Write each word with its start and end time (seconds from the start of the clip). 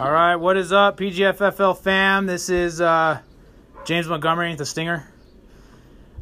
All 0.00 0.10
right, 0.10 0.36
what 0.36 0.56
is 0.56 0.72
up, 0.72 0.96
PGFFL 0.96 1.76
fam? 1.76 2.24
This 2.24 2.48
is 2.48 2.80
uh, 2.80 3.20
James 3.84 4.08
Montgomery, 4.08 4.54
the 4.54 4.64
Stinger. 4.64 5.06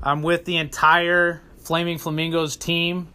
I'm 0.02 0.20
with 0.22 0.44
the 0.46 0.56
entire 0.56 1.42
Flaming 1.58 1.98
Flamingos 1.98 2.56
team. 2.56 3.06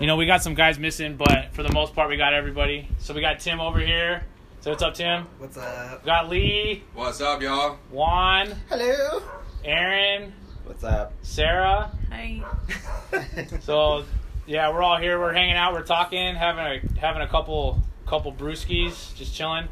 You 0.00 0.08
know, 0.08 0.16
we 0.16 0.26
got 0.26 0.42
some 0.42 0.54
guys 0.54 0.76
missing, 0.76 1.16
but 1.16 1.50
for 1.52 1.62
the 1.62 1.70
most 1.70 1.94
part, 1.94 2.08
we 2.08 2.16
got 2.16 2.34
everybody. 2.34 2.88
So 2.98 3.14
we 3.14 3.20
got 3.20 3.38
Tim 3.38 3.60
over 3.60 3.78
here. 3.78 4.24
So 4.62 4.70
what's 4.70 4.82
up, 4.82 4.94
Tim? 4.94 5.28
What's 5.38 5.56
up? 5.56 6.02
We 6.02 6.06
got 6.06 6.28
Lee, 6.28 6.82
What's 6.94 7.20
up, 7.20 7.40
y'all? 7.40 7.78
Juan, 7.92 8.56
Hello. 8.70 9.22
Aaron, 9.64 10.32
What's 10.64 10.82
up? 10.82 11.12
Sarah. 11.22 11.92
Hi. 12.10 12.42
So 13.60 14.04
yeah, 14.48 14.68
we're 14.72 14.82
all 14.82 14.98
here. 14.98 15.20
We're 15.20 15.32
hanging 15.32 15.54
out. 15.54 15.72
We're 15.74 15.84
talking, 15.84 16.34
having 16.34 16.64
a 16.64 17.00
having 17.00 17.22
a 17.22 17.28
couple 17.28 17.80
couple 18.04 18.32
brewskis, 18.32 19.14
just 19.14 19.32
chilling. 19.36 19.68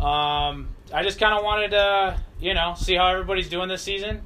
Um, 0.00 0.68
I 0.92 1.02
just 1.02 1.18
kind 1.18 1.34
of 1.34 1.44
wanted 1.44 1.70
to, 1.72 2.18
you 2.40 2.54
know, 2.54 2.74
see 2.76 2.94
how 2.94 3.08
everybody's 3.08 3.48
doing 3.48 3.68
this 3.68 3.82
season. 3.82 4.22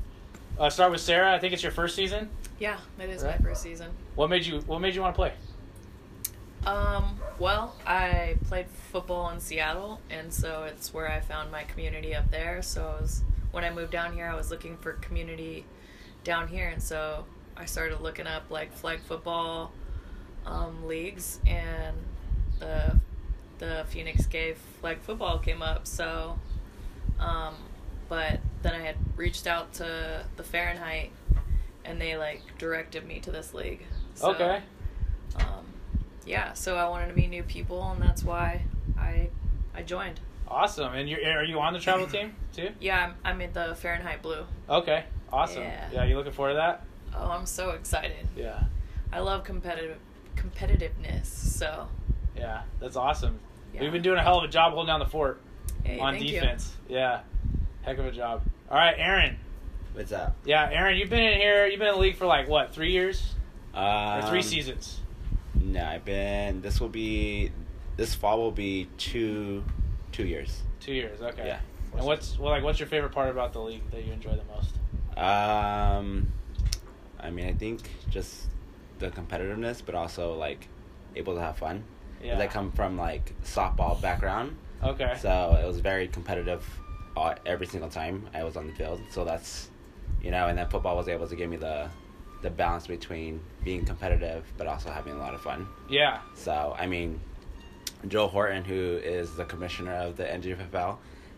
Uh, 0.58 0.68
start 0.70 0.92
with 0.92 1.00
Sarah. 1.00 1.34
I 1.34 1.38
think 1.38 1.54
it's 1.54 1.62
your 1.62 1.72
first 1.72 1.96
season. 1.96 2.28
Yeah, 2.58 2.78
it 2.98 3.08
is 3.08 3.22
Right. 3.24 3.40
my 3.40 3.46
first 3.48 3.62
season. 3.62 3.90
What 4.14 4.28
made 4.30 4.44
you 4.46 4.60
What 4.60 4.80
made 4.80 4.94
you 4.94 5.00
want 5.00 5.14
to 5.14 5.16
play? 5.18 5.32
Um, 6.64 7.18
well, 7.38 7.74
I 7.86 8.36
played 8.46 8.66
football 8.92 9.30
in 9.30 9.40
Seattle, 9.40 10.00
and 10.10 10.32
so 10.32 10.64
it's 10.64 10.94
where 10.94 11.10
I 11.10 11.20
found 11.20 11.50
my 11.50 11.64
community 11.64 12.14
up 12.14 12.30
there. 12.30 12.62
So 12.62 12.82
I 12.96 13.00
was 13.00 13.22
when 13.50 13.64
I 13.64 13.70
moved 13.70 13.90
down 13.92 14.12
here, 14.12 14.26
I 14.28 14.34
was 14.36 14.50
looking 14.50 14.76
for 14.76 14.92
community 14.94 15.64
down 16.22 16.46
here, 16.48 16.68
and 16.68 16.80
so 16.82 17.24
I 17.56 17.64
started 17.64 18.00
looking 18.00 18.26
up 18.26 18.44
like 18.50 18.72
flag 18.72 19.00
football 19.00 19.72
um, 20.46 20.86
leagues, 20.86 21.40
and 21.46 21.96
the 22.60 22.96
the 23.62 23.84
Phoenix 23.88 24.26
Gay 24.26 24.54
flag 24.80 24.98
football 25.02 25.38
came 25.38 25.62
up. 25.62 25.86
So, 25.86 26.36
um, 27.20 27.54
but 28.08 28.40
then 28.62 28.74
I 28.74 28.80
had 28.80 28.96
reached 29.16 29.46
out 29.46 29.72
to 29.74 30.24
the 30.36 30.42
Fahrenheit, 30.42 31.12
and 31.84 32.00
they 32.00 32.16
like 32.16 32.42
directed 32.58 33.06
me 33.06 33.20
to 33.20 33.30
this 33.30 33.54
league. 33.54 33.86
So, 34.16 34.32
okay. 34.32 34.62
um, 35.36 35.64
yeah, 36.26 36.52
so 36.54 36.76
I 36.76 36.88
wanted 36.88 37.08
to 37.08 37.14
meet 37.14 37.30
new 37.30 37.44
people, 37.44 37.88
and 37.92 38.02
that's 38.02 38.24
why 38.24 38.62
I 38.98 39.28
I 39.74 39.82
joined. 39.82 40.18
Awesome. 40.48 40.92
And 40.94 41.08
you 41.08 41.18
are 41.18 41.44
you 41.44 41.60
on 41.60 41.72
the 41.72 41.78
travel 41.78 42.06
team 42.08 42.34
too? 42.52 42.70
Yeah, 42.80 43.06
I'm, 43.06 43.14
I'm 43.24 43.40
in 43.40 43.52
the 43.52 43.76
Fahrenheit 43.76 44.22
Blue. 44.22 44.44
Okay. 44.68 45.04
Awesome. 45.32 45.62
Yeah. 45.62 45.88
yeah. 45.92 46.04
You 46.04 46.16
looking 46.16 46.32
forward 46.32 46.54
to 46.54 46.56
that? 46.56 46.84
Oh, 47.16 47.30
I'm 47.30 47.46
so 47.46 47.70
excited. 47.70 48.26
Yeah. 48.36 48.64
I 49.12 49.20
love 49.20 49.44
competitive 49.44 49.98
competitiveness. 50.34 51.26
So 51.26 51.86
Yeah. 52.36 52.62
That's 52.80 52.96
awesome. 52.96 53.38
Yeah. 53.74 53.80
We've 53.82 53.92
been 53.92 54.02
doing 54.02 54.18
a 54.18 54.22
hell 54.22 54.38
of 54.38 54.44
a 54.44 54.48
job 54.48 54.72
holding 54.72 54.88
down 54.88 55.00
the 55.00 55.06
fort 55.06 55.40
Hey, 55.84 55.98
on 55.98 56.14
thank 56.14 56.24
you. 56.26 56.40
defense. 56.40 56.72
Yeah. 56.88 57.20
Heck 57.82 57.98
of 57.98 58.06
a 58.06 58.12
job. 58.12 58.42
All 58.70 58.76
right, 58.76 58.94
Aaron. 58.96 59.36
What's 59.94 60.12
up? 60.12 60.36
Yeah, 60.44 60.68
Aaron, 60.70 60.96
you've 60.96 61.10
been 61.10 61.22
in 61.22 61.38
here. 61.38 61.66
You've 61.66 61.78
been 61.78 61.88
in 61.88 61.94
the 61.94 62.00
league 62.00 62.16
for 62.16 62.26
like 62.26 62.48
what, 62.48 62.72
three 62.72 62.92
years 62.92 63.34
Um, 63.74 63.84
or 63.84 64.22
three 64.28 64.42
seasons? 64.42 65.00
No, 65.54 65.84
I've 65.84 66.04
been. 66.04 66.62
This 66.62 66.80
will 66.80 66.88
be. 66.88 67.50
This 67.96 68.14
fall 68.14 68.38
will 68.38 68.50
be 68.52 68.88
two, 68.96 69.62
two 70.12 70.24
years. 70.26 70.62
Two 70.80 70.94
years. 70.94 71.20
Okay. 71.20 71.46
Yeah. 71.46 71.60
And 71.94 72.06
what's 72.06 72.38
well, 72.38 72.50
like? 72.50 72.62
What's 72.62 72.78
your 72.80 72.88
favorite 72.88 73.12
part 73.12 73.28
about 73.28 73.52
the 73.52 73.60
league 73.60 73.82
that 73.90 74.04
you 74.04 74.12
enjoy 74.12 74.30
the 74.34 74.44
most? 74.44 74.74
Um, 75.18 76.32
I 77.20 77.30
mean, 77.30 77.46
I 77.46 77.52
think 77.52 77.90
just 78.10 78.46
the 78.98 79.10
competitiveness, 79.10 79.82
but 79.84 79.94
also 79.94 80.34
like 80.34 80.68
able 81.16 81.34
to 81.34 81.40
have 81.40 81.58
fun. 81.58 81.84
Yeah. 82.22 82.38
I 82.38 82.46
come 82.46 82.70
from 82.72 82.96
like 82.96 83.32
softball 83.44 84.00
background, 84.00 84.56
Okay. 84.82 85.14
so 85.20 85.58
it 85.62 85.66
was 85.66 85.80
very 85.80 86.08
competitive 86.08 86.64
uh, 87.16 87.34
every 87.46 87.66
single 87.66 87.90
time 87.90 88.28
I 88.34 88.44
was 88.44 88.56
on 88.56 88.66
the 88.68 88.72
field. 88.74 89.00
So 89.10 89.24
that's, 89.24 89.70
you 90.22 90.30
know, 90.30 90.46
and 90.48 90.56
then 90.56 90.68
football 90.68 90.96
was 90.96 91.08
able 91.08 91.26
to 91.28 91.36
give 91.36 91.50
me 91.50 91.56
the, 91.56 91.88
the 92.42 92.50
balance 92.50 92.86
between 92.86 93.40
being 93.64 93.84
competitive 93.84 94.44
but 94.56 94.66
also 94.66 94.90
having 94.90 95.12
a 95.14 95.18
lot 95.18 95.34
of 95.34 95.40
fun. 95.42 95.66
Yeah. 95.88 96.20
So, 96.34 96.74
I 96.78 96.86
mean, 96.86 97.20
Joe 98.08 98.28
Horton, 98.28 98.64
who 98.64 98.98
is 99.02 99.34
the 99.36 99.44
commissioner 99.44 99.92
of 99.94 100.16
the 100.16 100.24
NGFL, 100.24 100.96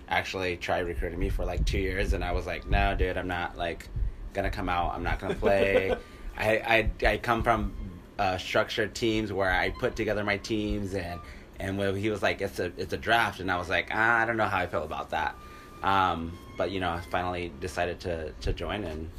actually 0.09 0.56
tried 0.56 0.81
recruiting 0.87 1.19
me 1.19 1.28
for 1.31 1.44
like 1.44 1.65
two 1.67 1.78
years, 1.78 2.12
and 2.12 2.23
I 2.25 2.33
was 2.33 2.47
like, 2.47 2.67
no, 2.69 2.94
dude, 2.94 3.17
I'm 3.17 3.28
not 3.28 3.56
like 3.56 3.89
gonna 4.33 4.50
come 4.50 4.69
out. 4.69 4.94
I'm 4.94 5.03
not 5.03 5.19
gonna 5.19 5.34
play. 5.34 5.94
I, 6.37 6.91
I 7.03 7.06
I 7.06 7.17
come 7.19 7.43
from 7.43 7.75
uh, 8.19 8.39
structured 8.39 8.95
teams 8.95 9.33
where 9.33 9.51
I 9.51 9.71
put 9.71 9.97
together 9.97 10.25
my 10.25 10.37
teams, 10.39 10.95
and 10.95 11.21
and 11.59 11.79
when 11.79 11.97
he 11.97 12.11
was 12.11 12.23
like, 12.23 12.41
it's 12.41 12.59
a 12.59 12.73
it's 12.77 12.93
a 12.93 12.99
draft, 12.99 13.41
and 13.41 13.51
I 13.51 13.57
was 13.57 13.69
like, 13.69 13.89
ah, 13.93 14.19
I 14.19 14.25
don't 14.25 14.37
know 14.37 14.47
how 14.47 14.59
I 14.59 14.67
feel 14.67 14.85
about 14.85 15.11
that. 15.11 15.35
Um, 15.83 16.39
but 16.57 16.71
you 16.71 16.81
know, 16.81 16.91
I 16.91 17.01
finally 17.11 17.53
decided 17.61 18.01
to 18.01 18.33
to 18.33 18.53
join, 18.53 18.85
and 18.85 19.11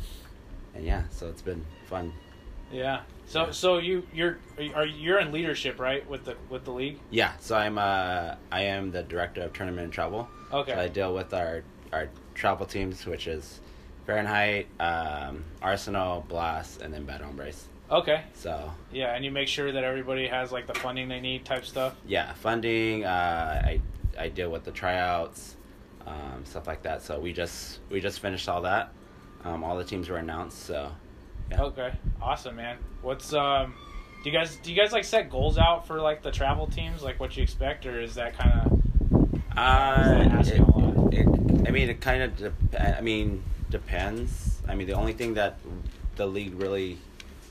and 0.73 0.85
yeah, 0.85 1.03
so 1.09 1.27
it's 1.27 1.41
been 1.41 1.65
fun. 1.85 2.13
Yeah. 2.71 3.01
So 3.27 3.51
so 3.51 3.77
you 3.77 4.05
you're 4.13 4.37
are 4.75 4.85
you're 4.85 5.19
in 5.19 5.31
leadership 5.31 5.79
right 5.79 6.07
with 6.09 6.25
the 6.25 6.35
with 6.49 6.65
the 6.65 6.71
league? 6.71 6.99
Yeah, 7.09 7.33
so 7.39 7.55
I'm 7.55 7.77
uh 7.77 8.35
I 8.51 8.61
am 8.61 8.91
the 8.91 9.03
director 9.03 9.41
of 9.41 9.53
tournament 9.53 9.85
and 9.85 9.93
travel. 9.93 10.27
Okay. 10.51 10.73
So 10.73 10.79
I 10.79 10.87
deal 10.87 11.13
with 11.13 11.33
our 11.33 11.63
our 11.91 12.09
travel 12.33 12.65
teams, 12.65 13.05
which 13.05 13.27
is 13.27 13.59
Fahrenheit, 14.05 14.67
um, 14.79 15.43
Arsenal, 15.61 16.25
Blast, 16.27 16.81
and 16.81 16.93
then 16.93 17.05
Bad 17.05 17.21
Hombres. 17.21 17.67
Okay. 17.91 18.23
So 18.33 18.71
Yeah, 18.91 19.13
and 19.15 19.23
you 19.23 19.31
make 19.31 19.47
sure 19.47 19.71
that 19.71 19.83
everybody 19.83 20.27
has 20.27 20.51
like 20.51 20.65
the 20.67 20.73
funding 20.75 21.07
they 21.07 21.19
need 21.19 21.45
type 21.45 21.65
stuff. 21.65 21.95
yeah, 22.07 22.33
funding. 22.33 23.05
Uh, 23.05 23.61
I 23.63 23.81
I 24.17 24.29
deal 24.29 24.49
with 24.49 24.63
the 24.63 24.71
tryouts, 24.71 25.55
um, 26.07 26.43
stuff 26.45 26.67
like 26.67 26.83
that. 26.83 27.01
So 27.03 27.19
we 27.19 27.31
just 27.33 27.79
we 27.89 27.99
just 28.01 28.19
finished 28.19 28.49
all 28.49 28.61
that. 28.63 28.91
Um, 29.43 29.63
all 29.63 29.77
the 29.77 29.83
teams 29.83 30.09
were 30.09 30.17
announced. 30.17 30.59
So 30.63 30.91
yeah. 31.51 31.61
Okay. 31.61 31.91
Awesome, 32.21 32.55
man. 32.55 32.77
What's 33.03 33.33
um 33.33 33.75
do 34.23 34.31
you 34.31 34.35
guys 34.35 34.55
do 34.63 34.73
you 34.73 34.81
guys 34.81 34.91
like 34.91 35.03
set 35.03 35.29
goals 35.29 35.57
out 35.59 35.85
for 35.85 35.99
like 36.01 36.23
the 36.23 36.31
travel 36.31 36.65
teams 36.65 37.03
like 37.03 37.19
what 37.19 37.37
you 37.37 37.43
expect 37.43 37.85
or 37.85 38.01
is 38.01 38.15
that 38.15 38.35
kind 38.35 38.61
of 38.61 38.81
Uh, 39.55 40.41
it, 40.41 41.17
it, 41.19 41.67
I 41.67 41.71
mean, 41.71 41.89
it 41.89 42.01
kind 42.01 42.23
of. 42.23 42.35
Dep- 42.37 42.97
I 42.97 43.01
mean, 43.01 43.43
depends. 43.69 44.59
I 44.67 44.75
mean, 44.75 44.87
the 44.87 44.93
only 44.93 45.13
thing 45.13 45.35
that 45.35 45.59
the 46.15 46.25
league 46.25 46.55
really 46.59 46.97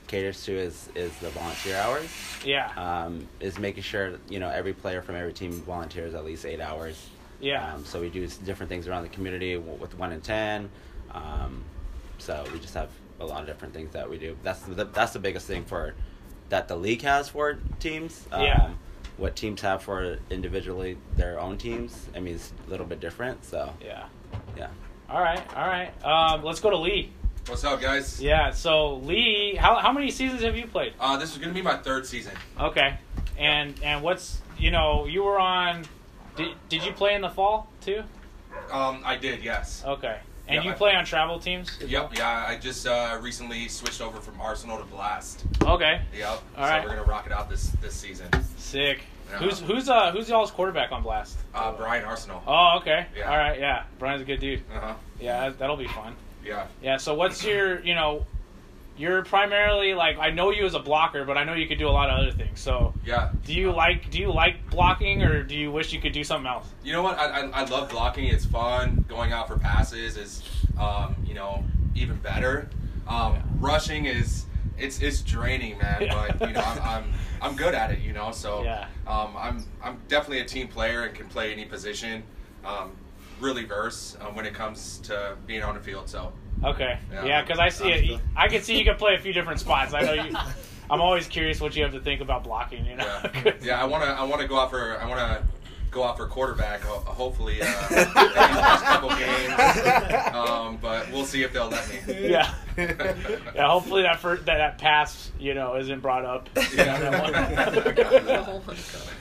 caters 0.07 0.43
to 0.45 0.53
is 0.57 0.89
is 0.95 1.15
the 1.17 1.29
volunteer 1.29 1.77
hours. 1.77 2.09
Yeah. 2.43 2.71
Um, 2.77 3.27
is 3.39 3.57
making 3.59 3.83
sure 3.83 4.17
you 4.29 4.39
know 4.39 4.49
every 4.49 4.73
player 4.73 5.01
from 5.01 5.15
every 5.15 5.33
team 5.33 5.51
volunteers 5.51 6.13
at 6.13 6.23
least 6.25 6.45
eight 6.45 6.61
hours. 6.61 7.09
yeah. 7.39 7.73
Um, 7.73 7.85
so 7.85 7.99
we 8.01 8.09
do 8.09 8.25
different 8.45 8.69
things 8.69 8.87
around 8.87 9.03
the 9.03 9.09
community 9.09 9.57
with 9.57 9.97
one 9.97 10.11
n 10.13 10.21
ten. 10.21 10.69
Um, 11.11 11.63
so 12.17 12.45
we 12.53 12.59
just 12.59 12.73
have 12.73 12.89
a 13.19 13.25
lot 13.25 13.41
of 13.41 13.47
different 13.47 13.73
things 13.73 13.93
that 13.93 14.09
we 14.09 14.17
do. 14.17 14.37
That's 14.43 14.59
the 14.61 14.85
that's 14.85 15.13
the 15.13 15.19
biggest 15.19 15.47
thing 15.47 15.65
for 15.65 15.93
that 16.49 16.67
the 16.67 16.75
league 16.75 17.01
has 17.01 17.29
for 17.29 17.57
teams. 17.79 18.25
Um, 18.31 18.41
Yeah. 18.43 18.69
What 19.17 19.37
teams 19.37 19.61
have 19.61 19.81
for 19.81 20.17
individually 20.29 20.97
their 21.15 21.39
own 21.39 21.57
teams, 21.57 22.07
I 22.13 22.19
mean, 22.19 22.35
it's 22.35 22.51
a 22.67 22.69
little 22.69 22.85
bit 22.85 22.99
different. 22.99 23.45
So 23.45 23.71
yeah. 23.81 24.03
yeah. 24.57 24.67
All 25.09 25.21
right. 25.21 25.41
All 25.55 25.65
right. 25.67 25.91
Um 26.03 26.43
let's 26.43 26.59
go 26.59 26.69
to 26.69 26.77
Lee. 26.77 27.13
What's 27.47 27.63
up, 27.63 27.79
guys? 27.79 28.19
Yeah, 28.19 28.49
so 28.49 28.95
Lee, 28.95 29.55
how 29.55 29.75
how 29.75 29.91
many 29.91 30.09
seasons 30.09 30.41
have 30.41 30.57
you 30.57 30.65
played? 30.65 30.93
Uh, 30.99 31.15
this 31.17 31.31
is 31.31 31.37
gonna 31.37 31.53
be 31.53 31.61
my 31.61 31.77
third 31.77 32.07
season. 32.07 32.33
Okay. 32.59 32.97
And 33.37 33.75
and 33.83 34.01
what's, 34.01 34.41
you 34.57 34.71
know, 34.71 35.05
you 35.05 35.23
were 35.23 35.39
on 35.39 35.85
did, 36.35 36.55
did 36.69 36.83
you 36.83 36.91
play 36.91 37.13
in 37.13 37.21
the 37.21 37.29
fall 37.29 37.69
too? 37.81 38.03
Um, 38.71 39.01
I 39.05 39.15
did, 39.15 39.43
yes. 39.43 39.83
Okay. 39.85 40.19
And 40.47 40.63
Yeah, 40.63 40.71
you 40.71 40.75
play 40.75 40.95
on 40.95 41.05
travel 41.05 41.39
teams? 41.39 41.77
Yep, 41.85 42.17
yeah. 42.17 42.45
I 42.47 42.57
just 42.57 42.87
uh, 42.87 43.17
recently 43.21 43.67
switched 43.67 44.01
over 44.01 44.19
from 44.19 44.39
Arsenal 44.41 44.77
to 44.77 44.83
Blast. 44.85 45.45
Okay. 45.63 46.01
Yep. 46.17 46.27
All 46.29 46.39
so 46.55 46.61
right. 46.61 46.83
we're 46.83 46.89
gonna 46.89 47.03
rock 47.03 47.27
it 47.27 47.31
out 47.31 47.47
this 47.47 47.67
this 47.79 47.93
season. 47.93 48.27
Sick. 48.57 49.01
Yeah. 49.29 49.37
Who's 49.37 49.59
who's 49.59 49.87
uh 49.87 50.11
who's 50.11 50.29
y'all's 50.29 50.49
quarterback 50.49 50.91
on 50.91 51.03
Blast? 51.03 51.37
Uh, 51.53 51.71
Brian 51.73 52.05
Arsenal. 52.05 52.41
Oh, 52.47 52.77
okay. 52.79 53.05
Yeah. 53.15 53.29
All 53.29 53.37
right, 53.37 53.59
yeah. 53.59 53.83
Brian's 53.99 54.23
a 54.23 54.25
good 54.25 54.39
dude. 54.39 54.63
Uh 54.73 54.79
huh. 54.79 54.93
Yeah, 55.19 55.49
that'll 55.49 55.77
be 55.77 55.87
fun. 55.87 56.15
Yeah. 56.45 56.67
Yeah, 56.81 56.97
so 56.97 57.15
what's 57.15 57.43
your, 57.43 57.81
you 57.81 57.95
know, 57.95 58.25
you're 58.97 59.23
primarily 59.25 59.93
like 59.93 60.17
I 60.19 60.29
know 60.29 60.51
you 60.51 60.65
as 60.65 60.73
a 60.73 60.79
blocker, 60.79 61.25
but 61.25 61.37
I 61.37 61.43
know 61.43 61.53
you 61.53 61.67
could 61.67 61.79
do 61.79 61.89
a 61.89 61.91
lot 61.91 62.09
of 62.09 62.17
other 62.19 62.31
things. 62.31 62.59
So, 62.61 62.93
Yeah. 63.03 63.31
do 63.43 63.53
you 63.53 63.71
like 63.73 64.09
do 64.09 64.19
you 64.19 64.31
like 64.31 64.69
blocking 64.69 65.21
or 65.23 65.43
do 65.43 65.55
you 65.55 65.69
wish 65.71 65.91
you 65.91 65.99
could 65.99 66.13
do 66.13 66.23
something 66.23 66.47
else? 66.47 66.67
You 66.83 66.93
know 66.93 67.01
what? 67.01 67.17
I, 67.17 67.41
I, 67.41 67.61
I 67.61 67.65
love 67.65 67.89
blocking. 67.89 68.25
It's 68.25 68.45
fun. 68.45 69.03
Going 69.09 69.33
out 69.33 69.47
for 69.49 69.57
passes 69.57 70.15
is, 70.15 70.43
um, 70.79 71.15
you 71.25 71.33
know, 71.33 71.63
even 71.95 72.15
better. 72.17 72.69
Um, 73.07 73.33
Yeah. 73.33 73.41
Rushing 73.59 74.05
is 74.05 74.45
it's 74.77 75.01
it's 75.01 75.21
draining, 75.21 75.77
man. 75.77 76.03
Yeah. 76.03 76.27
But 76.37 76.47
you 76.47 76.53
know, 76.53 76.61
I'm, 76.61 76.81
I'm 76.81 77.13
I'm 77.41 77.55
good 77.57 77.75
at 77.75 77.91
it. 77.91 77.99
You 77.99 78.13
know, 78.13 78.31
so 78.31 78.63
Yeah. 78.63 78.87
um, 79.07 79.35
I'm 79.37 79.65
I'm 79.83 79.99
definitely 80.07 80.39
a 80.39 80.45
team 80.45 80.69
player 80.69 81.03
and 81.03 81.13
can 81.13 81.27
play 81.27 81.51
any 81.51 81.65
position. 81.65 82.23
Um, 82.63 82.91
really 83.45 83.63
verse 83.63 84.17
um, 84.21 84.35
when 84.35 84.45
it 84.45 84.53
comes 84.53 84.97
to 85.03 85.37
being 85.45 85.61
on 85.63 85.75
the 85.75 85.81
field. 85.81 86.09
So 86.09 86.33
Okay. 86.63 86.97
Yeah. 87.11 87.25
Yeah, 87.25 87.41
because 87.41 87.59
I 87.59 87.69
see 87.69 87.91
it. 87.91 88.03
still- 88.05 88.21
I 88.35 88.47
can 88.47 88.61
see 88.63 88.77
you 88.77 88.83
can 88.85 88.95
play 88.95 89.15
a 89.15 89.19
few 89.19 89.33
different 89.33 89.59
spots. 89.59 89.93
I 89.93 90.01
know 90.01 90.13
you. 90.13 90.35
I'm 90.89 91.01
always 91.01 91.27
curious 91.27 91.59
what 91.61 91.75
you 91.75 91.83
have 91.83 91.93
to 91.93 91.99
think 91.99 92.21
about 92.21 92.43
blocking. 92.43 92.85
You 92.85 92.97
know. 92.97 93.05
yeah, 93.45 93.51
yeah. 93.61 93.81
I 93.81 93.85
wanna 93.85 94.05
I 94.05 94.23
wanna 94.23 94.47
go 94.47 94.57
out 94.59 94.69
for 94.69 94.99
I 94.99 95.07
wanna 95.07 95.43
go 95.91 96.03
out 96.03 96.15
for 96.17 96.27
quarterback. 96.27 96.81
Hopefully, 96.83 97.59
uh, 97.61 97.65
maybe 97.89 98.03
the 98.03 98.11
first 98.11 98.83
couple 98.83 99.09
games. 99.09 100.35
Um, 100.35 100.77
but 100.81 101.09
we'll 101.11 101.25
see 101.25 101.41
if 101.43 101.53
they'll 101.53 101.69
let 101.69 101.87
me. 101.89 102.29
Yeah. 102.29 102.53
Yeah, 102.77 103.67
hopefully 103.67 104.01
that 104.03 104.19
first, 104.19 104.45
that, 104.45 104.57
that 104.57 104.77
pass, 104.77 105.31
you 105.39 105.53
know, 105.53 105.77
isn't 105.77 106.01
brought 106.01 106.25
up. 106.25 106.49
My 106.55 107.93
god. 107.95 108.61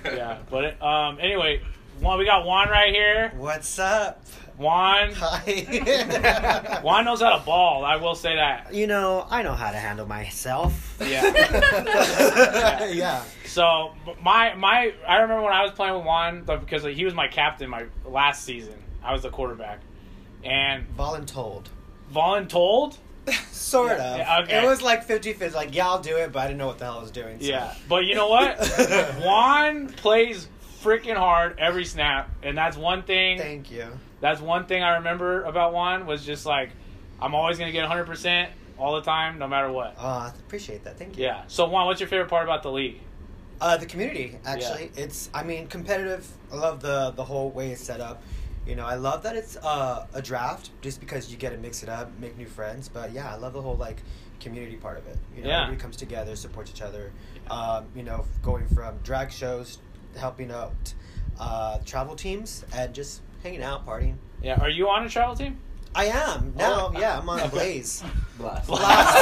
yeah, 0.04 0.38
but 0.50 0.64
it, 0.64 0.82
um, 0.82 1.18
anyway, 1.20 1.60
Juan, 2.04 2.18
we 2.18 2.26
got 2.26 2.44
Juan 2.44 2.68
right 2.68 2.92
here. 2.92 3.32
What's 3.36 3.78
up? 3.78 4.22
Juan, 4.58 5.12
Hi. 5.16 6.80
Juan 6.84 7.06
knows 7.06 7.22
how 7.22 7.38
to 7.38 7.44
ball. 7.44 7.82
I 7.84 7.96
will 7.96 8.14
say 8.14 8.36
that. 8.36 8.72
you 8.74 8.86
know, 8.86 9.26
I 9.28 9.42
know 9.42 9.54
how 9.54 9.70
to 9.72 9.78
handle 9.78 10.06
myself. 10.06 10.96
Yeah. 11.00 11.24
yeah. 12.92 13.24
So 13.46 13.94
my 14.22 14.54
my, 14.54 14.92
I 15.08 15.16
remember 15.22 15.42
when 15.44 15.52
I 15.54 15.62
was 15.62 15.72
playing 15.72 15.94
with 15.94 16.04
Juan 16.04 16.44
because 16.44 16.84
he 16.84 17.04
was 17.06 17.14
my 17.14 17.26
captain 17.26 17.68
my 17.70 17.86
last 18.04 18.44
season. 18.44 18.74
I 19.02 19.12
was 19.12 19.22
the 19.22 19.30
quarterback, 19.30 19.80
and 20.44 20.84
Voluntold. 20.96 21.64
voluntold. 22.14 22.98
Sort 23.50 23.92
of. 23.92 24.18
Yeah, 24.18 24.40
okay. 24.42 24.62
It 24.62 24.66
was 24.68 24.82
like 24.82 25.04
50 25.04 25.32
50. 25.32 25.56
Like, 25.56 25.74
yeah, 25.74 25.88
I'll 25.88 26.00
do 26.02 26.16
it, 26.18 26.30
but 26.30 26.40
I 26.40 26.46
didn't 26.48 26.58
know 26.58 26.66
what 26.66 26.78
the 26.78 26.84
hell 26.84 26.98
I 26.98 27.02
was 27.02 27.10
doing. 27.10 27.40
so- 27.40 27.46
Yeah, 27.46 27.74
but 27.88 28.04
you 28.04 28.14
know 28.14 28.28
what? 28.28 28.58
Juan 29.22 29.88
plays 29.88 30.46
freaking 30.84 31.16
hard 31.16 31.58
every 31.58 31.84
snap, 31.84 32.31
and 32.42 32.56
that's 32.56 32.76
one 32.76 33.02
thing. 33.02 33.38
Thank 33.38 33.70
you. 33.70 33.86
That's 34.20 34.40
one 34.40 34.66
thing 34.66 34.82
I 34.82 34.96
remember 34.96 35.42
about 35.44 35.72
Juan 35.72 36.06
was 36.06 36.25
just 36.25 36.46
like, 36.46 36.70
I'm 37.20 37.34
always 37.34 37.58
gonna 37.58 37.72
get 37.72 37.81
100 37.82 38.04
percent 38.04 38.50
all 38.78 38.94
the 38.96 39.02
time, 39.02 39.38
no 39.38 39.46
matter 39.48 39.70
what. 39.70 39.94
Oh, 39.98 40.06
I 40.06 40.28
appreciate 40.46 40.84
that. 40.84 40.98
Thank 40.98 41.16
you. 41.16 41.25
Yeah. 41.25 41.44
So 41.46 41.69
Juan, 41.69 41.86
what's 41.86 42.00
your 42.00 42.08
favorite 42.08 42.28
part 42.28 42.44
about 42.44 42.62
the 42.62 42.70
league? 42.72 43.00
Uh, 43.60 43.76
the 43.76 43.86
community, 43.86 44.36
actually, 44.44 44.90
it's. 44.96 45.31
I 45.32 45.42
mean, 45.44 45.69
competitive. 45.69 46.26
I 46.52 46.56
love 46.56 46.81
the 46.81 47.12
the 47.12 47.25
whole 47.25 47.50
way 47.50 47.70
it's 47.70 47.82
set 47.82 48.00
up. 48.00 48.22
You 48.66 48.75
know, 48.75 48.84
I 48.86 48.94
love 48.96 49.22
that 49.25 49.36
it's 49.36 49.56
uh, 49.58 50.06
a 50.14 50.22
draft, 50.22 50.70
just 50.81 50.98
because 50.98 51.31
you 51.31 51.36
get 51.36 51.50
to 51.50 51.58
mix 51.58 51.82
it 51.82 51.88
up, 51.88 52.10
make 52.19 52.36
new 52.36 52.46
friends. 52.46 52.88
But 52.88 53.12
yeah, 53.12 53.31
I 53.32 53.36
love 53.36 53.52
the 53.52 53.60
whole 53.62 53.76
like 53.76 53.98
community 54.40 54.76
part 54.76 54.98
of 54.98 55.06
it. 55.06 55.16
You 55.36 55.42
know, 55.42 55.48
Yeah. 55.50 55.62
everybody 55.62 55.81
comes 55.82 55.96
together, 55.96 56.34
supports 56.34 56.70
each 56.70 56.82
other. 56.82 57.12
Um, 57.48 57.84
you 57.94 58.02
know, 58.02 58.25
going 58.42 58.66
from 58.69 58.96
drag 59.04 59.31
shows, 59.31 59.78
helping 60.16 60.50
out 60.50 60.94
uh, 61.38 61.78
travel 61.84 62.16
teams, 62.16 62.64
and 62.75 62.94
just 62.94 63.20
hanging 63.43 63.62
out, 63.62 63.87
partying. 63.87 64.16
Yeah. 64.43 64.61
Are 64.61 64.70
you 64.70 64.88
on 64.88 65.05
a 65.05 65.08
travel 65.08 65.34
team? 65.34 65.58
I 65.96 66.06
am 66.06 66.55
now. 66.56 66.93
Oh. 66.94 66.99
yeah, 66.99 67.19
I'm 67.19 67.28
on 67.28 67.49
Blaze. 67.50 68.02
Blast. 68.37 68.66
blast, 68.66 69.14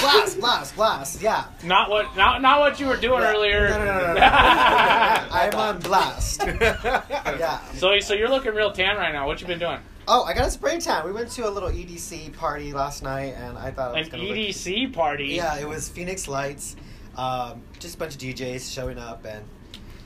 blast, 0.00 0.40
blast, 0.40 0.76
blast. 0.76 1.22
Yeah. 1.22 1.44
Not 1.64 1.90
what 1.90 2.16
not 2.16 2.40
not 2.40 2.60
what 2.60 2.78
you 2.78 2.86
were 2.86 2.96
doing 2.96 3.22
Yeah. 3.22 3.32
earlier. 3.32 3.68
No, 3.68 3.78
no, 3.78 3.84
no, 3.84 4.00
no, 4.00 4.14
no. 4.14 4.20
I'm 4.20 5.54
on 5.54 5.80
blast. 5.80 6.42
yeah. 6.46 7.60
So 7.74 7.98
so 8.00 8.14
you're 8.14 8.28
looking 8.28 8.54
real 8.54 8.72
tan 8.72 8.96
right 8.96 9.12
now. 9.12 9.26
What 9.26 9.40
you 9.40 9.46
been 9.46 9.58
doing? 9.58 9.78
Oh, 10.06 10.24
I 10.24 10.34
got 10.34 10.46
a 10.46 10.50
spray 10.50 10.78
tan. 10.80 11.04
We 11.04 11.12
went 11.12 11.30
to 11.32 11.48
a 11.48 11.50
little 11.50 11.68
EDC 11.68 12.36
party 12.36 12.72
last 12.72 13.02
night, 13.02 13.34
and 13.36 13.58
I 13.58 13.70
thought 13.70 13.90
it 13.90 13.94
An 13.94 13.98
was 14.00 14.08
gonna 14.08 14.22
look- 14.24 14.36
EDC 14.36 14.92
party. 14.92 15.28
Yeah, 15.34 15.58
it 15.58 15.68
was 15.68 15.88
Phoenix 15.88 16.26
Lights. 16.28 16.76
Um, 17.16 17.62
just 17.80 17.96
a 17.96 17.98
bunch 17.98 18.14
of 18.14 18.20
DJs 18.20 18.72
showing 18.72 18.98
up, 18.98 19.24
and 19.24 19.44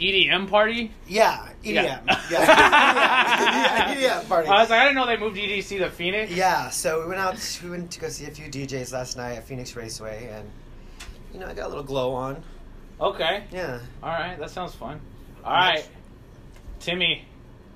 EDM 0.00 0.48
party. 0.48 0.90
yeah, 1.06 1.48
EDM. 1.62 1.74
Yeah. 1.74 2.00
Yeah, 2.30 2.40
yeah, 2.40 3.98
yeah, 3.98 4.20
EDM 4.22 4.28
party. 4.28 4.48
I 4.48 4.60
was 4.60 4.70
like, 4.70 4.80
I 4.80 4.84
didn't 4.84 4.96
know 4.96 5.06
they 5.06 5.16
moved 5.16 5.36
EDC 5.36 5.78
to 5.78 5.90
Phoenix. 5.90 6.32
Yeah, 6.32 6.70
so 6.70 7.02
we 7.02 7.08
went 7.08 7.20
out. 7.20 7.60
We 7.62 7.70
went 7.70 7.90
to 7.92 8.00
go 8.00 8.08
see 8.08 8.24
a 8.26 8.30
few 8.30 8.46
DJs 8.46 8.92
last 8.92 9.16
night 9.16 9.34
at 9.34 9.44
Phoenix 9.44 9.76
Raceway, 9.76 10.28
and 10.32 10.50
you 11.32 11.40
know, 11.40 11.46
I 11.46 11.54
got 11.54 11.66
a 11.66 11.68
little 11.68 11.84
glow 11.84 12.12
on. 12.14 12.42
Okay. 13.00 13.44
Yeah. 13.52 13.80
All 14.02 14.08
right. 14.10 14.38
That 14.38 14.50
sounds 14.50 14.74
fun. 14.74 15.00
All 15.44 15.52
right. 15.52 15.86
Timmy. 16.80 17.24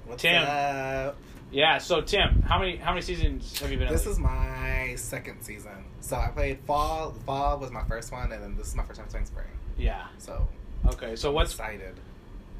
What's 0.06 0.22
Tim. 0.22 0.42
up? 0.42 1.16
Yeah. 1.50 1.78
So 1.78 2.00
Tim, 2.00 2.42
how 2.42 2.58
many 2.58 2.76
how 2.76 2.92
many 2.92 3.02
seasons 3.02 3.58
have 3.60 3.70
you 3.70 3.78
been? 3.78 3.88
in 3.88 3.92
This 3.92 4.04
the 4.04 4.10
is 4.10 4.18
my 4.18 4.94
second 4.96 5.42
season. 5.42 5.84
So 6.00 6.16
I 6.16 6.28
played 6.28 6.60
fall. 6.66 7.12
Fall 7.26 7.58
was 7.58 7.70
my 7.70 7.84
first 7.84 8.12
one, 8.12 8.30
and 8.32 8.42
then 8.42 8.56
this 8.56 8.68
is 8.68 8.74
my 8.76 8.84
first 8.84 9.00
time 9.00 9.08
playing 9.08 9.26
spring. 9.26 9.46
Yeah. 9.78 10.06
So 10.18 10.46
Okay. 10.86 11.16
So 11.16 11.32
what's 11.32 11.52
excited? 11.52 11.94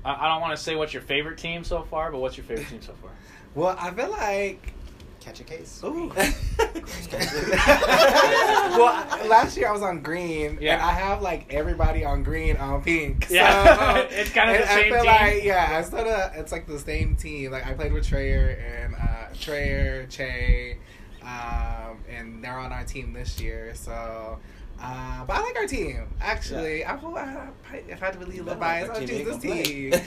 I, 0.04 0.14
I 0.14 0.28
don't 0.28 0.40
want 0.40 0.56
to 0.56 0.62
say 0.62 0.76
what's 0.76 0.92
your 0.94 1.02
favorite 1.02 1.38
team 1.38 1.64
so 1.64 1.82
far, 1.82 2.10
but 2.12 2.18
what's 2.18 2.36
your 2.36 2.44
favorite 2.44 2.68
team 2.68 2.82
so 2.82 2.92
far? 3.02 3.10
Well, 3.54 3.76
I 3.80 3.90
feel 3.90 4.10
like. 4.10 4.72
Catch 5.20 5.40
a 5.40 5.44
case. 5.44 5.80
Ooh. 5.84 6.12
well, 7.16 9.28
last 9.28 9.56
year 9.56 9.68
I 9.68 9.72
was 9.72 9.82
on 9.82 10.02
green, 10.02 10.58
Yeah. 10.60 10.74
and 10.74 10.82
I 10.82 10.92
have 10.92 11.22
like 11.22 11.52
everybody 11.52 12.04
on 12.04 12.22
green 12.22 12.56
on 12.56 12.82
pink. 12.82 13.26
Yeah. 13.30 13.76
So, 13.76 14.08
It's 14.10 14.30
kinda 14.30 14.58
the 14.58 14.66
same 14.66 14.78
I 14.78 14.82
feel 14.88 14.96
team. 14.98 15.06
like 15.06 15.44
yeah, 15.44 15.78
it's 15.80 15.90
sort 15.90 16.06
of 16.06 16.36
it's 16.36 16.52
like 16.52 16.66
the 16.66 16.78
same 16.78 17.16
team. 17.16 17.50
Like 17.50 17.66
I 17.66 17.74
played 17.74 17.92
with 17.92 18.06
Treyer 18.06 18.58
and 18.84 18.94
uh, 18.94 19.34
Treyer, 19.34 20.08
Che, 20.08 20.78
um, 21.22 21.98
and 22.08 22.42
they're 22.42 22.58
on 22.58 22.72
our 22.72 22.84
team 22.84 23.12
this 23.12 23.40
year. 23.40 23.72
So. 23.74 24.38
Uh, 24.80 25.24
but 25.24 25.36
I 25.36 25.40
like 25.42 25.56
our 25.56 25.66
team. 25.66 26.06
Actually, 26.20 26.84
I, 26.84 26.94
will, 26.94 27.16
I, 27.16 27.48
if 27.88 28.00
I 28.00 28.06
had 28.06 28.12
to 28.12 28.18
really 28.20 28.38
look 28.38 28.60
like 28.60 28.60
biased, 28.60 28.90
our 28.90 28.96
I'd 28.98 29.08
team, 29.08 29.24
choose 29.24 29.38
this 29.38 29.42
team. 29.42 29.90
no, 29.90 29.98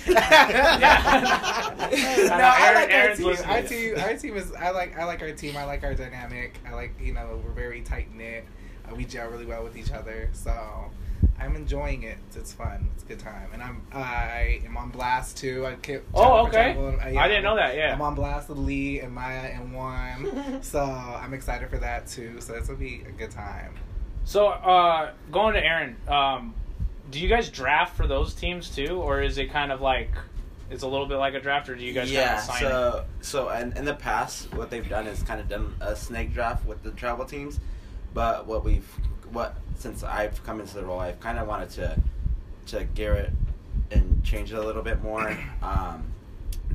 I 1.90 2.74
like 2.76 2.94
our 2.94 3.16
team. 3.16 3.26
listening 3.26 3.50
Our 3.50 3.62
team, 3.64 3.96
our 3.98 4.16
team 4.16 4.38
is. 4.38 4.54
I 4.54 4.70
like. 4.70 4.98
I 4.98 5.04
like 5.04 5.22
our 5.22 5.32
team. 5.34 5.58
I 5.58 5.66
like 5.66 5.84
our 5.84 5.94
dynamic. 5.94 6.58
I 6.66 6.74
like. 6.74 6.94
You 7.02 7.14
know, 7.14 7.42
we're 7.44 7.52
very 7.52 7.82
tight 7.82 8.14
knit. 8.16 8.46
Uh, 8.90 8.96
we 8.96 9.04
gel 9.04 9.30
really 9.30 9.46
well 9.46 9.64
with 9.64 9.76
each 9.76 9.92
other. 9.92 10.30
So 10.32 10.90
I'm 11.38 11.56
enjoying 11.58 12.04
it. 12.04 12.18
It's 12.34 12.54
fun. 12.54 12.90
It's 12.94 13.04
a 13.04 13.08
good 13.08 13.20
time. 13.20 13.50
And 13.54 13.62
I'm. 13.62 13.82
I 13.92 14.62
am 14.66 14.78
on 14.78 14.90
blast 14.90 15.38
too. 15.38 15.66
I 15.66 15.76
kept. 15.76 16.06
Oh, 16.14 16.48
okay. 16.48 16.78
Uh, 16.78 17.20
I 17.20 17.28
didn't 17.28 17.44
know 17.44 17.58
that, 17.58 17.76
yeah. 17.76 17.94
I'm 17.94 18.02
on 18.02 18.16
blast 18.16 18.48
with 18.48 18.58
Lee 18.58 19.02
and 19.02 19.14
Maya 19.14 19.50
and 19.50 19.74
Juan. 19.74 20.60
so 20.62 20.82
I'm 20.82 21.34
excited 21.34 21.70
for 21.70 21.80
that 21.80 22.08
too. 22.08 22.40
So 22.40 22.54
this 22.54 22.70
will 22.70 22.78
be 22.78 23.04
a 23.08 23.12
good 23.12 23.32
time. 23.32 23.76
So 24.26 24.48
uh, 24.48 25.12
going 25.32 25.54
to 25.56 25.64
Aaron, 25.64 25.98
um, 26.08 26.54
do 27.10 27.20
you 27.20 27.28
guys 27.28 27.50
draft 27.50 27.96
for 27.96 28.08
those 28.08 28.34
teams 28.34 28.74
too, 28.74 29.02
or 29.02 29.22
is 29.22 29.38
it 29.38 29.52
kind 29.52 29.72
of 29.72 29.82
like 29.82 30.12
it's 30.70 30.84
a 30.84 30.88
little 30.88 31.06
bit 31.06 31.18
like 31.18 31.34
a 31.34 31.40
draft, 31.40 31.70
or 31.70 31.76
do 31.76 31.84
you 31.84 31.94
guys 31.94 32.12
yeah, 32.12 32.28
kind 32.28 32.40
of 32.40 32.46
sign 32.46 32.60
so 32.62 33.06
so 33.22 33.50
in, 33.50 33.74
in 33.74 33.86
the 33.86 33.94
past, 33.94 34.54
what 34.54 34.70
they've 34.70 34.88
done 34.88 35.08
is 35.08 35.22
kind 35.24 35.42
of 35.42 35.50
done 35.50 35.76
a 35.82 35.96
snake 35.96 36.34
draft 36.34 36.66
with 36.66 36.82
the 36.84 36.92
travel 36.92 37.26
teams, 37.26 37.60
but 38.14 38.48
what 38.48 38.64
we've 38.64 38.88
what 39.32 39.56
since 39.78 40.04
I've 40.04 40.42
come 40.44 40.60
into 40.60 40.76
the 40.76 40.86
role, 40.86 41.00
I've 41.00 41.20
kind 41.20 41.38
of 41.38 41.48
wanted 41.48 41.70
to 41.72 41.98
to 42.68 42.84
gear 42.86 43.14
it 43.14 43.32
and 43.92 44.24
change 44.24 44.54
it 44.54 44.58
a 44.58 44.62
little 44.62 44.84
bit 44.84 45.02
more 45.02 45.38
um, 45.62 46.06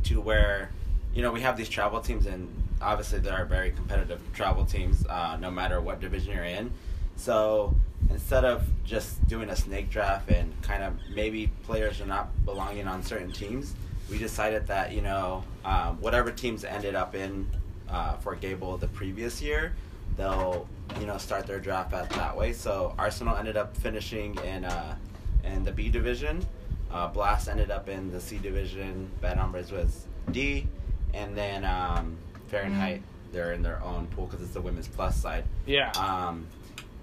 to 0.04 0.20
where 0.20 0.70
you 1.14 1.22
know 1.22 1.32
we 1.32 1.40
have 1.40 1.56
these 1.56 1.68
travel 1.68 2.00
teams 2.00 2.26
and 2.26 2.48
obviously 2.82 3.18
there 3.18 3.32
are 3.32 3.44
very 3.46 3.70
competitive 3.70 4.20
travel 4.34 4.64
teams 4.64 5.06
uh, 5.06 5.36
no 5.40 5.50
matter 5.50 5.80
what 5.80 6.00
division 6.00 6.34
you're 6.34 6.44
in. 6.44 6.70
So 7.16 7.75
instead 8.11 8.44
of 8.44 8.64
just 8.85 9.26
doing 9.26 9.50
a 9.50 9.56
snake 9.56 9.90
draft 9.90 10.30
and 10.30 10.52
kind 10.62 10.82
of 10.82 10.94
maybe 11.14 11.50
players 11.64 12.00
are 12.00 12.06
not 12.06 12.28
belonging 12.44 12.87
on 12.87 13.02
certain 13.02 13.32
teams, 13.32 13.75
we 14.11 14.18
decided 14.18 14.66
that 14.68 14.92
you 14.92 15.02
know 15.02 15.44
um, 15.64 16.00
whatever 16.00 16.30
teams 16.30 16.64
ended 16.64 16.94
up 16.94 17.14
in 17.14 17.49
uh, 17.88 18.16
for 18.16 18.35
Gay 18.37 18.54
Bowl 18.54 18.76
the 18.76 18.88
previous 18.88 19.42
year, 19.42 19.75
they'll 20.16 20.68
you 21.00 21.06
know 21.06 21.18
start 21.18 21.46
their 21.46 21.58
draft 21.58 21.92
at 21.92 22.08
that 22.11 22.37
way. 22.37 22.52
So 22.52 22.94
Arsenal 22.99 23.37
ended 23.37 23.56
up 23.56 23.76
finishing 23.76 24.37
in 24.44 24.64
uh, 24.64 24.96
in 25.44 25.64
the 25.64 25.73
B 25.73 25.88
division. 25.88 26.44
Uh, 26.92 27.08
Blast 27.08 27.49
ended 27.49 27.70
up 27.70 27.88
in 27.88 28.12
the 28.12 28.20
C 28.20 28.38
division. 28.38 29.11
Bad 29.20 29.38
Hombres 29.38 29.73
was 29.73 30.06
D, 30.30 30.66
and 31.14 31.37
then 31.37 31.64
um, 31.64 32.16
Fahrenheit 32.49 33.02
they're 33.32 33.52
in 33.52 33.62
their 33.62 33.82
own 33.82 34.06
pool 34.08 34.26
because 34.26 34.40
it's 34.40 34.54
the 34.54 34.61
women's 34.61 34.88
plus 34.88 35.16
side. 35.20 35.44
Yeah. 35.66 35.90
Um, 35.92 36.46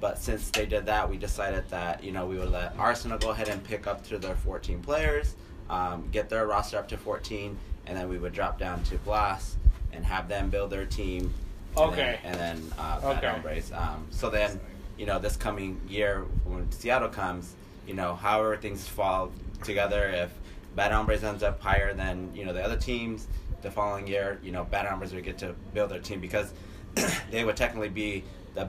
but 0.03 0.19
since 0.19 0.49
they 0.49 0.65
did 0.65 0.85
that, 0.87 1.09
we 1.09 1.15
decided 1.15 1.63
that 1.69 2.03
you 2.03 2.11
know 2.11 2.25
we 2.25 2.37
would 2.37 2.51
let 2.51 2.75
Arsenal 2.77 3.17
go 3.17 3.29
ahead 3.29 3.47
and 3.47 3.63
pick 3.63 3.87
up 3.87 4.03
to 4.09 4.17
their 4.17 4.35
14 4.35 4.81
players, 4.81 5.35
um, 5.69 6.09
get 6.11 6.27
their 6.27 6.45
roster 6.45 6.77
up 6.77 6.89
to 6.89 6.97
14, 6.97 7.57
and 7.85 7.97
then 7.97 8.09
we 8.09 8.17
would 8.17 8.33
drop 8.33 8.59
down 8.59 8.83
to 8.83 8.97
Blast 8.97 9.55
and 9.93 10.03
have 10.03 10.27
them 10.27 10.49
build 10.49 10.71
their 10.71 10.85
team. 10.85 11.33
and 11.77 11.85
Okay. 11.85 12.19
Then, 12.21 12.33
and 12.33 12.35
then 12.35 12.73
uh, 12.77 12.99
Bad 12.99 13.17
Okay. 13.17 13.27
Hombres. 13.27 13.71
Um, 13.71 14.05
so 14.09 14.29
then, 14.29 14.59
you 14.97 15.05
know, 15.05 15.19
this 15.19 15.37
coming 15.37 15.79
year 15.87 16.25
when 16.43 16.69
Seattle 16.73 17.07
comes, 17.07 17.55
you 17.87 17.93
know, 17.93 18.13
however 18.13 18.57
things 18.57 18.85
fall 18.85 19.31
together, 19.63 20.09
if 20.09 20.31
Bad 20.75 20.91
Hombres 20.91 21.23
ends 21.23 21.43
up 21.43 21.61
higher 21.61 21.93
than 21.93 22.29
you 22.35 22.43
know 22.43 22.51
the 22.51 22.61
other 22.61 22.75
teams, 22.75 23.27
the 23.61 23.71
following 23.71 24.07
year, 24.07 24.37
you 24.43 24.51
know, 24.51 24.65
Bad 24.65 24.85
Hombres 24.85 25.13
would 25.13 25.23
get 25.23 25.37
to 25.37 25.55
build 25.73 25.91
their 25.91 25.99
team 25.99 26.19
because 26.19 26.51
they 27.31 27.45
would 27.45 27.55
technically 27.55 27.87
be 27.87 28.25
the 28.53 28.67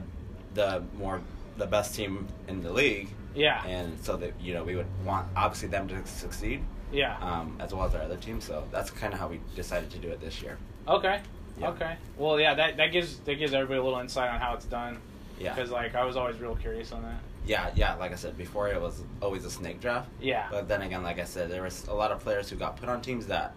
the 0.55 0.83
more 0.97 1.21
the 1.57 1.67
best 1.67 1.95
team 1.95 2.27
in 2.47 2.63
the 2.63 2.73
league, 2.73 3.09
yeah. 3.35 3.63
and 3.65 4.03
so 4.03 4.17
that 4.17 4.33
you 4.41 4.53
know 4.53 4.63
we 4.63 4.75
would 4.75 4.87
want 5.05 5.27
obviously 5.35 5.67
them 5.67 5.87
to 5.87 6.05
succeed 6.07 6.61
yeah. 6.91 7.17
um, 7.19 7.55
as 7.59 7.73
well 7.73 7.85
as 7.85 7.95
our 7.95 8.01
other 8.01 8.17
team, 8.17 8.41
So 8.41 8.63
that's 8.71 8.89
kind 8.89 9.13
of 9.13 9.19
how 9.19 9.27
we 9.27 9.39
decided 9.55 9.89
to 9.91 9.97
do 9.97 10.09
it 10.09 10.21
this 10.21 10.41
year. 10.41 10.57
Okay. 10.87 11.21
Yeah. 11.59 11.69
Okay. 11.69 11.97
Well, 12.17 12.39
yeah. 12.39 12.53
That 12.53 12.77
that 12.77 12.87
gives 12.87 13.19
that 13.19 13.35
gives 13.35 13.53
everybody 13.53 13.79
a 13.79 13.83
little 13.83 13.99
insight 13.99 14.29
on 14.29 14.39
how 14.39 14.53
it's 14.53 14.65
done. 14.65 14.99
Yeah. 15.39 15.53
Because 15.53 15.71
like 15.71 15.95
I 15.95 16.05
was 16.05 16.15
always 16.15 16.39
real 16.39 16.55
curious 16.55 16.91
on 16.91 17.03
that. 17.03 17.19
yeah, 17.45 17.71
yeah. 17.75 17.95
Like 17.95 18.11
I 18.11 18.15
said 18.15 18.37
before, 18.37 18.69
it 18.69 18.81
was 18.81 19.01
always 19.21 19.45
a 19.45 19.51
snake 19.51 19.81
draft. 19.81 20.09
Yeah. 20.21 20.47
But 20.49 20.67
then 20.67 20.81
again, 20.81 21.03
like 21.03 21.19
I 21.19 21.25
said, 21.25 21.49
there 21.49 21.63
was 21.63 21.87
a 21.87 21.93
lot 21.93 22.11
of 22.11 22.19
players 22.19 22.49
who 22.49 22.55
got 22.55 22.77
put 22.77 22.89
on 22.89 23.01
teams 23.01 23.27
that, 23.27 23.53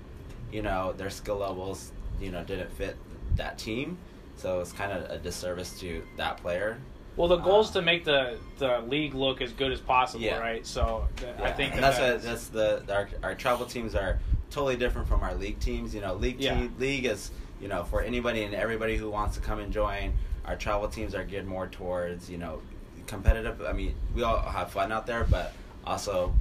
you 0.52 0.62
know, 0.62 0.93
their 0.97 1.11
skill 1.11 1.38
levels, 1.38 1.93
you 2.21 2.31
know, 2.31 2.43
didn't 2.45 2.73
fit 2.73 2.97
that 3.37 3.59
team. 3.59 3.99
So 4.38 4.61
it's 4.61 4.73
kind 4.73 4.92
of 4.92 5.11
a 5.11 5.18
disservice 5.18 5.78
to 5.80 6.02
that 6.16 6.37
player. 6.38 6.78
Well, 7.16 7.26
the 7.28 7.37
goal 7.38 7.61
is 7.61 7.71
Uh, 7.71 7.75
to 7.75 7.83
make 7.83 8.04
the 8.04 8.38
the 8.59 8.80
league 8.83 9.14
look 9.14 9.42
as 9.42 9.52
good 9.52 9.73
as 9.73 9.80
possible, 9.80 10.25
Yeah. 10.25 10.38
right? 10.38 10.64
So 10.64 11.09
th- 11.16 11.37
I 11.40 11.50
think 11.52 11.75
that 11.75 11.80
that's 11.80 11.99
what, 11.99 12.23
that's 12.23 12.47
the 12.49 12.83
our, 12.95 13.09
our 13.25 13.35
travel 13.35 13.66
teams 13.66 13.95
are 13.97 14.21
totally 14.50 14.76
different 14.76 15.09
from 15.09 15.23
our 15.23 15.35
league 15.35 15.59
teams. 15.59 15.95
You 15.95 16.00
know, 16.00 16.14
league 16.14 16.40
Yeah. 16.40 16.54
team, 16.54 16.75
league 16.78 17.04
is 17.07 17.33
you 17.61 17.66
know 17.66 17.83
for 17.83 18.02
anybody 18.02 18.45
and 18.45 18.54
everybody 18.54 18.97
who 18.97 19.11
wants 19.11 19.35
to 19.37 19.42
come 19.42 19.59
and 19.59 19.73
join. 19.73 20.12
Our 20.45 20.54
travel 20.57 20.88
teams 20.88 21.14
are 21.14 21.25
geared 21.25 21.47
more 21.47 21.66
towards 21.66 22.30
you 22.30 22.38
know 22.38 22.62
competitive. 23.09 23.61
I 23.62 23.73
mean, 23.73 23.95
we 24.14 24.23
all 24.23 24.38
have 24.38 24.71
fun 24.71 24.92
out 24.92 25.07
there, 25.07 25.25
but 25.25 25.52
also 25.85 26.33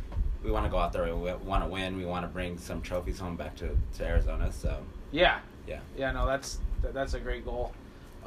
we 0.44 0.51
want 0.51 0.66
to 0.66 0.70
go 0.70 0.77
out 0.77 0.94
there. 0.94 1.06
And 1.06 1.22
we 1.24 1.34
want 1.34 1.63
to 1.63 1.70
win. 1.70 1.98
We 1.98 2.06
want 2.06 2.24
to 2.24 2.27
bring 2.27 2.60
some 2.60 2.82
trophies 2.84 3.18
home 3.18 3.36
back 3.36 3.56
to, 3.56 3.75
to 3.98 4.06
Arizona. 4.06 4.51
So 4.51 4.77
yeah, 5.12 5.39
yeah. 5.68 5.80
yeah. 5.98 6.12
No, 6.12 6.27
that's 6.27 6.60
that, 6.84 6.94
that's 6.94 7.16
a 7.16 7.20
great 7.20 7.44
goal. 7.44 7.74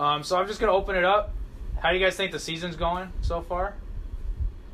Um, 0.00 0.22
so 0.22 0.38
I'm 0.38 0.46
just 0.46 0.60
gonna 0.60 0.72
open 0.72 0.96
it 0.96 1.04
up. 1.04 1.34
How 1.78 1.90
do 1.90 1.98
you 1.98 2.04
guys 2.04 2.16
think 2.16 2.32
the 2.32 2.38
season's 2.38 2.74
going 2.74 3.12
so 3.20 3.42
far? 3.42 3.74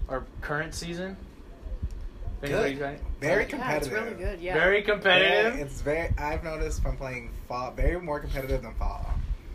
Our 0.08 0.24
current 0.40 0.72
season. 0.72 1.16
Good. 2.40 2.50
anybody's 2.52 2.78
got 2.78 2.94
Very 3.20 3.34
Yeah, 3.34 3.40
it's 3.42 3.50
competitive. 3.88 3.92
really 3.92 4.14
good. 4.24 4.40
Yeah. 4.40 4.54
Very 4.54 4.82
competitive. 4.82 5.28
Yeah, 5.28 5.42
competitive. 5.50 5.66
it's 5.72 5.80
very. 5.80 6.14
I've 6.16 6.44
noticed 6.44 6.80
from 6.80 6.96
playing 6.96 7.32
fall, 7.48 7.72
very 7.72 8.00
more 8.00 8.20
competitive 8.20 8.62
than 8.62 8.74
fall. 8.74 9.04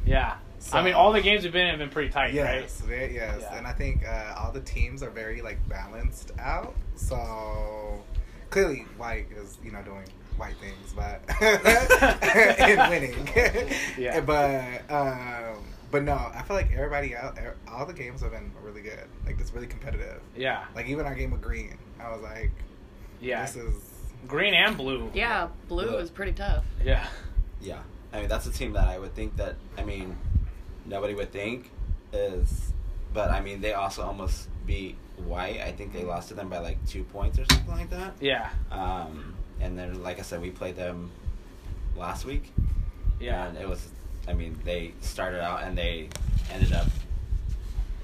Yeah. 0.06 0.36
So- 0.60 0.78
I 0.78 0.84
mean, 0.84 0.94
all 0.94 1.14
the 1.14 1.22
games 1.22 1.44
we've 1.44 1.54
been 1.54 1.68
in 1.68 1.70
have 1.70 1.80
been 1.80 1.90
pretty 1.90 2.10
tight, 2.10 2.26
right? 2.26 2.34
Yes, 2.34 2.82
very, 2.82 3.14
yes, 3.16 3.38
Yeah. 3.42 3.56
and 3.58 3.66
I 3.66 3.72
think 3.72 4.06
uh, 4.06 4.34
all 4.38 4.52
the 4.52 4.60
teams 4.62 5.02
are 5.04 5.10
very 5.10 5.42
like 5.42 5.58
balanced 5.70 6.32
out. 6.38 6.76
So 6.96 8.04
clearly, 8.50 8.86
White 8.98 9.28
is 9.32 9.58
you 9.64 9.72
know 9.72 9.82
doing 9.84 10.04
white 10.38 10.56
things, 10.58 10.94
but 10.96 11.22
and 11.42 12.90
winning. 12.90 13.28
Yeah. 13.98 14.22
But 14.22 14.92
um, 14.94 15.64
but 15.92 16.04
no, 16.04 16.14
I 16.14 16.42
feel 16.44 16.56
like 16.56 16.72
everybody 16.74 17.16
out, 17.16 17.38
er- 17.38 17.58
all 17.68 17.86
the 17.86 17.94
games 17.94 18.22
have 18.22 18.32
been 18.32 18.52
really 18.64 18.82
good. 18.82 19.04
Like 19.26 19.40
it's 19.40 19.54
really 19.54 19.68
competitive. 19.68 20.22
Yeah. 20.36 20.64
Like 20.76 20.88
even 20.88 21.06
our 21.06 21.16
game 21.16 21.32
with 21.32 21.42
Green, 21.42 21.78
I 22.00 22.12
was 22.12 22.22
like, 22.22 22.52
Yeah. 23.20 23.42
this 23.46 23.56
is 23.56 23.74
Green 24.28 24.54
and 24.54 24.78
blue. 24.78 25.10
Yeah, 25.14 25.50
blue 25.68 25.88
Blue. 25.88 25.98
is 25.98 26.10
pretty 26.10 26.34
tough. 26.34 26.64
Yeah. 26.84 27.06
Yeah, 27.62 27.80
I 28.14 28.20
mean 28.22 28.30
that's 28.30 28.48
a 28.48 28.52
team 28.52 28.74
that 28.74 28.88
I 28.88 28.98
would 28.98 29.14
think 29.14 29.36
that 29.38 29.56
I 29.78 29.84
mean 29.84 30.18
nobody 30.86 31.14
would 31.14 31.32
think 31.32 31.70
is, 32.14 32.74
but 33.14 33.30
I 33.30 33.42
mean 33.42 33.62
they 33.62 33.74
also 33.74 34.02
almost 34.04 34.48
beat 34.66 34.96
White. 35.18 35.62
I 35.62 35.72
think 35.72 35.94
they 35.94 36.04
lost 36.04 36.30
to 36.30 36.34
them 36.34 36.50
by 36.50 36.58
like 36.60 36.84
two 36.88 37.04
points 37.04 37.38
or 37.38 37.46
something 37.52 37.68
like 37.76 37.90
that. 37.92 38.14
Yeah. 38.20 38.50
Um, 38.72 39.31
and 39.62 39.78
then 39.78 40.02
like 40.04 40.20
I 40.20 40.24
said, 40.24 40.42
we 40.42 40.52
played 40.52 40.76
them 40.76 41.10
last 41.96 42.26
week. 42.26 42.52
Yeah. 43.20 43.48
and 43.48 43.58
it 43.58 43.68
was. 43.68 43.88
I 44.28 44.34
mean 44.34 44.58
they 44.64 44.94
started 45.02 45.42
out 45.42 45.64
and 45.64 45.78
they 45.78 46.10
ended 46.52 46.74
up 46.74 46.88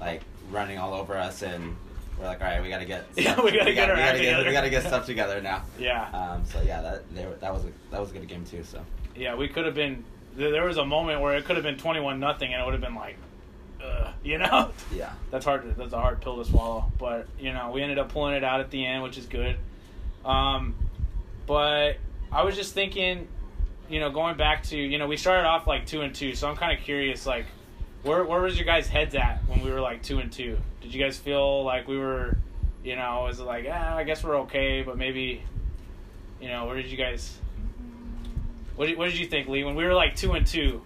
like 0.00 0.22
running 0.50 0.78
all 0.78 0.94
over 0.94 1.16
us 1.16 1.42
and. 1.42 1.76
We're 2.18 2.24
like, 2.26 2.40
all 2.40 2.48
right, 2.48 2.60
we 2.60 2.68
gotta 2.68 2.84
get. 2.84 3.04
Yeah, 3.16 3.34
stuff- 3.34 3.44
we 3.44 3.52
gotta 3.52 3.72
get 3.72 3.88
we 3.90 3.94
gotta 3.94 4.18
get, 4.18 4.44
we 4.44 4.52
gotta 4.52 4.70
get 4.70 4.82
stuff 4.88 5.06
together 5.06 5.40
now. 5.40 5.62
Yeah. 5.78 6.08
Um, 6.10 6.44
so 6.44 6.60
yeah, 6.62 6.82
that 6.82 7.14
they, 7.14 7.24
were- 7.24 7.36
that 7.36 7.52
was 7.54 7.64
a 7.64 7.68
that 7.92 8.00
was 8.00 8.10
a 8.10 8.14
good 8.14 8.26
game 8.26 8.44
too. 8.44 8.64
So 8.64 8.84
Yeah, 9.14 9.36
we 9.36 9.46
could 9.46 9.64
have 9.66 9.76
been. 9.76 10.02
There 10.34 10.50
there 10.50 10.64
was 10.64 10.78
a 10.78 10.84
moment 10.84 11.20
where 11.20 11.36
it 11.36 11.44
could 11.44 11.54
have 11.54 11.62
been 11.62 11.76
twenty-one 11.78 12.18
nothing, 12.18 12.52
and 12.52 12.60
it 12.60 12.64
would 12.64 12.74
have 12.74 12.80
been 12.80 12.96
like, 12.96 13.14
uh, 13.80 14.10
you 14.24 14.38
know, 14.38 14.72
yeah, 14.92 15.12
that's 15.30 15.44
hard. 15.44 15.62
To, 15.62 15.68
that's 15.80 15.92
a 15.92 16.00
hard 16.00 16.20
pill 16.20 16.42
to 16.42 16.50
swallow. 16.50 16.90
But 16.98 17.28
you 17.38 17.52
know, 17.52 17.70
we 17.70 17.82
ended 17.82 18.00
up 18.00 18.08
pulling 18.08 18.34
it 18.34 18.42
out 18.42 18.58
at 18.58 18.72
the 18.72 18.84
end, 18.84 19.04
which 19.04 19.16
is 19.16 19.26
good. 19.26 19.56
Um, 20.24 20.74
but 21.48 21.96
I 22.30 22.44
was 22.44 22.54
just 22.54 22.74
thinking, 22.74 23.26
you 23.88 23.98
know, 23.98 24.10
going 24.10 24.36
back 24.36 24.62
to 24.64 24.76
you 24.76 24.98
know, 24.98 25.08
we 25.08 25.16
started 25.16 25.46
off 25.46 25.66
like 25.66 25.86
two 25.86 26.02
and 26.02 26.14
two, 26.14 26.36
so 26.36 26.48
I'm 26.48 26.56
kind 26.56 26.78
of 26.78 26.84
curious, 26.84 27.26
like, 27.26 27.46
where 28.04 28.22
where 28.22 28.40
was 28.40 28.56
your 28.56 28.66
guys' 28.66 28.86
heads 28.86 29.16
at 29.16 29.40
when 29.48 29.64
we 29.64 29.72
were 29.72 29.80
like 29.80 30.02
two 30.02 30.20
and 30.20 30.30
two? 30.30 30.58
Did 30.80 30.94
you 30.94 31.02
guys 31.02 31.18
feel 31.18 31.64
like 31.64 31.88
we 31.88 31.98
were, 31.98 32.36
you 32.84 32.94
know, 32.94 33.24
was 33.26 33.40
it 33.40 33.44
like, 33.44 33.66
ah, 33.68 33.96
I 33.96 34.04
guess 34.04 34.22
we're 34.22 34.36
okay, 34.42 34.82
but 34.82 34.96
maybe, 34.96 35.42
you 36.40 36.48
know, 36.48 36.66
where 36.66 36.76
did 36.76 36.86
you 36.86 36.96
guys? 36.96 37.36
What 38.76 38.86
did, 38.86 38.96
what 38.96 39.06
did 39.06 39.18
you 39.18 39.26
think, 39.26 39.48
Lee? 39.48 39.64
When 39.64 39.74
we 39.74 39.82
were 39.84 39.94
like 39.94 40.14
two 40.14 40.34
and 40.34 40.46
two, 40.46 40.82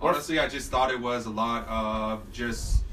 Honestly, 0.00 0.38
I 0.38 0.48
just 0.48 0.70
thought 0.70 0.90
it 0.90 1.00
was 1.00 1.26
a 1.26 1.30
lot 1.30 1.66
of 1.68 2.30
just 2.30 2.84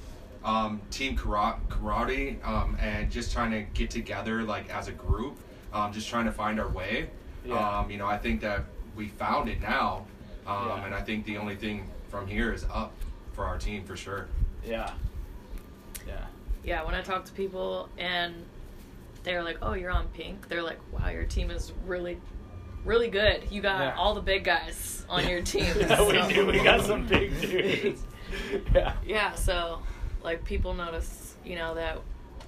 um, 0.45 0.81
team 0.89 1.17
karate, 1.17 1.59
karate 1.67 2.45
um, 2.47 2.77
and 2.79 3.11
just 3.11 3.33
trying 3.33 3.51
to 3.51 3.61
get 3.73 3.89
together 3.89 4.43
like 4.43 4.69
as 4.73 4.87
a 4.87 4.93
group, 4.93 5.37
um, 5.73 5.91
just 5.91 6.07
trying 6.09 6.25
to 6.25 6.31
find 6.31 6.59
our 6.59 6.69
way. 6.69 7.09
Yeah. 7.45 7.55
Um, 7.79 7.89
you 7.91 7.97
know, 7.97 8.07
I 8.07 8.17
think 8.17 8.41
that 8.41 8.63
we 8.95 9.07
found 9.07 9.49
it 9.49 9.59
now, 9.61 10.05
um, 10.47 10.67
Yeah. 10.69 10.85
and 10.85 10.95
I 10.95 11.01
think 11.01 11.25
the 11.25 11.37
only 11.37 11.55
thing 11.55 11.89
from 12.09 12.27
here 12.27 12.53
is 12.53 12.65
up 12.71 12.93
for 13.33 13.45
our 13.45 13.57
team 13.57 13.83
for 13.83 13.95
sure. 13.97 14.27
yeah, 14.65 14.91
yeah, 16.07 16.25
Yeah, 16.63 16.83
when 16.85 16.95
I 16.95 17.01
talk 17.01 17.25
to 17.25 17.31
people 17.33 17.89
and 17.97 18.45
they're 19.23 19.43
like, 19.43 19.57
"Oh, 19.61 19.73
you're 19.73 19.91
on 19.91 20.07
pink," 20.09 20.47
they're 20.47 20.61
like, 20.63 20.79
"Wow, 20.91 21.09
your 21.09 21.23
team 21.25 21.49
is 21.51 21.71
really, 21.85 22.17
really 22.85 23.09
good. 23.09 23.51
You 23.51 23.61
got 23.61 23.79
Yeah. 23.81 23.95
all 23.97 24.13
the 24.13 24.21
big 24.21 24.43
guys 24.45 25.05
on 25.09 25.27
your 25.27 25.41
team." 25.53 25.73
yeah, 25.79 26.01
we 26.27 26.33
do. 26.33 26.45
We 26.45 26.63
got 26.63 26.81
some 26.81 27.05
big 27.07 27.39
dudes. 27.41 28.03
yeah, 28.73 28.93
Yeah, 29.05 29.33
so 29.35 29.81
like 30.23 30.45
people 30.45 30.73
notice, 30.73 31.35
you 31.43 31.55
know, 31.57 31.75
that 31.75 31.99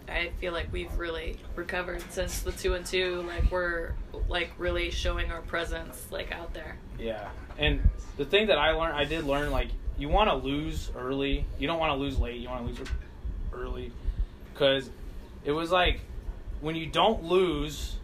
I 0.07 0.31
feel 0.39 0.53
like 0.53 0.71
we've 0.71 0.95
really 0.97 1.37
recovered 1.55 2.03
since 2.11 2.41
the 2.41 2.51
two 2.51 2.73
and 2.73 2.85
two. 2.85 3.23
Like 3.27 3.51
we're 3.51 3.93
like 4.27 4.51
really 4.57 4.91
showing 4.91 5.31
our 5.31 5.41
presence 5.41 6.07
like 6.11 6.31
out 6.31 6.53
there. 6.53 6.77
yeah. 6.99 7.29
And 7.57 7.87
the 8.17 8.25
thing 8.25 8.47
that 8.47 8.57
I 8.57 8.71
learned, 8.71 8.95
I 8.95 9.05
did 9.05 9.23
learn, 9.23 9.51
like 9.51 9.69
you 9.97 10.09
want 10.09 10.29
to 10.29 10.35
lose 10.35 10.91
early. 10.95 11.45
You 11.57 11.67
don't 11.67 11.79
want 11.79 11.91
to 11.91 11.95
lose 11.95 12.19
late. 12.19 12.39
You 12.39 12.49
want 12.49 12.63
to 12.63 12.67
lose 12.67 12.89
early, 13.53 13.91
because 14.53 14.89
it 15.43 15.51
was 15.51 15.71
like 15.71 16.01
when 16.61 16.75
you 16.75 16.85
don't 16.85 17.23
lose, 17.23 17.95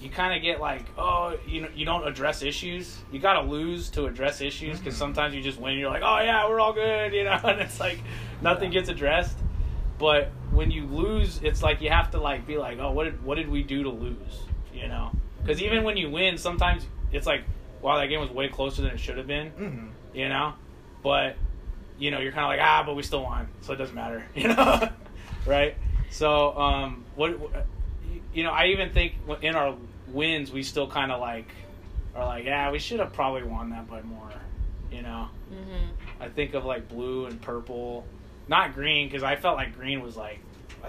you 0.00 0.10
kind 0.10 0.34
of 0.34 0.42
get 0.42 0.60
like, 0.60 0.84
oh, 0.96 1.36
you 1.46 1.62
know, 1.62 1.68
you 1.74 1.84
don't 1.84 2.06
address 2.06 2.42
issues. 2.42 2.96
You 3.12 3.18
got 3.18 3.34
to 3.34 3.42
lose 3.42 3.90
to 3.90 4.06
address 4.06 4.40
issues 4.40 4.78
because 4.78 4.94
mm-hmm. 4.94 5.00
sometimes 5.00 5.34
you 5.34 5.42
just 5.42 5.60
win. 5.60 5.72
And 5.72 5.80
you're 5.80 5.90
like, 5.90 6.02
oh 6.04 6.20
yeah, 6.20 6.48
we're 6.48 6.60
all 6.60 6.72
good, 6.72 7.12
you 7.12 7.24
know, 7.24 7.38
and 7.44 7.60
it's 7.60 7.80
like 7.80 7.98
nothing 8.42 8.70
gets 8.70 8.88
addressed. 8.88 9.36
But 10.00 10.30
when 10.50 10.70
you 10.72 10.86
lose, 10.86 11.40
it's 11.44 11.62
like 11.62 11.80
you 11.82 11.90
have 11.90 12.10
to 12.12 12.18
like 12.20 12.46
be 12.46 12.56
like, 12.56 12.78
oh, 12.80 12.90
what 12.90 13.04
did 13.04 13.22
what 13.22 13.34
did 13.36 13.48
we 13.48 13.62
do 13.62 13.82
to 13.84 13.90
lose? 13.90 14.40
You 14.74 14.88
know, 14.88 15.12
because 15.42 15.60
even 15.62 15.84
when 15.84 15.96
you 15.96 16.10
win, 16.10 16.38
sometimes 16.38 16.84
it's 17.12 17.26
like, 17.26 17.44
wow, 17.82 17.98
that 17.98 18.06
game 18.06 18.20
was 18.20 18.30
way 18.30 18.48
closer 18.48 18.80
than 18.82 18.92
it 18.92 18.98
should 19.00 19.18
have 19.18 19.26
been. 19.26 19.50
mhm. 19.52 19.90
You 20.14 20.28
know, 20.30 20.54
but 21.02 21.36
you 21.98 22.10
know, 22.10 22.18
you're 22.18 22.32
kind 22.32 22.44
of 22.44 22.48
like, 22.48 22.60
ah, 22.66 22.82
but 22.86 22.96
we 22.96 23.02
still 23.02 23.22
won, 23.22 23.46
so 23.60 23.74
it 23.74 23.76
doesn't 23.76 23.94
matter. 23.94 24.24
You 24.34 24.48
know, 24.48 24.88
right? 25.46 25.76
So, 26.10 26.56
um, 26.58 27.04
what, 27.14 27.38
what- 27.38 27.66
you 28.32 28.42
know, 28.42 28.50
I 28.52 28.66
even 28.68 28.90
think 28.90 29.14
in 29.42 29.54
our 29.54 29.74
wins, 30.08 30.50
we 30.50 30.62
still 30.62 30.88
kind 30.88 31.12
of 31.12 31.20
like 31.20 31.48
are 32.14 32.24
like, 32.24 32.44
yeah, 32.46 32.70
we 32.70 32.78
should 32.78 33.00
have 33.00 33.12
probably 33.12 33.42
won 33.42 33.70
that 33.70 33.86
by 33.88 34.00
more. 34.02 34.30
You 34.90 35.02
know, 35.02 35.28
Mm-hmm. 35.52 36.22
I 36.22 36.28
think 36.28 36.54
of 36.54 36.64
like 36.64 36.88
blue 36.88 37.26
and 37.26 37.40
purple, 37.42 38.06
not 38.50 38.74
green, 38.74 39.06
because 39.08 39.22
I 39.22 39.36
felt 39.36 39.56
like 39.56 39.74
green 39.74 40.02
was 40.02 40.16
like, 40.16 40.40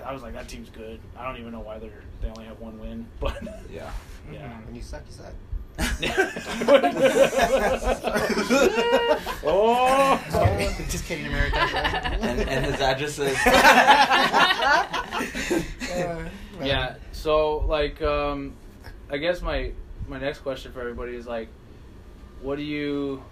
I 0.04 0.12
was 0.12 0.22
like 0.24 0.34
that 0.34 0.50
team's 0.50 0.70
good. 0.70 1.00
I 1.18 1.24
don't 1.26 1.40
even 1.40 1.52
know 1.54 1.60
why 1.62 1.78
they're 1.80 1.92
they 2.22 2.28
only 2.30 2.46
have 2.46 2.60
one 2.60 2.80
win, 2.80 3.06
but 3.20 3.38
yeah. 3.72 3.92
yeah. 4.32 4.60
When 4.66 4.76
you 4.76 4.82
suck, 4.82 5.04
you 5.08 5.14
suck. 5.14 5.34
oh, 9.44 10.22
Just 10.90 11.06
kidding, 11.06 11.28
America. 11.28 11.58
and, 11.58 12.42
and 12.42 12.66
his 12.66 12.82
address 12.82 13.18
is 13.20 13.38
Uh, 15.92 16.30
yeah. 16.62 16.96
So 17.12 17.60
like, 17.68 18.02
um, 18.02 18.54
I 19.10 19.18
guess 19.18 19.42
my 19.42 19.72
my 20.08 20.20
next 20.20 20.40
question 20.40 20.72
for 20.72 20.82
everybody 20.82 21.16
is 21.16 21.26
like, 21.28 21.48
what 22.42 22.58
do 22.58 22.64
you? 22.64 23.24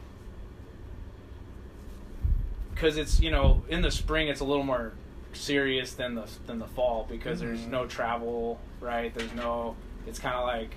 Because 2.80 2.98
it's 2.98 3.20
you 3.20 3.30
know 3.32 3.62
in 3.68 3.82
the 3.82 3.92
spring 3.92 4.30
it's 4.30 4.40
a 4.40 4.46
little 4.46 4.64
more 4.64 4.94
serious 5.34 5.94
than 5.94 6.16
the 6.16 6.26
than 6.48 6.60
the 6.60 6.68
fall 6.68 7.06
because 7.10 7.40
there's 7.42 7.60
Mhm. 7.60 7.70
no 7.70 7.86
travel, 7.88 8.60
right? 8.80 9.14
There's 9.14 9.34
no. 9.34 9.76
It's 10.08 10.18
kind 10.18 10.36
of 10.36 10.46
like, 10.48 10.74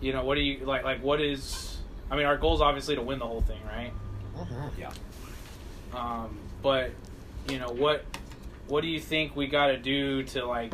you 0.00 0.12
know, 0.12 0.24
what 0.24 0.36
do 0.36 0.42
you 0.42 0.64
like? 0.64 0.84
Like 0.84 1.02
what 1.02 1.20
is? 1.20 1.78
I 2.10 2.16
mean, 2.16 2.24
our 2.26 2.36
goal 2.36 2.54
is 2.54 2.60
obviously 2.60 2.94
to 2.94 3.02
win 3.02 3.18
the 3.18 3.26
whole 3.26 3.40
thing, 3.40 3.60
right? 3.66 3.92
Mhm. 4.36 4.70
yeah. 4.78 4.92
Um, 5.92 6.38
but 6.62 6.92
you 7.50 7.58
know 7.58 7.70
what? 7.70 8.04
What 8.68 8.80
do 8.82 8.86
you 8.88 9.00
think 9.00 9.34
we 9.34 9.48
got 9.48 9.68
to 9.68 9.76
do 9.78 10.22
to 10.24 10.44
like 10.46 10.72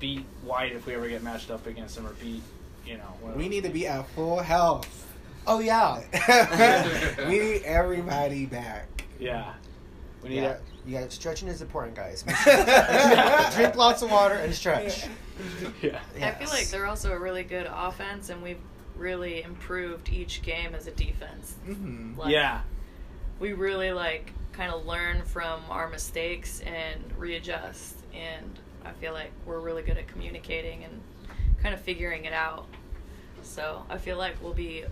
beat 0.00 0.24
White 0.44 0.72
if 0.72 0.86
we 0.86 0.94
ever 0.94 1.08
get 1.08 1.22
matched 1.22 1.50
up 1.52 1.66
against 1.68 1.94
them 1.94 2.06
or 2.06 2.12
beat? 2.14 2.42
You 2.84 2.96
know, 2.96 3.04
whatever. 3.20 3.38
We 3.38 3.48
need 3.48 3.62
to 3.62 3.70
be 3.70 3.86
at 3.86 4.08
full 4.10 4.40
health. 4.40 5.06
Oh 5.46 5.60
yeah. 5.60 6.00
we 7.28 7.38
need 7.38 7.62
everybody 7.62 8.46
back. 8.46 8.99
Yeah, 9.20 9.52
we 10.22 10.30
need 10.30 10.36
Yeah. 10.42 10.54
to 10.54 10.60
You 10.86 10.98
got 10.98 11.12
stretching 11.12 11.48
is 11.48 11.60
important, 11.62 11.94
guys. 11.96 12.22
Drink 13.54 13.76
lots 13.76 14.02
of 14.02 14.10
water 14.10 14.34
and 14.34 14.54
stretch. 14.54 15.04
Yeah. 15.80 15.98
I 16.20 16.32
feel 16.32 16.48
like 16.50 16.68
they're 16.68 16.84
also 16.86 17.12
a 17.12 17.18
really 17.18 17.44
good 17.44 17.66
offense, 17.72 18.28
and 18.28 18.42
we've 18.42 18.60
really 18.94 19.42
improved 19.42 20.10
each 20.10 20.42
game 20.42 20.74
as 20.74 20.86
a 20.86 20.90
defense. 20.90 21.54
hmm 21.64 22.12
Like, 22.18 22.30
Yeah. 22.30 22.60
we 23.38 23.54
really 23.54 23.92
like 23.92 24.32
kind 24.52 24.70
of 24.70 24.84
learn 24.84 25.22
from 25.22 25.62
our 25.70 25.88
mistakes 25.88 26.60
and 26.60 27.00
readjust 27.16 27.96
and 28.12 28.58
i 28.84 28.90
feel 28.92 29.12
like 29.14 29.30
we're 29.46 29.60
really 29.60 29.82
good 29.82 29.96
at 29.96 30.06
communicating 30.08 30.84
and 30.84 31.00
kind 31.62 31.72
of 31.74 31.80
figuring 31.80 32.24
it 32.26 32.32
out 32.34 32.66
so 33.42 33.82
i 33.88 33.96
feel 33.96 34.18
like 34.18 34.34
we'll 34.42 34.52
be 34.52 34.84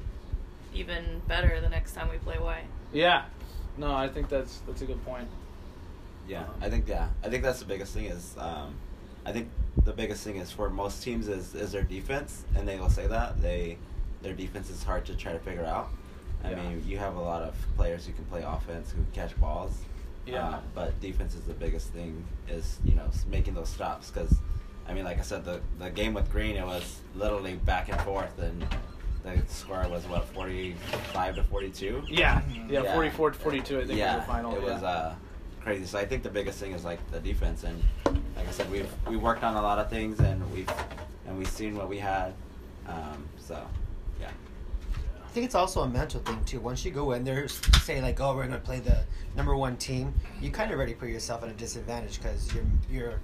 even 0.73 1.21
better 1.27 1.61
the 1.61 1.69
next 1.69 1.93
time 1.93 2.09
we 2.09 2.17
play 2.19 2.39
white 2.39 2.65
Yeah. 2.93 3.25
No, 3.79 3.95
I 3.95 4.09
think 4.09 4.29
that's 4.29 4.59
that's 4.67 4.83
a 4.83 4.87
good 4.87 5.03
point. 5.05 5.29
Yeah, 6.27 6.45
I 6.61 6.69
think 6.69 6.89
yeah, 6.89 7.09
I 7.25 7.29
think 7.29 7.43
that's 7.43 7.61
the 7.61 7.65
biggest 7.65 7.95
thing 7.95 8.07
is 8.07 8.35
um, 8.39 8.75
I 9.25 9.33
think 9.33 9.49
the 9.85 9.93
biggest 9.93 10.25
thing 10.25 10.37
is 10.37 10.51
for 10.51 10.69
most 10.69 11.03
teams 11.03 11.29
is 11.29 11.55
is 11.55 11.73
their 11.73 11.83
defense, 11.85 12.45
and 12.57 12.67
they 12.69 12.79
will 12.79 12.91
say 12.91 13.07
that 13.07 13.41
they 13.41 13.79
their 14.23 14.35
defense 14.35 14.69
is 14.69 14.83
hard 14.83 15.07
to 15.07 15.15
try 15.15 15.33
to 15.33 15.39
figure 15.39 15.65
out. 15.65 15.89
I 16.45 16.51
Yeah. 16.51 16.57
mean, 16.69 16.85
you 16.87 16.99
have 16.99 17.17
a 17.17 17.21
lot 17.21 17.43
of 17.43 17.55
players 17.77 18.07
who 18.07 18.13
can 18.13 18.25
play 18.27 18.43
offense, 18.43 18.91
who 18.91 18.97
can 19.03 19.13
catch 19.13 19.39
balls. 19.41 19.73
Yeah. 20.27 20.47
uh, 20.47 20.61
but 20.75 21.01
defense 21.01 21.35
is 21.35 21.43
the 21.43 21.55
biggest 21.55 21.89
thing. 21.91 22.25
Is 22.49 22.79
you 22.85 22.95
know 22.95 23.09
making 23.31 23.55
those 23.55 23.69
stops 23.71 24.11
because, 24.11 24.35
I 24.89 24.93
mean, 24.93 25.05
like 25.05 25.19
I 25.19 25.23
said, 25.23 25.45
the 25.45 25.61
the 25.79 25.89
game 25.91 26.15
with 26.15 26.31
Green 26.31 26.57
it 26.57 26.67
was 26.67 27.01
literally 27.15 27.55
back 27.55 27.89
and 27.89 28.01
forth, 28.03 28.39
and 28.39 28.67
the 29.25 29.43
score 29.49 29.87
was 29.89 30.07
what 30.07 30.27
forty 30.29 30.75
five 31.13 31.35
to 31.37 31.45
forty 31.45 31.71
two. 31.71 32.03
Yeah. 32.09 32.43
Yeah. 32.69 32.83
Yeah. 32.83 32.95
44 32.95 33.33
to 33.33 33.39
42, 33.39 33.81
I 33.81 33.87
think 33.87 33.99
yeah, 33.99 34.17
was 34.17 34.27
the 34.27 34.33
final. 34.33 34.57
It 34.57 34.63
yeah. 34.63 34.75
was 34.75 34.83
uh, 34.83 35.15
crazy. 35.63 35.85
So 35.85 35.99
I 35.99 36.05
think 36.05 36.23
the 36.23 36.31
biggest 36.31 36.59
thing 36.59 36.73
is 36.73 36.85
like 36.85 36.99
the 37.11 37.21
defense, 37.21 37.65
and 37.65 37.83
like 38.37 38.49
I 38.49 38.51
said, 38.51 38.71
we've 38.71 38.91
we 39.09 39.17
worked 39.17 39.43
on 39.43 39.57
a 39.57 39.63
lot 39.63 39.79
of 39.79 39.91
things, 39.91 40.21
and 40.21 40.41
we've 40.53 40.71
and 41.27 41.37
we've 41.37 41.49
seen 41.49 41.77
what 41.77 41.89
we 41.89 41.99
had. 41.99 42.33
Um, 42.87 43.29
so 43.39 43.61
yeah, 44.21 44.31
I 45.25 45.29
think 45.29 45.47
it's 45.47 45.55
also 45.55 45.83
a 45.83 45.89
mental 45.89 46.21
thing 46.21 46.43
too. 46.45 46.61
Once 46.61 46.85
you 46.85 46.91
go 46.91 47.13
in 47.13 47.25
there, 47.25 47.49
say 47.49 48.01
like, 48.01 48.21
"Oh, 48.21 48.35
we're 48.35 48.45
gonna 48.45 48.59
play 48.59 48.81
the 48.81 49.05
number 49.37 49.55
one 49.57 49.77
team," 49.77 50.15
you 50.41 50.51
kind 50.51 50.71
of 50.71 50.77
already 50.79 50.95
put 50.95 51.09
yourself 51.09 51.43
at 51.43 51.51
a 51.51 51.53
disadvantage 51.53 52.19
because 52.19 52.53
you're 52.55 52.65
you're 52.91 53.21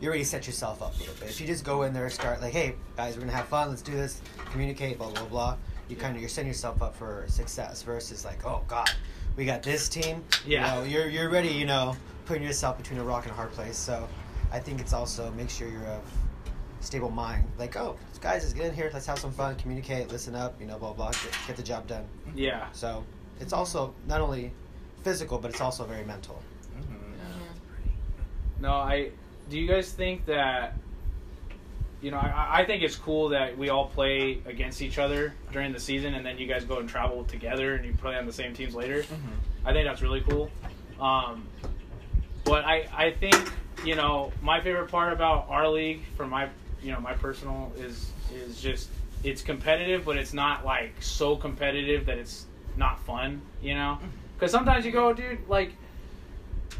you 0.00 0.08
already 0.08 0.24
set 0.24 0.46
yourself 0.46 0.82
up 0.82 0.94
a 0.96 0.98
little 0.98 1.14
bit. 1.14 1.28
If 1.30 1.40
you 1.40 1.46
just 1.46 1.64
go 1.64 1.82
in 1.82 1.92
there 1.92 2.04
and 2.04 2.12
start 2.12 2.40
like, 2.40 2.52
"Hey, 2.52 2.74
guys, 2.96 3.14
we're 3.16 3.20
gonna 3.22 3.32
have 3.32 3.48
fun. 3.48 3.68
Let's 3.70 3.82
do 3.82 3.92
this. 3.92 4.20
Communicate." 4.52 4.98
Blah 4.98 5.10
blah 5.10 5.24
blah. 5.24 5.56
You 5.88 5.96
kind 5.96 6.14
of 6.14 6.20
you're 6.20 6.28
setting 6.28 6.48
yourself 6.48 6.82
up 6.82 6.94
for 6.96 7.24
success 7.28 7.82
versus 7.82 8.24
like, 8.24 8.44
"Oh 8.46 8.62
God, 8.68 8.90
we 9.36 9.44
got 9.44 9.62
this 9.62 9.88
team." 9.88 10.24
Yeah. 10.46 10.74
You 10.74 10.80
know, 10.80 10.86
you're 10.86 11.08
you're 11.08 11.30
ready. 11.30 11.48
You 11.48 11.66
know, 11.66 11.96
putting 12.26 12.42
yourself 12.42 12.76
between 12.76 13.00
a 13.00 13.04
rock 13.04 13.24
and 13.24 13.32
a 13.32 13.34
hard 13.34 13.50
place. 13.52 13.76
So, 13.76 14.08
I 14.52 14.60
think 14.60 14.80
it's 14.80 14.92
also 14.92 15.30
make 15.32 15.50
sure 15.50 15.68
you're 15.68 15.86
of 15.86 16.02
stable 16.80 17.10
mind. 17.10 17.44
Like, 17.58 17.76
oh, 17.76 17.96
guys, 18.20 18.42
let's 18.42 18.52
get 18.54 18.66
in 18.66 18.74
here. 18.74 18.90
Let's 18.92 19.06
have 19.06 19.18
some 19.18 19.32
fun. 19.32 19.56
Communicate. 19.56 20.12
Listen 20.12 20.34
up. 20.34 20.60
You 20.60 20.66
know, 20.66 20.78
blah 20.78 20.92
blah. 20.92 21.10
Get, 21.10 21.36
get 21.46 21.56
the 21.56 21.62
job 21.62 21.86
done. 21.86 22.04
Yeah. 22.36 22.70
So 22.72 23.04
it's 23.40 23.52
also 23.52 23.94
not 24.06 24.20
only 24.20 24.52
physical, 25.02 25.38
but 25.38 25.50
it's 25.50 25.60
also 25.60 25.84
very 25.84 26.04
mental. 26.04 26.40
hmm 26.74 27.12
No, 28.60 28.72
I. 28.72 29.10
Do 29.48 29.58
you 29.58 29.66
guys 29.66 29.92
think 29.92 30.26
that? 30.26 30.74
You 32.00 32.12
know, 32.12 32.18
I, 32.18 32.60
I 32.60 32.64
think 32.64 32.82
it's 32.84 32.94
cool 32.94 33.30
that 33.30 33.58
we 33.58 33.70
all 33.70 33.86
play 33.88 34.40
against 34.46 34.82
each 34.82 34.98
other 34.98 35.34
during 35.52 35.72
the 35.72 35.80
season, 35.80 36.14
and 36.14 36.24
then 36.24 36.38
you 36.38 36.46
guys 36.46 36.64
go 36.64 36.78
and 36.78 36.88
travel 36.88 37.24
together, 37.24 37.74
and 37.74 37.84
you 37.84 37.92
play 37.92 38.14
on 38.16 38.24
the 38.24 38.32
same 38.32 38.54
teams 38.54 38.74
later. 38.74 39.04
I 39.64 39.72
think 39.72 39.86
that's 39.86 40.00
really 40.00 40.20
cool. 40.20 40.48
Um, 41.00 41.46
but 42.44 42.64
I, 42.64 42.88
I 42.92 43.10
think 43.12 43.36
you 43.84 43.94
know 43.96 44.32
my 44.42 44.60
favorite 44.60 44.90
part 44.90 45.12
about 45.12 45.46
our 45.48 45.68
league, 45.68 46.02
for 46.16 46.26
my 46.26 46.48
you 46.82 46.92
know 46.92 47.00
my 47.00 47.14
personal 47.14 47.72
is 47.76 48.10
is 48.32 48.60
just 48.60 48.88
it's 49.24 49.42
competitive, 49.42 50.04
but 50.04 50.16
it's 50.16 50.32
not 50.32 50.64
like 50.64 50.92
so 51.00 51.36
competitive 51.36 52.06
that 52.06 52.18
it's 52.18 52.46
not 52.76 53.00
fun. 53.04 53.42
You 53.60 53.74
know, 53.74 53.98
because 54.36 54.52
sometimes 54.52 54.86
you 54.86 54.92
go, 54.92 55.12
dude, 55.12 55.48
like 55.48 55.72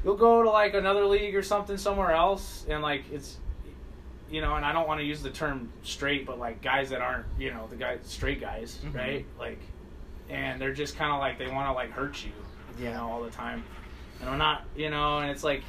you'll 0.04 0.16
go 0.16 0.42
to 0.42 0.50
like 0.50 0.74
another 0.74 1.04
league 1.06 1.34
or 1.34 1.42
something 1.42 1.76
somewhere 1.76 2.12
else, 2.12 2.64
and 2.68 2.82
like 2.82 3.04
it's 3.12 3.36
you 4.30 4.42
know, 4.42 4.56
and 4.56 4.64
I 4.64 4.72
don't 4.72 4.86
want 4.86 5.00
to 5.00 5.04
use 5.06 5.22
the 5.22 5.30
term 5.30 5.72
straight, 5.82 6.26
but 6.26 6.38
like 6.38 6.60
guys 6.60 6.90
that 6.90 7.00
aren't 7.00 7.26
you 7.38 7.50
know 7.52 7.66
the 7.70 7.76
guys 7.76 8.00
straight 8.04 8.40
guys, 8.40 8.78
Mhm. 8.84 8.94
right? 8.94 9.26
Like, 9.38 9.58
and 10.28 10.60
they're 10.60 10.74
just 10.74 10.96
kind 10.96 11.12
of 11.12 11.18
like 11.18 11.38
they 11.38 11.48
want 11.48 11.66
to 11.68 11.72
like 11.72 11.90
hurt 11.90 12.22
you, 12.24 12.32
you 12.78 12.90
know, 12.90 13.08
all 13.10 13.22
the 13.22 13.30
time. 13.30 13.64
And 14.20 14.28
I'm 14.28 14.36
not, 14.38 14.64
you 14.76 14.90
know, 14.90 15.18
and 15.20 15.30
it's 15.30 15.44
like 15.44 15.62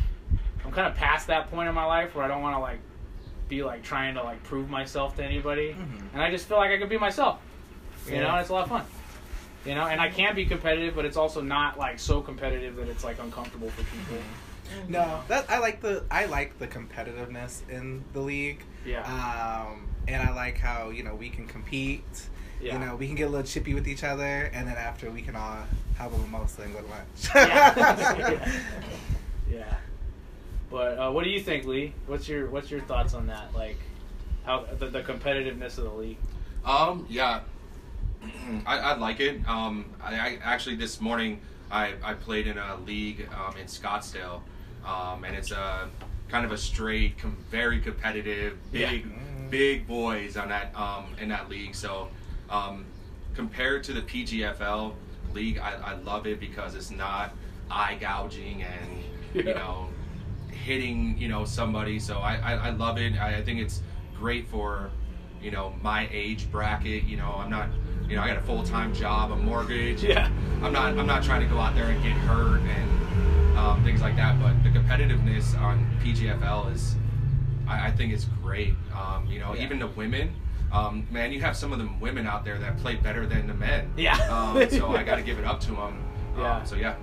I'm 0.65 0.71
kind 0.71 0.87
of 0.87 0.95
past 0.95 1.27
that 1.27 1.49
point 1.49 1.69
in 1.69 1.75
my 1.75 1.85
life 1.85 2.15
where 2.15 2.25
I 2.25 2.27
don't 2.27 2.41
want 2.41 2.55
to 2.55 2.59
like 2.59 2.79
be 3.47 3.63
like 3.63 3.81
trying 3.81 4.13
to 4.15 4.23
like 4.23 4.43
prove 4.43 4.69
myself 4.69 5.15
to 5.15 5.23
anybody, 5.23 5.69
Mhm. 5.73 6.13
and 6.13 6.21
I 6.21 6.29
just 6.29 6.47
feel 6.47 6.57
like 6.57 6.69
I 6.71 6.77
can 6.77 6.89
be 6.89 6.97
myself, 6.97 7.39
you 8.07 8.17
know, 8.19 8.27
and 8.29 8.39
it's 8.41 8.49
a 8.49 8.53
lot 8.53 8.63
of 8.63 8.69
fun. 8.69 8.85
You 9.65 9.75
know, 9.75 9.85
and 9.87 9.99
I 9.99 10.09
can 10.09 10.35
be 10.35 10.45
competitive, 10.45 10.95
but 10.95 11.05
it's 11.05 11.17
also 11.17 11.41
not 11.41 11.77
like 11.77 11.99
so 11.99 12.21
competitive 12.21 12.77
that 12.77 12.87
it's 12.87 13.03
like 13.03 13.19
uncomfortable 13.19 13.69
for 13.69 13.83
people. 13.83 14.23
No, 14.87 15.21
that 15.27 15.49
I 15.49 15.59
like 15.59 15.81
the 15.81 16.03
I 16.09 16.25
like 16.25 16.57
the 16.59 16.67
competitiveness 16.67 17.67
in 17.69 18.03
the 18.13 18.19
league. 18.19 18.63
Yeah. 18.85 19.03
Um, 19.03 19.87
and 20.07 20.21
I 20.21 20.33
like 20.33 20.57
how 20.57 20.89
you 20.89 21.03
know 21.03 21.15
we 21.15 21.29
can 21.29 21.47
compete. 21.47 22.03
Yeah. 22.61 22.73
You 22.73 22.85
know, 22.85 22.95
we 22.95 23.07
can 23.07 23.15
get 23.15 23.27
a 23.27 23.29
little 23.29 23.45
chippy 23.45 23.73
with 23.73 23.87
each 23.87 24.03
other, 24.03 24.49
and 24.53 24.67
then 24.67 24.75
after 24.75 25.09
we 25.09 25.21
can 25.21 25.35
all 25.35 25.59
have 25.97 26.13
a 26.13 26.17
mimosa 26.17 26.63
and 26.63 26.73
go 26.73 26.81
to 26.81 26.87
lunch. 26.87 27.03
yeah. 27.35 28.59
yeah. 29.51 29.75
But 30.69 30.99
uh, 30.99 31.11
what 31.11 31.23
do 31.23 31.29
you 31.29 31.39
think, 31.39 31.65
Lee? 31.65 31.93
What's 32.07 32.27
your 32.27 32.47
What's 32.47 32.69
your 32.69 32.81
thoughts 32.81 33.13
on 33.13 33.27
that? 33.27 33.53
Like, 33.55 33.77
how 34.45 34.65
the, 34.77 34.87
the 34.87 35.01
competitiveness 35.01 35.77
of 35.77 35.85
the 35.85 35.93
league? 35.93 36.17
Um, 36.65 37.05
yeah, 37.09 37.41
I, 38.65 38.79
I 38.79 38.95
like 38.97 39.19
it. 39.19 39.47
Um, 39.47 39.85
I, 40.01 40.15
I 40.15 40.39
actually 40.43 40.75
this 40.75 40.99
morning 40.99 41.39
I, 41.71 41.93
I 42.03 42.13
played 42.13 42.47
in 42.47 42.57
a 42.57 42.75
league 42.85 43.27
um, 43.33 43.55
in 43.57 43.67
Scottsdale, 43.67 44.41
um, 44.85 45.23
and 45.23 45.35
it's 45.35 45.51
a 45.51 45.89
kind 46.29 46.45
of 46.45 46.51
a 46.51 46.57
straight, 46.57 47.17
com- 47.17 47.37
very 47.49 47.79
competitive, 47.79 48.57
big, 48.71 49.05
Mhm. 49.05 49.49
big 49.49 49.87
boys 49.87 50.35
on 50.37 50.49
that 50.49 50.75
um, 50.75 51.05
in 51.21 51.29
that 51.29 51.49
league. 51.49 51.75
So 51.75 52.09
um, 52.49 52.85
compared 53.35 53.83
to 53.85 53.93
the 53.93 54.01
PGFFL 54.01 54.93
league, 55.33 55.59
I, 55.59 55.73
I 55.75 55.93
love 55.95 56.27
it 56.27 56.39
because 56.39 56.75
it's 56.75 56.91
not 56.91 57.33
eye 57.71 57.97
gouging 57.99 58.63
and 58.63 59.03
you 59.33 59.53
know 59.53 59.87
hitting 60.51 61.17
you 61.17 61.27
know 61.27 61.45
somebody. 61.45 61.99
So 61.99 62.17
I, 62.19 62.35
I, 62.37 62.53
I 62.53 62.69
love 62.71 62.97
it. 62.97 63.17
I, 63.19 63.35
I 63.37 63.43
think 63.43 63.59
it's 63.59 63.81
great 64.17 64.47
for 64.49 64.89
you 65.41 65.51
know 65.51 65.73
my 65.81 66.09
age 66.11 66.51
bracket. 66.51 67.03
You 67.03 67.17
know 67.17 67.35
I'm 67.37 67.49
not 67.49 67.69
you 68.09 68.15
know 68.15 68.21
I 68.23 68.27
got 68.27 68.37
a 68.37 68.41
full 68.41 68.63
time 68.63 68.93
job, 68.93 69.31
a 69.31 69.35
mortgage. 69.35 70.03
Yeah. 70.03 70.29
I'm 70.63 70.73
not 70.73 70.97
I'm 70.97 71.07
not 71.07 71.23
trying 71.23 71.41
to 71.41 71.47
go 71.47 71.59
out 71.59 71.75
there 71.75 71.85
and 71.85 72.01
get 72.03 72.11
hurt 72.13 72.61
and 72.61 73.57
um, 73.57 73.83
things 73.83 74.01
like 74.01 74.15
that. 74.17 74.39
But 74.41 74.61
the 74.63 74.69
competitiveness 74.77 75.59
on 75.59 75.85
PGFFL 76.03 76.73
is 76.73 76.95
I, 77.67 77.87
I 77.87 77.91
think 77.91 78.11
it's 78.13 78.25
great. 78.43 78.73
Um, 78.95 79.27
you 79.27 79.39
know 79.39 79.53
Yeah. 79.53 79.63
even 79.63 79.79
the 79.79 79.87
women. 79.87 80.33
Um, 80.71 81.07
man, 81.09 81.31
you 81.31 81.41
have 81.41 81.55
some 81.57 81.73
of 81.73 81.79
the 81.79 81.89
women 81.99 82.27
out 82.27 82.45
there 82.45 82.59
that 82.59 82.77
play 82.77 82.95
better 82.95 83.25
than 83.25 83.47
the 83.47 83.55
men. 83.55 83.91
Yeah. 83.97 84.15
Um, 84.29 84.69
so 84.69 84.89
I 84.95 85.01
got 85.03 85.15
to 85.15 85.23
give 85.23 85.39
it 85.39 85.45
up 85.45 85.59
to 85.61 85.71
them. 85.71 86.03
Yeah. 86.37 86.57
Um, 86.57 86.65
so 86.65 86.75
yeah. 86.75 86.95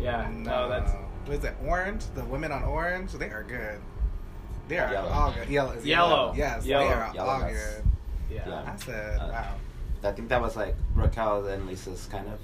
Yeah. 0.00 0.26
And, 0.26 0.44
No, 0.44 0.68
that's 0.70 0.90
uh, 0.92 0.96
what 1.26 1.36
is 1.38 1.44
it? 1.44 1.54
Orange. 1.66 2.04
The 2.14 2.24
women 2.24 2.50
on 2.50 2.64
orange, 2.64 3.12
they 3.12 3.28
are 3.28 3.42
good. 3.42 3.78
They 4.68 4.78
are 4.78 4.90
Yellow. 4.90 5.08
all 5.10 5.32
good. 5.32 5.48
Yellow. 5.50 5.72
is 5.72 5.84
Yellow. 5.84 6.32
Yes, 6.34 6.64
Yellow. 6.64 6.86
they 6.88 6.92
are 6.94 7.14
Yellow 7.14 7.28
all 7.30 7.40
guys. 7.40 7.52
good. 7.52 7.84
yeah. 8.30 8.48
Yeah. 8.48 8.72
I 8.72 8.76
said, 8.76 9.18
Uh, 9.20 9.28
wow. 9.32 9.54
I 10.04 10.12
think 10.12 10.28
that 10.28 10.40
was 10.40 10.56
like 10.56 10.74
Raquel 10.94 11.46
and 11.46 11.66
Lisa's 11.66 12.06
kind 12.10 12.28
of 12.28 12.38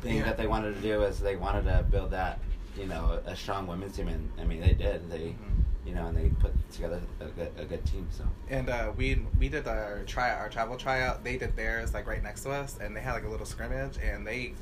thing 0.00 0.16
Yeah. 0.18 0.24
that 0.24 0.36
they 0.36 0.46
wanted 0.46 0.74
to 0.74 0.80
do 0.80 1.02
is 1.02 1.20
they 1.20 1.36
wanted 1.36 1.64
to 1.64 1.84
build 1.90 2.10
that 2.10 2.40
you 2.76 2.86
know 2.86 3.20
a 3.26 3.34
strong 3.36 3.66
women's 3.66 3.96
team, 3.96 4.08
and 4.08 4.30
I 4.40 4.44
mean 4.44 4.60
they 4.60 4.72
did. 4.74 5.10
They 5.10 5.30
Mhm. 5.30 5.64
you 5.86 5.94
know 5.94 6.06
and 6.06 6.16
they 6.16 6.28
put 6.40 6.52
together 6.72 7.00
a 7.20 7.26
good, 7.26 7.52
a 7.58 7.64
good 7.64 7.84
team. 7.86 8.06
So 8.10 8.24
And 8.48 8.68
uh, 8.68 8.92
we 8.96 9.24
we 9.38 9.48
did 9.48 9.66
our 9.66 10.02
try 10.06 10.30
our 10.30 10.48
travel 10.48 10.76
tryout. 10.76 11.24
They 11.24 11.38
did 11.38 11.56
theirs 11.56 11.94
like 11.94 12.06
right 12.06 12.22
next 12.22 12.42
to 12.44 12.50
us, 12.50 12.78
and 12.80 12.94
they 12.96 13.00
had 13.00 13.12
like 13.14 13.24
a 13.24 13.28
little 13.28 13.46
scrimmage, 13.46 13.98
and 13.98 14.26
they 14.26 14.54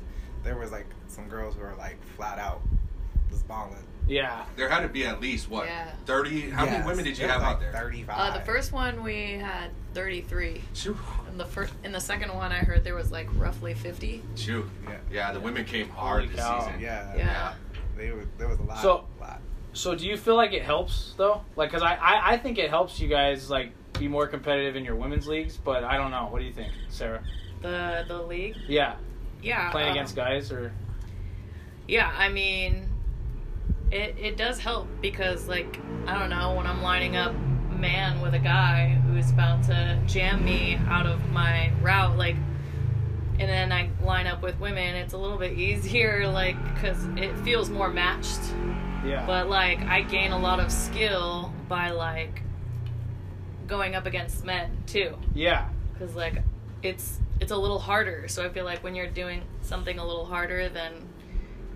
there 0.43 0.57
was 0.57 0.71
like 0.71 0.87
some 1.07 1.27
girls 1.27 1.55
who 1.55 1.61
were 1.61 1.75
like 1.77 2.01
flat 2.15 2.39
out 2.39 2.61
just 3.29 3.47
balling. 3.47 3.75
Yeah. 4.07 4.45
There 4.55 4.69
had 4.69 4.81
to 4.81 4.87
be 4.87 5.05
at 5.05 5.19
least 5.21 5.49
what 5.49 5.65
Yeah. 5.67 5.89
thirty. 6.05 6.49
How 6.49 6.65
many 6.65 6.85
women 6.85 7.03
did 7.03 7.17
you 7.17 7.27
have 7.27 7.41
like, 7.41 7.51
out 7.55 7.59
there? 7.59 7.71
Thirty-five. 7.73 8.17
Uh, 8.17 8.37
the 8.39 8.45
first 8.45 8.71
one 8.71 9.03
we 9.03 9.33
had 9.33 9.71
33. 9.93 10.61
Shoot. 10.73 10.95
And 11.27 11.39
the 11.39 11.45
first, 11.45 11.73
in 11.83 11.91
the 11.91 11.99
second 11.99 12.33
one, 12.33 12.51
I 12.51 12.59
heard 12.59 12.83
there 12.83 12.95
was 12.95 13.11
like 13.11 13.27
roughly 13.35 13.73
50. 13.73 14.21
Shoot. 14.35 14.69
Yeah. 14.87 14.95
Yeah, 15.11 15.31
the 15.33 15.39
women 15.39 15.65
came 15.65 15.89
hard 15.89 16.23
Holy 16.23 16.35
this 16.35 16.43
cow. 16.45 16.61
season. 16.65 16.79
Yeah. 16.79 17.15
Yeah. 17.15 17.53
They 17.97 18.11
were 18.11 18.25
there 18.37 18.47
was 18.47 18.59
a 18.59 18.63
lot. 18.63 18.79
So- 18.81 19.05
lot. 19.19 19.41
So 19.73 19.93
do 19.93 20.07
you 20.07 20.17
feel 20.17 20.35
like 20.35 20.53
it 20.53 20.63
helps 20.63 21.13
though? 21.17 21.41
Like, 21.55 21.69
cause 21.71 21.83
I, 21.83 21.95
I 21.95 22.33
I 22.33 22.37
think 22.37 22.57
it 22.57 22.69
helps 22.69 22.99
you 22.99 23.07
guys 23.07 23.49
like 23.49 23.71
be 23.99 24.07
more 24.07 24.25
competitive 24.25 24.75
in 24.75 24.83
your 24.85 24.95
women's 24.95 25.27
leagues, 25.27 25.57
but 25.57 25.83
I 25.83 25.97
don't 25.97 26.09
know. 26.11 26.27
What 26.31 26.39
do 26.39 26.45
you 26.45 26.53
think, 26.53 26.71
Sarah? 26.89 27.21
The 27.61 28.05
the 28.07 28.21
league, 28.21 28.55
Yeah. 28.67 28.95
yeah, 29.43 29.69
Playing 29.71 29.89
um, 29.89 29.93
against 29.95 30.15
guys 30.15 30.51
or 30.51 30.71
Yeah, 31.87 32.11
I 32.17 32.29
mean, 32.29 32.87
it 33.91 34.15
it 34.19 34.37
does 34.37 34.59
help 34.59 34.87
because 35.01 35.47
like 35.47 35.79
I 36.05 36.17
don't 36.19 36.29
know 36.29 36.55
when 36.55 36.67
I'm 36.67 36.81
lining 36.81 37.15
up 37.15 37.33
man 37.71 38.21
with 38.21 38.33
a 38.33 38.39
guy 38.39 38.89
who's 39.07 39.29
about 39.29 39.63
to 39.65 39.99
jam 40.07 40.43
me 40.43 40.75
out 40.87 41.05
of 41.05 41.29
my 41.31 41.71
route 41.81 42.17
like 42.17 42.35
and 43.39 43.47
then 43.47 43.71
I 43.71 43.89
line 44.03 44.25
up 44.25 44.41
with 44.41 44.59
women 44.59 44.95
it's 44.95 45.13
a 45.13 45.17
little 45.17 45.37
bit 45.37 45.57
easier 45.57 46.27
like 46.27 46.57
cuz 46.81 46.97
it 47.17 47.37
feels 47.39 47.69
more 47.69 47.89
matched 47.89 48.41
Yeah. 49.05 49.25
but 49.25 49.47
like 49.47 49.79
I 49.81 50.01
gain 50.01 50.31
a 50.31 50.39
lot 50.39 50.59
of 50.59 50.71
skill 50.71 51.53
by 51.69 51.91
like 51.91 52.41
going 53.67 53.95
up 53.95 54.05
against 54.05 54.43
men 54.43 54.71
too 54.85 55.17
yeah. 55.35 55.69
cuz 55.99 56.15
like 56.15 56.41
it's 56.83 57.19
it's 57.39 57.51
a 57.51 57.57
little 57.57 57.79
harder 57.79 58.27
so 58.27 58.43
I 58.43 58.49
feel 58.49 58.65
like 58.65 58.83
when 58.83 58.95
you're 58.95 59.07
doing 59.07 59.43
something 59.61 59.99
a 59.99 60.05
little 60.05 60.25
harder 60.25 60.67
then 60.69 60.93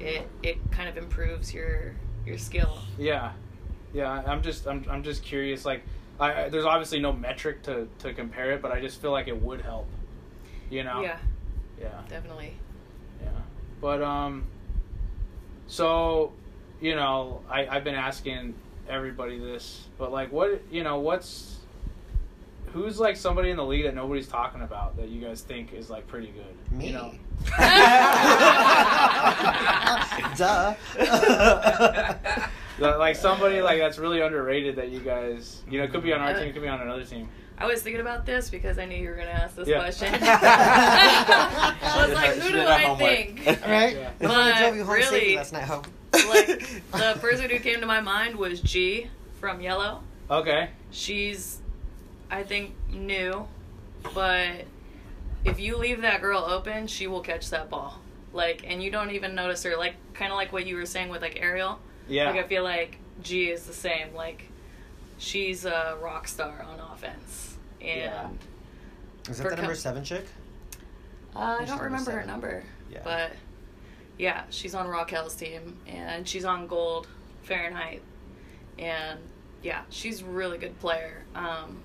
it 0.02 0.28
it 0.44 0.72
kind 0.72 0.90
of 0.90 0.98
improves 0.98 1.54
your 1.54 1.94
your 2.26 2.38
skill 2.38 2.78
Yeah, 2.98 3.32
yeah. 3.94 4.24
I'm 4.26 4.42
just 4.42 4.68
I'm 4.68 4.86
I'm 4.90 5.04
just 5.04 5.24
curious. 5.24 5.66
Like, 5.66 5.84
I, 6.20 6.46
I 6.46 6.50
there's 6.50 6.66
obviously 6.66 7.00
no 7.00 7.14
metric 7.14 7.64
to 7.64 7.88
to 8.00 8.14
compare 8.14 8.52
it, 8.52 8.62
but 8.62 8.72
I 8.72 8.80
just 8.80 9.02
feel 9.02 9.12
like 9.12 9.28
it 9.28 9.42
would 9.42 9.62
help. 9.62 9.88
You 10.70 10.84
know. 10.84 11.02
yeah 11.02 11.18
Yeah. 11.80 12.02
definitely 12.08 12.54
Yeah. 13.22 13.30
But 13.80 14.02
um. 14.02 14.46
So, 15.68 16.34
you 16.82 16.96
know, 16.96 17.42
I 17.50 17.66
I've 17.66 17.84
been 17.86 17.96
asking 17.96 18.56
everybody 18.90 19.40
this, 19.40 19.88
but 19.98 20.12
like, 20.12 20.32
what 20.32 20.62
you 20.70 20.84
know, 20.84 21.00
what's 21.00 21.58
who's 22.74 23.00
like 23.00 23.16
somebody 23.16 23.50
in 23.50 23.58
the 23.58 23.66
league 23.66 23.84
that 23.86 23.96
nobody's 23.96 24.28
talking 24.28 24.62
about 24.62 24.98
that 24.98 25.10
you 25.10 25.22
guys 25.22 25.42
think 25.42 25.74
is 25.74 25.90
like 25.90 26.08
pretty 26.08 26.28
good? 26.28 26.78
Me. 26.78 26.88
You 26.88 26.94
know. 26.94 27.14
Duh. 30.38 30.76
Like 32.80 33.16
somebody 33.16 33.62
like 33.62 33.78
that's 33.78 34.00
really 34.00 34.22
underrated 34.22 34.76
that 34.78 34.90
you 34.90 35.02
guys 35.02 35.62
you 35.70 35.80
know 35.80 35.88
could 35.88 36.02
be 36.02 36.14
on 36.14 36.22
our 36.22 36.34
team 36.34 36.52
could 36.52 36.64
be 36.64 36.68
on 36.68 36.82
another 36.82 37.04
team 37.06 37.30
I 37.60 37.68
was 37.68 37.84
thinking 37.84 38.02
about 38.02 38.26
this 38.26 38.50
because 38.50 38.80
I 38.80 38.86
knew 38.86 38.98
you 38.98 39.08
were 39.10 39.16
going 39.16 39.28
to 39.28 39.36
ask 39.36 39.56
this 39.56 39.68
Yeah. 39.68 39.78
question. 39.82 40.12
I 40.20 41.76
was 42.08 42.16
like, 42.16 42.32
who 42.38 42.52
do 42.54 42.60
I 42.66 42.82
homework. 42.82 43.10
think? 43.12 43.46
right? 43.68 43.96
Yeah. 43.96 44.10
That's 44.18 44.34
why 44.34 44.42
I 44.42 44.52
But 44.52 44.60
drove 44.62 44.76
you 44.78 44.84
home 44.84 44.96
safely 45.02 45.20
really, 45.20 45.36
last 45.36 45.54
night, 45.54 45.64
ho. 45.66 45.84
like 46.14 46.48
the 46.92 47.18
person 47.22 47.52
who 47.52 47.60
came 47.60 47.80
to 47.82 47.86
my 47.86 48.02
mind 48.02 48.36
was 48.36 48.62
G 48.62 49.06
from 49.40 49.62
Yellow. 49.62 50.02
okay 50.32 50.70
She's, 50.90 51.60
I 52.32 52.42
think, 52.42 52.74
new, 52.90 53.46
but 54.16 54.66
if 55.46 55.60
you 55.60 55.78
leave 55.78 56.02
that 56.02 56.22
girl 56.22 56.40
open, 56.44 56.88
she 56.88 57.08
will 57.08 57.22
catch 57.22 57.50
that 57.50 57.70
ball. 57.70 58.00
Like, 58.34 58.64
and 58.68 58.82
you 58.82 58.92
don't 58.92 59.12
even 59.12 59.36
notice 59.36 59.64
her. 59.64 59.76
Like, 59.76 59.96
kind 60.14 60.32
of 60.32 60.38
like 60.38 60.54
what 60.54 60.66
you 60.66 60.76
were 60.76 60.86
saying 60.86 61.10
with 61.10 61.22
like 61.22 61.40
Ariel. 61.42 61.80
yeah 62.08 62.30
Like, 62.32 62.46
I 62.46 62.48
feel 62.48 62.64
like 62.64 62.98
G 63.22 63.50
is 63.50 63.66
the 63.66 63.74
same. 63.74 64.14
Like, 64.14 64.46
she's 65.18 65.66
a 65.66 65.98
rock 66.02 66.28
star 66.28 66.62
on 66.68 66.80
offense, 66.80 67.58
and 67.82 68.00
Yeah. 68.00 68.30
Is 69.30 69.38
that 69.38 69.44
For 69.44 69.50
the 69.52 69.56
number 69.58 69.74
com- 69.74 69.76
seven 69.76 70.04
chick? 70.04 70.26
uh, 71.36 71.40
I 71.40 71.58
don't 71.60 71.68
number 71.68 71.84
remember 71.86 72.12
her 72.12 72.26
number, 72.26 72.64
Yeah. 72.92 73.00
but 73.04 73.32
yeah, 74.18 74.44
she's 74.50 74.74
on 74.74 74.88
Raquel's 74.88 75.36
team, 75.36 75.78
and 75.88 76.28
she's 76.28 76.44
on 76.46 76.66
Gold 76.68 77.08
Fahrenheit, 77.44 78.02
and 78.80 79.20
yeah, 79.62 79.82
she's 79.90 80.22
a 80.22 80.26
really 80.26 80.58
good 80.58 80.80
player. 80.80 81.24
Um, 81.36 81.82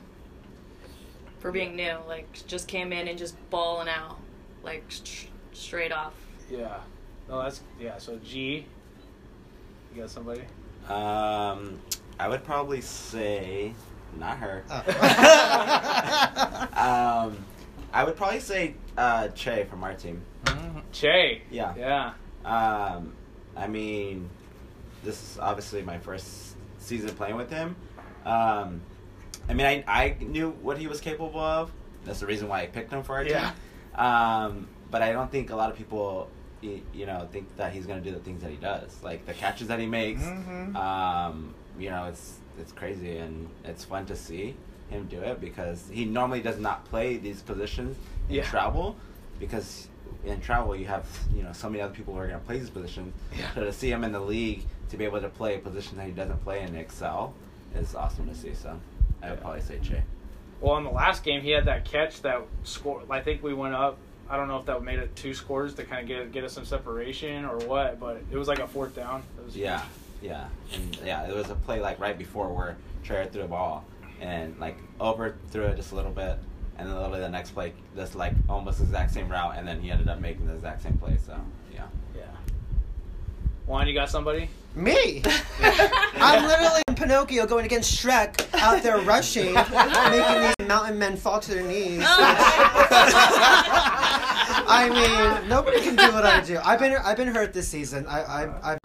for 1.46 1.52
being 1.52 1.76
new, 1.76 1.94
like 2.08 2.26
just 2.48 2.66
came 2.66 2.92
in 2.92 3.06
and 3.06 3.16
just 3.16 3.36
balling 3.50 3.88
out, 3.88 4.18
like 4.64 4.82
sh- 4.88 5.26
straight 5.52 5.92
off. 5.92 6.12
yeah 6.50 6.78
no 7.28 7.40
that's 7.40 7.60
yeah 7.78 7.96
so 7.98 8.18
G 8.24 8.66
you 9.94 10.00
got 10.00 10.10
somebody 10.10 10.40
Um, 10.88 11.78
I 12.18 12.26
would 12.28 12.42
probably 12.42 12.80
say 12.80 13.72
not 14.18 14.38
her. 14.38 14.64
Oh. 14.68 14.82
Um, 16.76 17.36
I 17.92 18.02
would 18.04 18.16
probably 18.16 18.40
say 18.40 18.74
uh, 18.98 19.28
Che 19.28 19.64
from 19.70 19.84
our 19.84 19.94
team. 19.94 20.22
Che 20.92 21.42
Yeah. 21.50 21.74
yeah 21.76 22.12
Um, 22.44 23.12
I 23.56 23.68
mean, 23.68 24.28
this 25.04 25.14
is 25.22 25.38
obviously 25.38 25.82
my 25.82 25.98
first 25.98 26.56
season 26.78 27.10
playing 27.10 27.36
with 27.36 27.50
him. 27.50 27.76
Um, 28.24 28.80
I 29.48 29.54
mean, 29.54 29.66
I, 29.66 29.84
I 29.86 30.16
knew 30.20 30.50
what 30.62 30.78
he 30.78 30.86
was 30.86 31.00
capable 31.00 31.40
of. 31.40 31.70
That's 32.04 32.20
the 32.20 32.26
reason 32.26 32.48
why 32.48 32.62
I 32.62 32.66
picked 32.66 32.92
him 32.92 33.02
for 33.02 33.14
our 33.16 33.24
Yeah. 33.24 33.50
team. 33.94 34.00
Um, 34.04 34.68
but 34.90 35.02
I 35.02 35.12
don't 35.12 35.30
think 35.30 35.50
a 35.50 35.56
lot 35.56 35.70
of 35.70 35.76
people, 35.76 36.28
you 36.62 37.06
know, 37.06 37.28
think 37.32 37.54
that 37.56 37.72
he's 37.72 37.86
going 37.86 38.02
to 38.02 38.08
do 38.08 38.14
the 38.16 38.22
things 38.22 38.42
that 38.42 38.50
he 38.50 38.56
does, 38.56 39.02
like 39.02 39.24
the 39.26 39.34
catches 39.34 39.68
that 39.68 39.78
he 39.80 39.86
makes. 39.86 40.22
Mm-hmm. 40.22 40.76
Um, 40.76 41.54
you 41.78 41.90
know, 41.90 42.04
it's 42.06 42.38
it's 42.58 42.72
crazy 42.72 43.18
and 43.18 43.48
it's 43.64 43.84
fun 43.84 44.06
to 44.06 44.16
see 44.16 44.56
him 44.88 45.06
do 45.08 45.20
it 45.20 45.40
because 45.40 45.88
he 45.92 46.04
normally 46.06 46.40
does 46.40 46.58
not 46.58 46.84
play 46.86 47.16
these 47.18 47.42
positions 47.42 47.96
in 48.28 48.36
Yeah. 48.36 48.44
travel 48.44 48.96
because 49.38 49.88
in 50.24 50.40
travel 50.40 50.74
you 50.74 50.86
have 50.86 51.06
you 51.34 51.42
know 51.42 51.52
so 51.52 51.68
many 51.68 51.82
other 51.82 51.92
people 51.92 52.14
who 52.14 52.20
are 52.20 52.26
going 52.26 52.38
to 52.38 52.46
play 52.46 52.58
these 52.58 52.70
positions. 52.70 53.12
Yeah. 53.36 53.52
So 53.54 53.64
to 53.64 53.72
see 53.72 53.90
him 53.90 54.04
in 54.04 54.12
the 54.12 54.20
league 54.20 54.62
to 54.90 54.96
be 54.96 55.04
able 55.04 55.20
to 55.20 55.28
play 55.28 55.56
a 55.56 55.58
position 55.58 55.96
that 55.98 56.06
he 56.06 56.12
doesn't 56.12 56.42
play 56.44 56.60
and 56.62 56.76
excel 56.76 57.34
is 57.74 57.94
awesome 57.94 58.28
to 58.28 58.34
see. 58.34 58.54
So 58.54 58.78
I 59.26 59.30
would 59.30 59.40
probably 59.40 59.60
say 59.60 59.78
Che. 59.82 60.02
well 60.60 60.76
in 60.78 60.84
the 60.84 60.90
last 60.90 61.24
game 61.24 61.40
he 61.42 61.50
had 61.50 61.64
that 61.66 61.84
catch 61.84 62.22
that 62.22 62.42
score 62.64 63.02
I 63.10 63.20
think 63.20 63.42
we 63.42 63.54
went 63.54 63.74
up 63.74 63.98
I 64.28 64.36
don't 64.36 64.48
know 64.48 64.58
if 64.58 64.66
that 64.66 64.82
made 64.82 64.98
it 64.98 65.14
two 65.14 65.34
scores 65.34 65.74
to 65.74 65.84
kind 65.84 66.02
of 66.02 66.08
get 66.08 66.32
get 66.32 66.44
us 66.44 66.52
some 66.52 66.64
separation 66.64 67.44
or 67.44 67.58
what 67.58 68.00
but 68.00 68.22
it 68.30 68.36
was 68.36 68.48
like 68.48 68.58
a 68.58 68.66
fourth 68.66 68.94
down 68.96 69.22
it 69.38 69.44
was 69.44 69.56
Yeah, 69.56 69.82
yeah, 70.22 70.46
and 70.74 70.98
yeah. 71.04 71.28
It 71.28 71.34
was 71.34 71.50
a 71.50 71.54
play 71.54 71.80
like 71.80 71.98
right 72.00 72.16
before 72.16 72.48
where 72.48 72.76
Trey 73.04 73.28
threw 73.28 73.42
the 73.42 73.48
ball 73.48 73.84
and 74.20 74.58
like 74.58 74.78
over 75.00 75.36
threw 75.50 75.64
it 75.64 75.76
just 75.76 75.92
a 75.92 75.94
little 75.94 76.10
bit, 76.10 76.38
and 76.78 76.88
then 76.88 76.96
literally 76.96 77.20
the 77.20 77.28
next 77.28 77.50
play, 77.50 77.72
just 77.94 78.14
like 78.14 78.32
almost 78.48 78.78
the 78.78 78.84
exact 78.84 79.12
same 79.12 79.28
route, 79.28 79.54
and 79.56 79.68
then 79.68 79.80
he 79.80 79.90
ended 79.90 80.08
up 80.08 80.18
making 80.20 80.46
the 80.46 80.54
exact 80.54 80.82
same 80.82 80.96
play. 80.98 81.16
So 81.24 81.38
yeah. 81.74 81.84
yeah 82.16 82.22
Juan 83.66 83.86
you 83.86 83.94
got 83.94 84.08
somebody 84.10 84.48
Me? 84.74 85.22
I'm 85.60 86.46
literally 86.46 86.82
in 86.96 87.02
Pinocchio 87.08 87.46
going 87.46 87.64
against 87.64 88.02
Shrek 88.02 88.52
out 88.54 88.82
there 88.82 88.98
rushing, 88.98 89.54
making 89.54 90.52
these 90.58 90.68
mountain 90.68 90.98
men 90.98 91.16
fall 91.16 91.40
to 91.40 91.54
their 91.54 91.62
knees. 91.64 92.02
I 94.68 94.88
mean, 95.40 95.48
nobody 95.48 95.80
can 95.80 95.96
do 95.96 96.12
what 96.12 96.24
I 96.24 96.40
do. 96.40 96.58
I've 96.64 96.78
been 96.78 96.96
I've 96.96 97.16
been 97.16 97.28
hurt 97.28 97.52
this 97.52 97.68
season. 97.68 98.06
I 98.06 98.22
I 98.22 98.72
I 98.72 98.78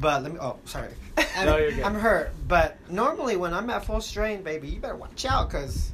but 0.00 0.22
let 0.22 0.32
me 0.32 0.38
oh 0.40 0.58
sorry. 0.64 0.90
I'm, 1.36 1.46
No, 1.46 1.56
you're 1.56 1.72
good. 1.72 1.82
I'm 1.84 1.94
hurt. 1.94 2.32
But 2.46 2.76
normally 2.90 3.36
when 3.36 3.52
I'm 3.54 3.68
at 3.70 3.84
full 3.84 4.00
strain, 4.00 4.42
baby, 4.42 4.68
you 4.68 4.80
better 4.80 4.96
watch 4.96 5.24
out 5.24 5.50
cuz 5.50 5.92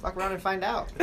fuck 0.00 0.16
around 0.16 0.32
and 0.32 0.42
find 0.42 0.64
out. 0.64 0.88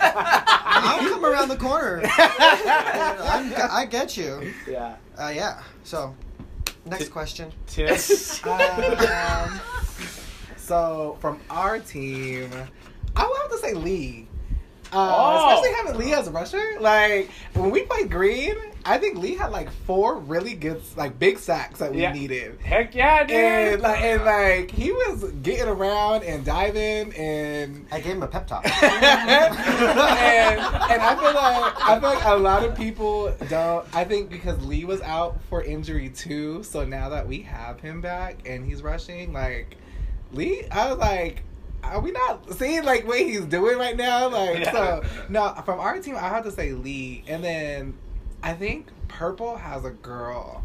I'll 0.00 1.08
come 1.08 1.24
around 1.24 1.48
the 1.48 1.56
corner. 1.56 2.02
I'm, 2.04 3.52
I 3.70 3.86
get 3.90 4.16
you. 4.16 4.52
yeah 4.68 4.96
Uh, 5.18 5.32
yeah. 5.34 5.60
So, 5.84 6.14
next 6.86 7.08
question. 7.10 7.52
Tim 7.66 7.88
Um, 8.44 9.60
so 10.56 11.16
from 11.20 11.40
our 11.50 11.78
team, 11.80 12.50
I 13.16 13.26
would 13.26 13.38
have 13.42 13.50
to 13.50 13.58
say 13.58 13.74
Lee. 13.74 14.26
Uh, 14.92 15.14
Oh. 15.16 15.48
Especially 15.54 15.74
having 15.76 15.98
Lee 16.00 16.14
as 16.14 16.26
a 16.28 16.30
rusher. 16.30 16.76
Like 16.80 17.30
when 17.54 17.70
we 17.70 17.82
played 17.82 18.10
Green, 18.10 18.56
I 18.84 18.96
think 18.98 19.18
Lee 19.18 19.34
had 19.36 19.52
like 19.52 19.70
four 19.86 20.18
really 20.18 20.54
good, 20.54 20.80
like 20.96 21.18
big 21.18 21.38
sacks 21.38 21.80
that 21.80 21.92
we 21.92 22.00
Yeah. 22.02 22.12
needed. 22.12 22.58
heck 22.60 22.94
yeah 22.94 23.24
dude 23.24 23.36
And 23.36 23.82
like, 23.82 24.00
and 24.02 24.24
like 24.24 24.70
he 24.70 24.90
was 24.92 25.24
getting 25.42 25.68
around 25.68 26.24
and 26.24 26.44
diving 26.44 27.12
and 27.14 27.86
I 27.92 28.00
gave 28.00 28.12
him 28.16 28.22
a 28.22 28.26
pep 28.28 28.46
talk. 28.46 28.64
and, 28.82 29.54
and 29.54 31.02
I 31.02 31.16
feel 31.16 31.34
like 31.34 31.88
I 31.88 32.00
feel 32.00 32.08
like 32.10 32.24
a 32.24 32.36
lot 32.36 32.64
of 32.64 32.74
people 32.76 33.32
don't. 33.48 33.86
I 33.94 34.04
think 34.04 34.30
because 34.30 34.64
Lee 34.64 34.84
was 34.84 35.00
out 35.02 35.38
for 35.48 35.62
injury 35.62 36.08
too, 36.08 36.62
so 36.62 36.84
now 36.84 37.08
that 37.10 37.26
we 37.26 37.42
have 37.42 37.80
him 37.80 38.00
back 38.00 38.38
and 38.46 38.64
he's 38.64 38.82
rushing, 38.82 39.32
like 39.32 39.76
Lee, 40.32 40.64
I 40.70 40.90
was 40.90 40.98
like. 40.98 41.42
Are 41.82 41.98
we 41.98 42.10
not 42.10 42.52
seeing 42.58 42.84
like 42.84 43.06
what 43.06 43.20
he's 43.20 43.46
doing 43.46 43.78
right 43.78 43.96
now? 43.96 44.28
Like 44.28 44.58
Yeah. 44.58 44.70
so 44.70 45.02
no, 45.30 45.54
from 45.64 45.80
our 45.80 45.98
team 45.98 46.14
I 46.14 46.28
have 46.28 46.44
to 46.44 46.50
say 46.50 46.72
Lee. 46.72 47.24
And 47.26 47.42
then 47.42 47.94
I 48.42 48.52
think 48.54 48.86
Purple 49.08 49.56
has 49.56 49.84
a 49.84 49.90
girl 49.90 50.62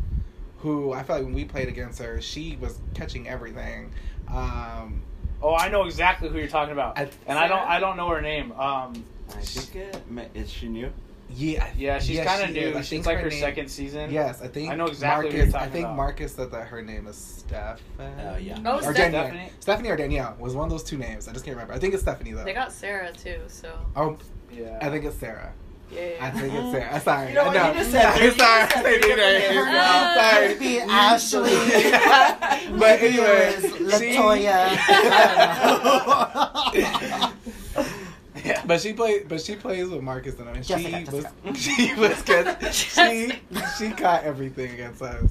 who 0.59 0.93
I 0.93 1.03
feel 1.03 1.17
like 1.17 1.25
when 1.25 1.33
we 1.33 1.45
played 1.45 1.67
against 1.67 1.99
her, 2.01 2.21
she 2.21 2.57
was 2.59 2.79
catching 2.93 3.27
everything. 3.27 3.91
Um 4.31 5.01
oh 5.41 5.53
I 5.53 5.69
know 5.69 5.83
exactly 5.85 6.29
who 6.29 6.37
you're 6.37 6.47
talking 6.47 6.73
about 6.73 6.97
I- 6.97 7.09
and 7.27 7.37
I 7.37 7.47
don't 7.47 7.59
I 7.67 7.79
don't 7.79 7.97
know 7.97 8.09
her 8.09 8.21
name 8.21 8.51
um 8.53 9.03
I 9.29 9.41
think 9.41 9.75
it 9.75 10.09
ma- 10.09 10.23
is 10.33 10.49
she 10.49 10.67
new. 10.69 10.91
yeah, 11.29 11.69
yeah 11.77 11.99
she's 11.99 12.15
yes, 12.17 12.27
kind 12.27 12.41
of 12.43 12.55
she 12.55 12.61
new 12.61 12.69
I 12.77 12.81
she's 12.81 12.89
think 12.89 13.05
like 13.05 13.19
her 13.19 13.29
name- 13.29 13.39
second 13.39 13.67
season 13.69 14.11
Yes, 14.11 14.41
I 14.41 14.47
think 14.47 14.71
I 14.71 14.75
know 14.75 14.85
exactly 14.87 15.25
what 15.29 15.33
Marcus, 15.35 15.53
you're 15.53 15.61
I 15.61 15.67
think 15.67 15.85
about. 15.85 15.95
Marcus 15.97 16.35
said 16.35 16.51
that 16.51 16.67
her 16.67 16.81
name 16.81 17.07
is 17.07 17.15
Stephanie. 17.17 17.81
Oh, 17.99 18.37
yeah. 18.37 18.57
Oh, 18.65 18.77
or 18.77 18.81
Steph- 18.81 18.95
Danielle. 18.95 19.23
Stephanie? 19.25 19.49
Stephanie 19.59 19.89
or 19.89 19.97
Danielle 19.97 20.35
was 20.39 20.55
one 20.55 20.65
of 20.65 20.71
those 20.71 20.83
two 20.83 20.97
names. 20.97 21.27
I 21.27 21.33
just 21.33 21.43
can't 21.45 21.55
remember. 21.55 21.73
I 21.73 21.79
think 21.79 21.93
it's 21.93 22.03
Stephanie 22.03 22.31
though. 22.31 22.43
They 22.43 22.53
got 22.53 22.71
Sarah 22.71 23.11
too, 23.11 23.41
so 23.47 23.71
oh, 23.95 24.17
yeah 24.51 24.79
I 24.81 24.89
think 24.89 25.05
it's 25.05 25.17
Sarah. 25.17 25.51
Yeah. 25.91 26.17
I 26.19 26.29
think 26.31 26.53
it's 26.53 26.71
Sarah. 26.71 26.99
Sorry. 26.99 27.29
You 27.29 27.35
know 27.35 27.45
what? 27.45 27.53
No. 27.53 27.67
You 27.67 27.73
just 27.75 27.91
said 27.91 28.01
Sorry, 28.15 28.29
three. 28.29 28.37
sorry. 28.37 28.63
You 28.65 28.71
just 28.71 28.73
said 28.73 28.83
Say 28.83 28.99
three 28.99 29.01
three 29.01 29.15
names. 29.15 29.43
different 29.43 29.71
names. 29.71 30.15
Sorry. 30.15 30.45
It'd 30.45 30.59
be 30.59 30.79
Ashley. 30.79 31.57
but 32.79 32.99
Maybe 33.01 33.07
anyway, 33.07 33.53
it 33.53 33.81
was 33.81 33.93
Latoya. 33.93 34.55
I 36.75 37.33
Yeah. 38.43 38.61
But 38.67 38.81
she 38.81 38.93
play, 38.93 39.23
but 39.23 39.41
she 39.41 39.55
plays 39.55 39.89
with 39.89 40.01
Marcus 40.01 40.37
and 40.39 40.49
I 40.49 40.53
mean, 40.53 40.63
she 40.63 40.73
Jessica, 40.73 41.11
was 41.15 41.23
Jessica. 41.23 41.55
she 41.55 41.93
was 41.95 42.21
good. 42.21 42.73
she 42.73 43.31
she 43.77 43.89
caught 43.91 44.23
everything 44.23 44.71
against 44.73 45.01
us. 45.01 45.29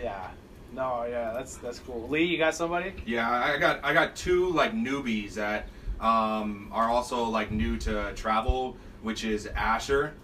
Yeah. 0.00 0.28
No, 0.72 1.04
yeah, 1.08 1.32
that's 1.34 1.56
that's 1.58 1.78
cool. 1.80 2.08
Lee, 2.08 2.24
you 2.24 2.38
got 2.38 2.54
somebody? 2.54 2.94
Yeah, 3.06 3.30
I 3.30 3.58
got 3.58 3.84
I 3.84 3.92
got 3.92 4.16
two 4.16 4.48
like 4.50 4.72
newbies 4.72 5.34
that 5.34 5.68
um, 6.00 6.68
are 6.72 6.88
also 6.88 7.24
like 7.24 7.50
new 7.52 7.76
to 7.78 8.12
travel, 8.14 8.76
which 9.02 9.24
is 9.24 9.46
Asher. 9.48 10.14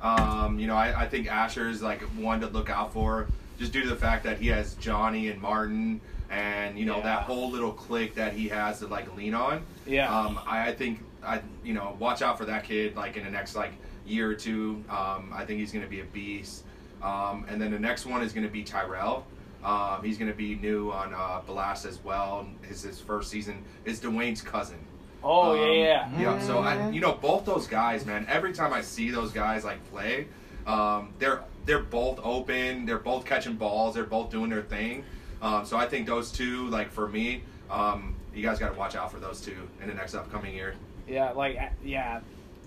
Um, 0.00 0.58
you 0.58 0.66
know, 0.66 0.76
I, 0.76 1.02
I 1.02 1.08
think 1.08 1.30
Asher 1.30 1.68
is 1.68 1.82
like 1.82 2.00
one 2.16 2.40
to 2.40 2.46
look 2.46 2.70
out 2.70 2.92
for, 2.92 3.26
just 3.58 3.72
due 3.72 3.82
to 3.82 3.88
the 3.88 3.96
fact 3.96 4.24
that 4.24 4.38
he 4.38 4.46
has 4.48 4.74
Johnny 4.74 5.28
and 5.28 5.40
Martin, 5.40 6.00
and 6.30 6.78
you 6.78 6.86
know 6.86 6.98
Yeah. 6.98 7.02
that 7.04 7.22
whole 7.22 7.50
little 7.50 7.72
clique 7.72 8.14
that 8.14 8.32
he 8.32 8.48
has 8.48 8.78
to 8.80 8.86
like 8.86 9.14
lean 9.16 9.34
on. 9.34 9.62
Yeah. 9.86 10.14
Um, 10.16 10.38
I, 10.46 10.68
I 10.68 10.74
think 10.74 11.00
I 11.24 11.40
you 11.64 11.74
know 11.74 11.96
watch 11.98 12.22
out 12.22 12.38
for 12.38 12.44
that 12.44 12.64
kid 12.64 12.94
like 12.96 13.16
in 13.16 13.24
the 13.24 13.30
next 13.30 13.56
like 13.56 13.72
year 14.06 14.30
or 14.30 14.34
two. 14.34 14.82
Um, 14.88 15.32
I 15.34 15.44
think 15.44 15.58
he's 15.58 15.72
going 15.72 15.84
to 15.84 15.90
be 15.90 16.00
a 16.00 16.04
beast. 16.04 16.64
Um, 17.02 17.44
and 17.48 17.60
then 17.60 17.70
the 17.70 17.78
next 17.78 18.06
one 18.06 18.22
is 18.22 18.32
going 18.32 18.46
to 18.46 18.52
be 18.52 18.62
Tyrell. 18.64 19.24
Um, 19.64 20.02
he's 20.04 20.18
going 20.18 20.30
to 20.30 20.36
be 20.36 20.54
new 20.56 20.90
on 20.92 21.12
uh, 21.14 21.40
Blast 21.46 21.84
as 21.84 22.02
well. 22.04 22.46
His 22.62 22.82
his 22.82 23.00
first 23.00 23.30
season 23.30 23.64
is 23.84 23.98
Dwayne's 24.00 24.42
cousin. 24.42 24.78
Oh 25.22 25.52
Um, 25.52 25.58
yeah, 25.58 26.10
yeah. 26.12 26.20
Yeah. 26.20 26.38
So 26.40 26.58
I, 26.58 26.90
you 26.90 27.00
know, 27.00 27.12
both 27.12 27.44
those 27.44 27.66
guys, 27.66 28.06
man. 28.06 28.26
Every 28.28 28.52
time 28.52 28.72
I 28.72 28.80
see 28.82 29.10
those 29.10 29.32
guys 29.32 29.64
like 29.64 29.84
play, 29.90 30.28
um, 30.66 31.12
they're 31.18 31.42
they're 31.64 31.82
both 31.82 32.20
open. 32.22 32.86
They're 32.86 32.98
both 32.98 33.24
catching 33.24 33.54
balls. 33.56 33.94
They're 33.94 34.04
both 34.04 34.30
doing 34.30 34.50
their 34.50 34.62
thing. 34.62 35.04
Um, 35.42 35.64
so 35.64 35.76
I 35.76 35.86
think 35.86 36.06
those 36.06 36.32
two, 36.32 36.68
like 36.68 36.90
for 36.90 37.08
me, 37.08 37.42
um, 37.70 38.14
you 38.34 38.42
guys 38.42 38.58
got 38.58 38.72
to 38.72 38.78
watch 38.78 38.96
out 38.96 39.12
for 39.12 39.18
those 39.18 39.40
two 39.40 39.56
in 39.82 39.88
the 39.88 39.94
next 39.94 40.14
upcoming 40.14 40.54
year. 40.54 40.74
Yeah, 41.06 41.30
like 41.32 41.56
uh, 41.56 41.68
yeah, 41.84 42.20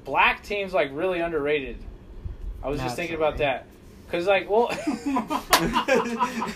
black 0.05 0.43
teams 0.43 0.73
like 0.73 0.89
really 0.93 1.19
underrated. 1.19 1.77
I 2.63 2.69
was 2.69 2.79
just 2.79 2.95
thinking 2.95 3.15
about 3.15 3.37
that 3.37 3.65
because 4.11 4.27
like 4.27 4.49
well, 4.49 4.67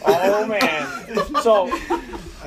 oh 0.05 0.45
man. 0.47 1.41
So 1.41 1.69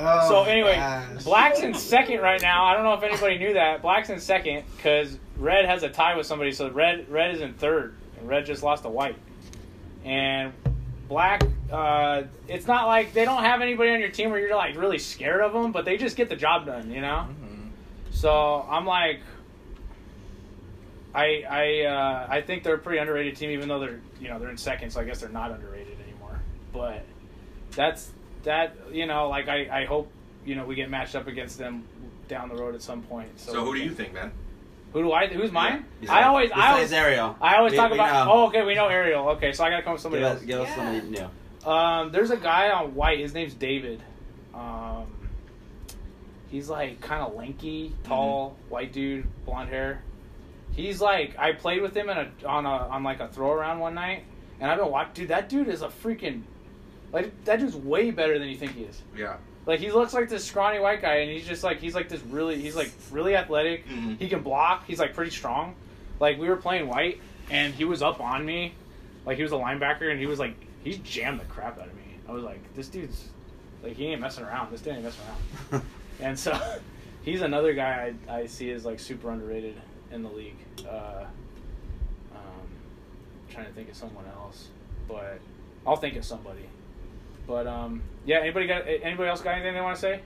Oh, 0.01 0.29
so 0.29 0.43
anyway, 0.45 0.77
gosh. 0.77 1.25
black's 1.25 1.61
in 1.61 1.75
second 1.75 2.21
right 2.21 2.41
now. 2.41 2.65
I 2.65 2.75
don't 2.75 2.85
know 2.85 2.95
if 2.95 3.03
anybody 3.03 3.37
knew 3.39 3.55
that. 3.55 3.83
Black's 3.83 4.11
in 4.11 4.21
second 4.21 4.63
because 4.77 5.19
red 5.37 5.65
has 5.65 5.83
a 5.83 5.89
tie 5.89 6.17
with 6.17 6.27
somebody. 6.27 6.53
So 6.53 6.71
red 6.71 7.09
red 7.09 7.35
is 7.35 7.41
in 7.41 7.55
third, 7.55 7.97
and 8.19 8.29
red 8.29 8.47
just 8.47 8.63
lost 8.63 8.85
to 8.85 8.89
white. 8.91 9.17
And 10.05 10.53
black, 11.09 11.43
uh, 11.73 12.23
it's 12.47 12.67
not 12.69 12.87
like 12.87 13.13
they 13.13 13.25
don't 13.25 13.43
have 13.43 13.61
anybody 13.61 13.91
on 13.91 13.99
your 13.99 14.11
team 14.11 14.31
where 14.31 14.39
you're 14.39 14.55
like 14.57 14.77
really 14.77 14.99
scared 14.99 15.41
of 15.41 15.53
them, 15.53 15.73
but 15.73 15.85
they 15.85 15.97
just 15.97 16.17
get 16.17 16.29
the 16.29 16.37
job 16.37 16.65
done, 16.67 16.91
you 16.93 17.01
know. 17.01 17.27
Mhm. 17.29 17.71
So 18.13 18.65
I'm 18.71 18.87
like, 18.87 19.21
I 21.19 21.45
I 21.49 21.87
uh, 21.87 22.27
I 22.29 22.41
think 22.43 22.63
they're 22.63 22.75
a 22.75 22.79
pretty 22.79 22.99
underrated 22.99 23.37
team, 23.37 23.51
even 23.51 23.69
though 23.69 23.81
they're 23.81 24.01
you 24.21 24.29
know 24.29 24.39
they're 24.39 24.51
in 24.51 24.57
second, 24.57 24.91
so 24.91 25.01
I 25.01 25.05
guess 25.05 25.21
they're 25.21 25.29
not 25.29 25.51
underrated 25.51 25.97
anymore. 26.07 26.41
But 26.73 27.05
that's 27.73 28.11
that 28.45 28.77
you 28.93 29.07
know 29.07 29.29
like 29.29 29.49
I 29.49 29.81
I 29.83 29.85
hope 29.87 30.11
you 30.45 30.55
know 30.55 30.65
we 30.65 30.75
get 30.75 30.91
matched 30.91 31.17
up 31.17 31.27
against 31.27 31.59
them 31.59 31.85
down 32.29 32.49
the 32.49 32.55
road 32.57 32.75
at 32.75 32.83
some 32.83 33.03
point. 33.03 33.29
So, 33.41 33.53
So 33.53 33.65
who 33.65 33.75
do 33.75 33.81
you 33.81 33.91
think, 33.91 34.13
man? 34.15 34.33
Who 34.93 35.03
do 35.03 35.13
I? 35.13 35.27
Who's 35.27 35.51
mine? 35.53 35.85
Besides- 36.01 36.19
I 36.19 36.23
always 36.29 36.51
I 36.53 36.73
always 36.73 36.93
Ariel. 36.93 37.37
I 37.41 37.57
always 37.57 37.73
We- 37.73 37.77
talk 37.79 37.91
we 37.91 37.97
about. 37.99 38.27
know. 38.27 38.33
Oh, 38.33 38.47
okay, 38.49 38.65
we 38.65 38.75
know 38.75 38.87
Ariel. 38.89 39.29
Okay, 39.31 39.53
so 39.53 39.65
I 39.65 39.71
gotta 39.71 39.83
come 39.83 39.93
with 39.95 40.03
somebody 40.03 40.23
Give 40.23 40.31
else. 40.31 40.41
us, 40.41 40.47
give 40.47 40.61
us 40.61 40.69
Yeah. 40.69 40.77
somebody 40.77 41.01
new. 41.11 41.71
Um, 41.71 42.13
there's 42.13 42.31
a 42.31 42.37
guy 42.37 42.71
on 42.71 42.95
white. 42.95 43.19
His 43.19 43.35
name's 43.35 43.55
David. 43.55 44.03
Um, 44.55 45.07
he's 46.51 46.69
like 46.71 47.01
kind 47.01 47.23
of 47.23 47.35
lanky, 47.35 47.95
tall, 48.05 48.57
white 48.69 48.93
dude, 48.93 49.27
blonde 49.45 49.69
hair. 49.69 50.03
He's 50.79 51.01
like 51.01 51.37
I 51.37 51.51
played 51.55 51.83
with 51.83 51.97
him 51.97 52.09
in 52.09 52.17
a 52.17 52.31
on 52.47 52.65
a 52.65 52.69
on 52.69 53.03
like 53.03 53.19
a 53.19 53.27
throw 53.27 53.51
around 53.51 53.81
one 53.81 53.97
night, 53.97 54.23
and 54.61 54.71
I've 54.71 54.79
been 54.79 54.89
watching. 54.89 55.13
Dude, 55.15 55.29
that 55.31 55.49
dude 55.49 55.67
is 55.67 55.83
a 55.83 55.89
freaking 55.89 56.43
like 57.13 57.33
that 57.47 57.59
dude's 57.59 57.75
way 57.75 58.13
better 58.13 58.39
than 58.39 58.49
you 58.49 58.57
think 58.57 58.77
he 58.77 58.85
is. 58.85 59.03
Yeah. 59.17 59.39
Like 59.67 59.81
he 59.81 59.91
looks 59.91 60.15
like 60.15 60.29
this 60.29 60.45
scrawny 60.45 60.79
white 60.79 61.03
guy, 61.03 61.17
and 61.17 61.33
he's 61.33 61.49
just 61.49 61.65
like 61.65 61.81
he's 61.81 61.97
like 61.97 62.09
this 62.09 62.21
really 62.23 62.63
he's 62.63 62.77
like 62.77 62.93
really 63.11 63.35
athletic. 63.35 63.89
Mhm. 63.89 64.21
He 64.21 64.29
can 64.29 64.41
block. 64.41 64.87
He's 64.87 65.01
like 65.01 65.15
pretty 65.15 65.33
strong. 65.33 65.75
Like 66.21 66.39
we 66.39 66.49
were 66.49 66.55
playing 66.57 66.87
white, 66.87 67.21
and 67.51 67.75
he 67.75 67.85
was 67.85 68.01
up 68.01 68.21
on 68.21 68.47
me, 68.47 68.73
like 69.27 69.37
he 69.37 69.43
was 69.43 69.51
a 69.51 69.57
linebacker, 69.57 70.13
and 70.13 70.21
he 70.21 70.27
was 70.27 70.39
like 70.39 70.55
he 70.85 70.99
jammed 70.99 71.41
the 71.41 71.45
crap 71.47 71.81
out 71.81 71.89
of 71.89 71.95
me. 71.97 72.21
I 72.29 72.31
was 72.31 72.45
like, 72.45 72.61
this 72.77 72.87
dude's 72.87 73.31
like 73.83 73.97
he 73.97 74.07
ain't 74.07 74.21
messing 74.21 74.45
around. 74.45 74.71
This 74.71 74.81
dude 74.81 74.95
ain't 74.95 75.03
messing 75.03 75.25
around. 75.73 75.83
and 76.21 76.39
so 76.39 76.57
he's 77.23 77.43
another 77.43 77.75
guy 77.75 78.15
I, 78.29 78.33
I 78.43 78.47
see 78.47 78.71
as 78.71 78.85
like 78.85 79.01
super 79.01 79.33
underrated 79.33 79.75
in 80.13 80.23
the 80.23 80.29
league. 80.31 80.57
Uh, 80.89 81.25
um, 82.35 82.69
trying 83.51 83.67
to 83.67 83.73
think 83.73 83.89
of 83.89 83.97
someone 83.97 84.25
else, 84.35 84.69
but 85.09 85.39
I'll 85.87 85.97
think 85.97 86.17
of 86.17 86.25
somebody. 86.25 86.69
But 87.47 87.67
um, 87.67 88.03
yeah. 88.27 88.41
Anybody 88.41 88.67
got 88.67 88.83
anybody 88.87 89.29
else 89.29 89.41
got 89.41 89.55
anything 89.55 89.75
they 89.75 89.81
want 89.81 89.97
to 89.97 90.01
say 90.01 90.21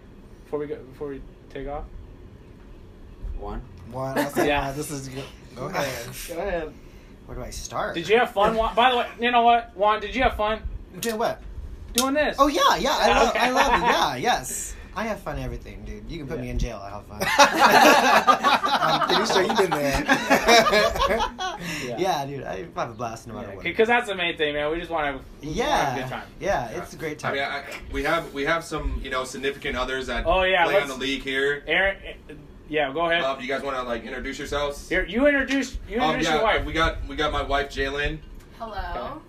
before 0.45 0.59
we 0.59 0.66
go 0.66 0.77
before 0.77 1.09
we 1.09 1.21
take 1.51 1.68
off? 1.68 1.85
One. 3.38 3.62
One, 3.90 4.18
I'll 4.18 4.31
say, 4.31 4.47
Yeah. 4.49 4.73
this 4.73 4.90
is 4.90 5.09
good. 5.09 5.25
Go 5.57 5.66
ahead. 5.68 6.09
Go 6.29 6.38
ahead. 6.38 6.73
Where 7.27 7.37
do 7.37 7.42
I 7.45 7.51
start? 7.51 7.95
Did 7.95 8.09
you 8.09 8.18
have 8.18 8.33
fun? 8.33 8.57
Juan? 8.57 8.75
By 8.75 8.90
the 8.90 8.97
way, 8.99 9.07
you 9.21 9.31
know 9.31 9.42
what, 9.42 9.77
Juan? 9.77 10.01
Did 10.01 10.14
you 10.14 10.23
have 10.23 10.37
fun 10.37 10.61
Doing 11.01 11.18
what? 11.18 11.40
doing 11.95 12.14
this? 12.14 12.37
Oh 12.38 12.47
yeah, 12.49 12.77
yeah. 12.77 12.90
I 12.90 13.09
Yeah, 13.09 13.18
love. 13.21 13.29
okay. 13.31 13.38
I 13.38 13.51
love 13.51 13.73
it. 13.75 13.85
Yeah, 13.92 14.16
yes. 14.16 14.75
I 14.94 15.05
have 15.05 15.20
fun. 15.20 15.38
Everything, 15.38 15.85
dude. 15.85 16.11
You 16.11 16.18
can 16.18 16.26
put 16.28 16.37
Yeah. 16.37 16.42
me 16.42 16.50
in 16.50 16.59
jail. 16.59 16.81
I 16.83 16.90
have 16.90 17.07
fun. 17.07 17.22
I'm 17.26 19.09
pretty 19.09 19.33
sure 19.33 19.42
you've 19.42 19.57
been 19.57 19.70
there. 19.70 20.05
Yeah. 21.87 21.96
yeah. 21.98 22.26
dude. 22.26 22.44
I 22.44 22.66
have 22.76 22.90
a 22.90 22.94
blast 22.94 23.26
no 23.26 23.35
matter 23.35 23.55
what. 23.55 23.64
Because 23.64 23.88
that's 23.88 24.07
the 24.09 24.14
main 24.14 24.37
thing, 24.37 24.55
man. 24.55 24.70
We 24.70 24.78
just 24.78 24.90
want 24.90 25.05
to 25.07 25.12
have, 25.12 25.22
we 25.40 25.46
have 25.48 25.57
Yeah, 25.57 25.94
a 25.96 26.00
good 26.00 26.09
time. 26.11 26.26
yeah, 26.40 26.68
it's 26.68 26.92
a 26.92 26.96
great 26.96 27.24
I 27.24 27.28
time. 27.28 27.35
mean, 27.35 27.42
I, 27.44 27.64
we 27.92 28.02
have 28.05 28.33
we 28.35 28.44
have 28.44 28.64
some 28.64 29.00
you 29.02 29.11
know 29.11 29.24
significant 29.24 29.76
others 29.76 30.07
that 30.09 30.26
Oh, 30.26 30.42
yeah, 30.42 30.64
play 30.64 30.81
on 30.81 30.88
the 30.88 30.96
league 30.96 31.22
here. 31.22 31.62
Aaron, 31.66 31.96
eh, 32.28 32.35
yeah, 32.68 32.92
go 32.92 33.07
ahead. 33.11 33.22
Uh, 33.22 33.37
you 33.40 33.48
guys 33.48 33.62
want 33.62 33.76
to 33.76 33.83
like 33.83 34.05
introduce 34.05 34.38
yourselves? 34.38 34.88
Here, 34.88 35.05
you 35.07 35.26
introduce 35.26 35.78
you 35.88 35.98
Um, 36.00 36.11
introduce 36.11 36.28
yeah, 36.28 36.35
your 36.35 36.42
wife. 36.44 36.64
we 36.66 36.72
got 36.72 37.07
we 37.07 37.16
got 37.16 37.33
my 37.33 37.42
wife 37.42 37.70
Jalen. 37.70 38.18
Hello. 38.59 39.20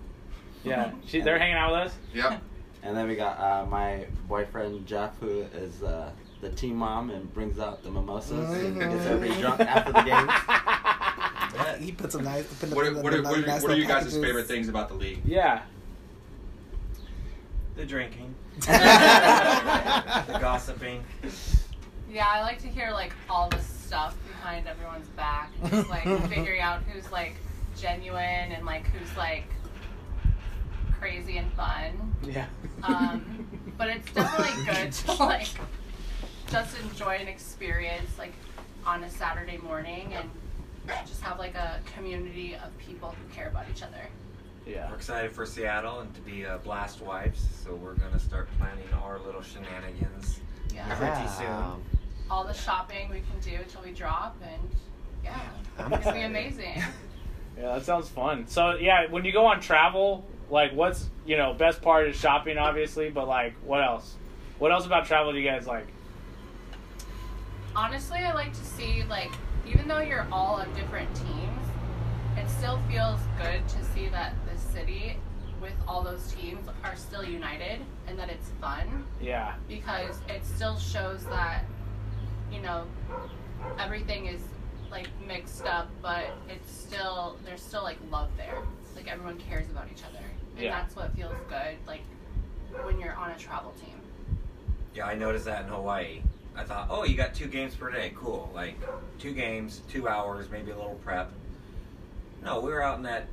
Yeah, 0.62 0.92
she, 1.06 1.20
they're 1.20 1.38
hanging 1.38 1.56
out 1.56 1.72
with 1.72 1.80
us. 1.92 1.98
Yep. 2.14 2.42
And 2.84 2.94
then 2.96 3.08
we 3.08 3.16
got 3.16 3.38
uh, 3.40 3.64
my 3.66 4.04
boyfriend 4.28 4.86
Jeff, 4.86 5.18
who 5.18 5.40
is 5.54 5.82
uh, 5.82 6.10
the 6.42 6.50
team 6.50 6.76
mom 6.76 7.10
and 7.10 7.32
brings 7.32 7.58
out 7.58 7.82
the 7.82 7.90
mimosas 7.90 8.50
and 8.52 8.76
Mhm. 8.76 8.90
gets 8.92 9.06
everybody 9.06 9.40
drunk 9.40 9.60
after 9.60 9.92
the 9.92 10.02
game. 10.02 10.28
He 11.80 11.92
puts 11.92 12.14
a 12.16 12.20
nice. 12.22 12.44
Put 12.54 12.70
What 12.70 12.86
are, 12.86 12.94
what 12.94 13.14
are, 13.14 13.22
what 13.22 13.38
are, 13.38 13.46
nice 13.46 13.62
what 13.62 13.70
are 13.70 13.76
you 13.76 13.82
guys' 13.86 14.04
packages. 14.04 14.18
favorite 14.22 14.46
things 14.48 14.68
about 14.68 14.88
the 14.88 14.94
league? 14.94 15.20
yeah. 15.24 15.62
The 17.76 17.84
drinking, 17.86 18.34
the 18.60 18.66
gossiping. 20.40 21.02
Yeah, 22.10 22.26
I 22.28 22.42
like 22.42 22.58
to 22.62 22.68
hear 22.68 22.90
like 22.92 23.12
all 23.30 23.48
the 23.48 23.58
stuff 23.60 24.16
behind 24.28 24.66
everyone's 24.68 25.08
back, 25.10 25.50
and 25.62 25.70
just 25.72 25.88
like 25.90 26.04
figuring 26.28 26.60
out 26.60 26.82
who's 26.84 27.10
like 27.10 27.34
genuine 27.76 28.52
and 28.52 28.64
like 28.66 28.86
who's 28.88 29.16
like 29.16 29.44
crazy 31.04 31.36
and 31.36 31.52
fun. 31.52 32.14
Yeah. 32.22 32.46
Um, 32.82 33.46
but 33.76 33.88
it's 33.88 34.10
definitely 34.12 34.64
good 34.74 34.90
to 34.90 35.12
like 35.12 35.48
just 36.50 36.80
enjoy 36.80 37.16
an 37.16 37.28
experience 37.28 38.16
like 38.18 38.32
on 38.86 39.04
a 39.04 39.10
Saturday 39.10 39.58
morning 39.58 40.14
and 40.14 40.30
just 41.06 41.20
have 41.20 41.38
like 41.38 41.56
a 41.56 41.80
community 41.94 42.54
of 42.54 42.74
people 42.78 43.10
who 43.10 43.34
care 43.34 43.48
about 43.48 43.66
each 43.70 43.82
other. 43.82 44.00
yeah. 44.66 44.88
We're 44.88 44.96
excited 44.96 45.30
for 45.30 45.44
Seattle 45.44 46.00
and 46.00 46.14
to 46.14 46.22
be 46.22 46.46
uh, 46.46 46.56
Blast 46.58 47.02
Wives, 47.02 47.46
so 47.62 47.74
we're 47.74 47.96
gonna 47.96 48.18
start 48.18 48.48
planning 48.58 48.88
our 49.02 49.18
little 49.18 49.42
shenanigans. 49.42 50.40
Yeah. 50.74 50.86
Pretty 50.94 51.28
soon. 51.28 51.84
All 52.30 52.44
the 52.44 52.54
shopping 52.54 53.10
we 53.10 53.20
can 53.20 53.40
do 53.42 53.56
until 53.60 53.82
we 53.82 53.90
drop 53.90 54.36
and 54.42 54.70
yeah, 55.22 55.38
it's 55.78 56.04
gonna 56.04 56.16
be 56.16 56.22
amazing. 56.22 56.82
Yeah, 57.56 57.74
that 57.74 57.84
sounds 57.84 58.08
fun. 58.08 58.48
So 58.48 58.74
yeah, 58.74 59.08
when 59.10 59.24
you 59.24 59.30
go 59.30 59.46
on 59.46 59.60
travel, 59.60 60.26
like 60.54 60.72
what's 60.72 61.10
you 61.26 61.36
know 61.36 61.52
best 61.52 61.82
part 61.82 62.06
is 62.08 62.16
shopping, 62.16 62.56
obviously, 62.56 63.10
but 63.10 63.26
like 63.28 63.54
what 63.64 63.82
else? 63.82 64.14
What 64.58 64.72
else 64.72 64.86
about 64.86 65.04
travel 65.04 65.32
do 65.32 65.38
you 65.38 65.48
guys 65.48 65.66
like? 65.66 65.86
honestly, 67.76 68.18
I 68.18 68.32
like 68.32 68.52
to 68.52 68.64
see 68.64 69.02
like 69.10 69.32
even 69.66 69.88
though 69.88 69.98
you're 70.00 70.26
all 70.30 70.54
on 70.56 70.72
different 70.74 71.12
teams, 71.14 71.66
it 72.36 72.48
still 72.48 72.80
feels 72.88 73.20
good 73.42 73.66
to 73.68 73.84
see 73.92 74.08
that 74.08 74.34
the 74.50 74.58
city 74.58 75.16
with 75.60 75.72
all 75.88 76.02
those 76.02 76.32
teams 76.32 76.68
are 76.84 76.94
still 76.94 77.24
united 77.24 77.80
and 78.06 78.18
that 78.18 78.28
it's 78.28 78.50
fun 78.60 79.04
Yeah. 79.20 79.54
because 79.66 80.20
it 80.28 80.44
still 80.44 80.76
shows 80.78 81.24
that 81.26 81.64
you 82.52 82.60
know 82.60 82.84
everything 83.78 84.26
is 84.26 84.40
like 84.90 85.08
mixed 85.26 85.64
up, 85.66 85.88
but 86.00 86.26
it's 86.48 86.70
still 86.70 87.36
there's 87.44 87.62
still 87.62 87.82
like 87.82 87.98
love 88.10 88.28
there. 88.36 88.58
Like 88.94 89.08
everyone 89.10 89.38
cares 89.38 89.68
about 89.70 89.88
each 89.90 90.04
other, 90.04 90.24
and 90.56 90.64
Yeah. 90.64 90.80
that's 90.80 90.94
what 90.96 91.14
feels 91.16 91.34
good. 91.48 91.76
Like 91.86 92.02
when 92.84 92.98
you're 93.00 93.14
on 93.14 93.30
a 93.30 93.38
travel 93.38 93.72
team. 93.80 93.94
Yeah, 94.94 95.06
I 95.06 95.14
noticed 95.14 95.44
that 95.46 95.62
in 95.62 95.68
Hawaii. 95.68 96.22
I 96.56 96.62
thought, 96.62 96.86
oh, 96.88 97.04
you 97.04 97.16
got 97.16 97.34
two 97.34 97.46
games 97.48 97.74
per 97.74 97.90
day. 97.90 98.12
Cool. 98.16 98.50
Like 98.54 98.76
two 99.18 99.32
games, 99.32 99.80
two 99.90 100.08
hours, 100.08 100.48
maybe 100.50 100.70
a 100.70 100.76
little 100.76 100.98
prep. 101.04 101.30
No, 102.44 102.60
we 102.60 102.70
were 102.70 102.82
out 102.82 102.96
in 102.98 103.02
that 103.04 103.26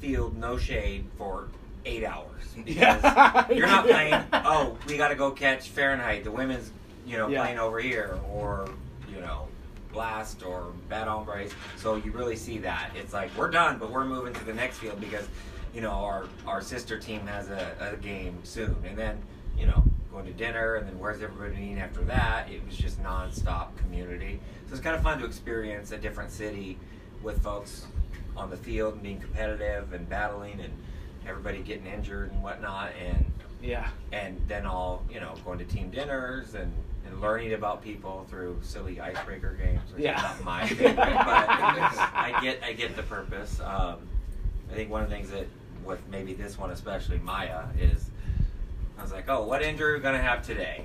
field, 0.00 0.36
no 0.36 0.56
shade, 0.56 1.04
for 1.18 1.48
eight 1.84 2.04
hours. 2.04 2.26
Because 2.64 3.02
Yeah. 3.02 3.50
you're 3.50 3.66
not 3.66 3.86
playing. 3.86 4.14
Oh, 4.32 4.76
we 4.86 4.96
got 4.96 5.08
to 5.08 5.14
go 5.14 5.30
catch 5.30 5.68
Fahrenheit. 5.68 6.24
The 6.24 6.30
women's, 6.30 6.70
you 7.06 7.16
know, 7.16 7.28
Yeah. 7.28 7.42
playing 7.42 7.58
over 7.58 7.78
here, 7.80 8.18
or 8.32 8.68
you 9.12 9.20
know, 9.20 9.48
Blast 9.92 10.42
or 10.44 10.72
Bad 10.88 11.08
Hombres. 11.08 11.52
So 11.76 11.96
you 11.96 12.12
really 12.12 12.36
see 12.36 12.58
that. 12.58 12.90
It's 12.94 13.12
like 13.12 13.30
we're 13.36 13.50
done, 13.50 13.78
but 13.78 13.90
we're 13.90 14.04
moving 14.04 14.32
to 14.34 14.44
the 14.44 14.52
next 14.54 14.78
field 14.78 15.00
because, 15.00 15.26
you 15.74 15.80
know, 15.80 15.90
our 15.90 16.26
our 16.46 16.60
sister 16.62 16.98
team 16.98 17.26
has 17.26 17.48
a, 17.50 17.92
a 17.92 17.96
game 17.96 18.38
soon, 18.44 18.76
and 18.86 18.96
then 18.96 19.20
you 19.58 19.66
know, 19.66 19.82
going 20.10 20.24
to 20.26 20.32
dinner, 20.32 20.76
and 20.76 20.86
then 20.88 20.98
where's 20.98 21.22
everybody 21.22 21.62
eating 21.62 21.78
after 21.80 22.02
that? 22.04 22.50
It 22.50 22.64
was 22.66 22.76
just 22.76 23.02
nonstop 23.02 23.76
community. 23.76 24.40
So 24.68 24.72
it's 24.74 24.82
kind 24.82 24.96
of 24.96 25.02
fun 25.02 25.18
to 25.20 25.24
experience 25.26 25.92
a 25.92 25.98
different 25.98 26.30
city 26.30 26.78
with 27.22 27.42
folks 27.42 27.86
on 28.36 28.48
the 28.48 28.56
field 28.56 28.94
and 28.94 29.02
being 29.02 29.20
competitive 29.20 29.92
and 29.92 30.08
battling 30.08 30.60
and 30.60 30.72
everybody 31.28 31.58
getting 31.58 31.86
injured 31.86 32.32
and 32.32 32.42
whatnot 32.42 32.92
and 32.98 33.24
Yeah. 33.62 33.88
and 34.12 34.40
then 34.48 34.64
all 34.64 35.02
you 35.12 35.20
know 35.20 35.34
going 35.44 35.58
to 35.58 35.64
team 35.66 35.90
dinners 35.90 36.54
and, 36.54 36.72
and 37.06 37.20
learning 37.20 37.52
about 37.52 37.82
people 37.82 38.24
through 38.30 38.56
silly 38.62 38.98
icebreaker 39.00 39.54
games 39.62 39.92
which 39.92 40.02
Yeah. 40.04 40.16
is 40.16 40.22
not 40.22 40.44
my 40.44 40.66
favorite 40.66 40.96
but 40.96 41.06
I 41.06 42.38
get 42.42 42.62
I 42.62 42.72
get 42.72 42.96
the 42.96 43.02
purpose 43.02 43.60
um, 43.60 43.96
I 44.70 44.74
think 44.74 44.88
one 44.90 45.02
of 45.02 45.10
the 45.10 45.14
things 45.16 45.30
that 45.30 45.46
with 45.84 46.00
maybe 46.08 46.34
this 46.34 46.58
one 46.58 46.70
especially 46.70 47.18
Maya 47.18 47.64
is 47.78 48.10
I 48.98 49.02
was 49.02 49.12
like 49.12 49.28
oh 49.28 49.44
what 49.44 49.62
injury 49.62 49.92
are 49.92 49.96
we 49.96 50.00
gonna 50.00 50.18
have 50.22 50.44
today 50.44 50.84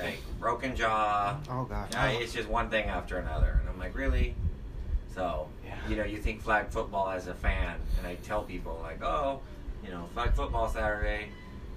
like 0.00 0.18
broken 0.38 0.76
jaw 0.76 1.36
Oh 1.50 1.64
gosh. 1.64 1.88
yeah, 1.92 2.10
it's 2.10 2.32
just 2.32 2.48
one 2.48 2.70
thing 2.70 2.88
after 2.88 3.18
another, 3.18 3.58
and 3.60 3.68
I'm 3.68 3.78
like, 3.80 3.96
really? 3.96 4.36
So, 5.12 5.48
Yeah. 5.66 5.74
you 5.88 5.96
know, 5.96 6.04
you 6.04 6.18
think 6.18 6.40
flag 6.40 6.68
football 6.68 7.10
as 7.10 7.26
a 7.26 7.34
fan, 7.34 7.74
and 7.98 8.06
I 8.06 8.14
tell 8.16 8.42
people 8.42 8.78
like, 8.84 9.02
oh, 9.02 9.40
you 9.84 9.90
know, 9.90 10.04
flag 10.14 10.34
football 10.34 10.68
Saturday, 10.68 11.30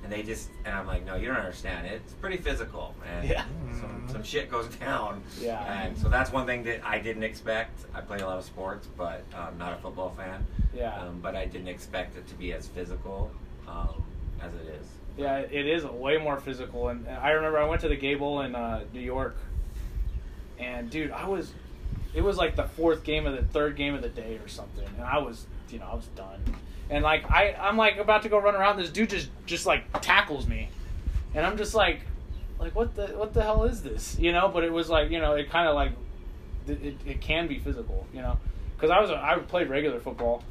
and 0.04 0.12
they 0.12 0.24
just, 0.24 0.50
and 0.66 0.76
I'm 0.76 0.88
like, 0.88 1.06
no, 1.06 1.16
you 1.16 1.28
don't 1.28 1.38
understand. 1.38 1.86
It's 1.88 2.14
pretty 2.14 2.38
physical, 2.38 2.96
and 3.08 3.28
Yeah. 3.28 3.44
some 3.80 4.08
some 4.12 4.24
shit 4.24 4.50
goes 4.50 4.68
down. 4.78 5.22
Yeah. 5.40 5.62
And 5.84 5.98
so 5.98 6.10
that's 6.10 6.32
one 6.32 6.46
thing 6.46 6.64
that 6.64 6.82
I 6.86 7.00
didn't 7.00 7.24
expect. 7.24 7.80
I 7.94 8.02
play 8.02 8.18
a 8.20 8.26
lot 8.26 8.38
of 8.38 8.46
sports, 8.46 8.88
but 8.98 9.24
I'm 9.36 9.58
not 9.58 9.74
a 9.74 9.78
football 9.78 10.10
fan. 10.18 10.46
Yeah. 10.76 11.00
Um, 11.02 11.20
but 11.22 11.36
I 11.36 11.46
didn't 11.46 11.68
expect 11.68 12.18
it 12.18 12.28
to 12.30 12.36
be 12.36 12.54
as 12.54 12.68
physical 12.68 13.32
um, 13.68 14.04
as 14.42 14.54
it 14.54 14.68
is. 14.82 14.88
Yeah, 15.18 15.38
it 15.40 15.68
is 15.68 15.84
way 15.86 16.18
more 16.18 16.38
physical. 16.40 16.88
And 16.90 17.06
and 17.08 17.18
I 17.18 17.32
remember 17.32 17.60
I 17.60 17.66
went 17.66 17.82
to 17.82 17.90
the 17.90 17.96
Gay 17.98 18.16
Bowl 18.16 18.42
in 18.42 18.56
uh, 18.56 18.84
New 18.94 19.02
York, 19.02 19.36
and 20.60 20.90
dude, 20.90 21.12
I 21.12 21.28
was, 21.28 21.52
it 22.14 22.22
was 22.22 22.38
like 22.38 22.56
the 22.56 22.64
fourth 22.64 23.04
game 23.04 23.26
of 23.28 23.34
the 23.36 23.44
third 23.44 23.76
game 23.76 23.94
of 23.94 24.02
the 24.02 24.10
day 24.10 24.38
or 24.44 24.48
something, 24.48 24.88
and 24.98 25.04
I 25.06 25.18
was, 25.20 25.46
you 25.70 25.80
know, 25.80 25.86
I 25.92 25.96
was 25.96 26.08
done. 26.16 26.42
And 26.92 27.04
like 27.04 27.32
I, 27.32 27.56
I'm 27.60 27.78
like 27.78 27.98
about 27.98 28.22
to 28.24 28.30
go 28.30 28.38
run 28.38 28.54
around. 28.54 28.78
This 28.78 28.92
dude 28.92 29.10
just, 29.10 29.30
just 29.48 29.66
like 29.66 30.02
tackles 30.02 30.46
me, 30.46 30.70
and 31.34 31.44
I'm 31.46 31.58
just 31.58 31.74
like, 31.74 32.02
like 32.60 32.76
what 32.76 32.94
the, 32.96 33.08
what 33.08 33.34
the 33.34 33.42
hell 33.42 33.64
is 33.64 33.82
this, 33.82 34.20
you 34.20 34.32
know? 34.32 34.50
But 34.50 34.64
it 34.64 34.72
was 34.72 34.90
like, 34.90 35.10
you 35.10 35.20
know, 35.20 35.34
it 35.34 35.50
kind 35.50 35.68
of 35.68 35.74
like, 35.74 35.94
it, 36.68 36.84
it, 36.84 36.96
it 37.08 37.22
can 37.22 37.48
be 37.48 37.58
physical, 37.58 38.06
you 38.14 38.22
know, 38.22 38.38
because 38.76 38.92
I 38.92 39.00
was, 39.00 39.10
a, 39.10 39.16
I 39.16 39.38
played 39.40 39.70
regular 39.70 40.00
football, 40.00 40.44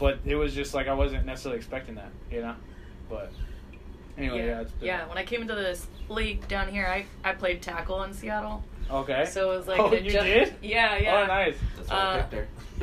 but 0.00 0.18
it 0.24 0.34
was 0.34 0.54
just 0.54 0.74
like 0.74 0.88
I 0.88 0.94
wasn't 0.94 1.26
necessarily 1.26 1.58
expecting 1.58 1.94
that, 1.94 2.10
you 2.30 2.40
know, 2.40 2.56
but. 3.08 3.30
Anyway, 4.18 4.46
yeah, 4.46 4.60
it's 4.60 4.70
been, 4.72 4.86
yeah. 4.86 5.08
When 5.08 5.16
I 5.16 5.24
came 5.24 5.40
into 5.40 5.54
this 5.54 5.86
league 6.10 6.46
down 6.46 6.68
here, 6.68 6.86
I, 6.86 7.06
I 7.24 7.32
played 7.32 7.62
tackle 7.62 8.02
in 8.02 8.12
Seattle, 8.12 8.62
Okay. 8.90 9.24
so 9.24 9.52
it 9.52 9.56
was 9.56 9.66
like 9.68 9.80
Oh, 9.80 9.92
you 9.92 10.12
adju- 10.12 10.22
did? 10.22 10.54
Yeah, 10.62 10.96
yeah. 10.98 11.22
Oh, 11.22 11.26
nice. 11.26 11.56
That's 11.76 11.88
why 11.90 11.96
I 11.96 12.00
Uh, 12.00 12.22
picked 12.22 12.32
her. 12.34 12.48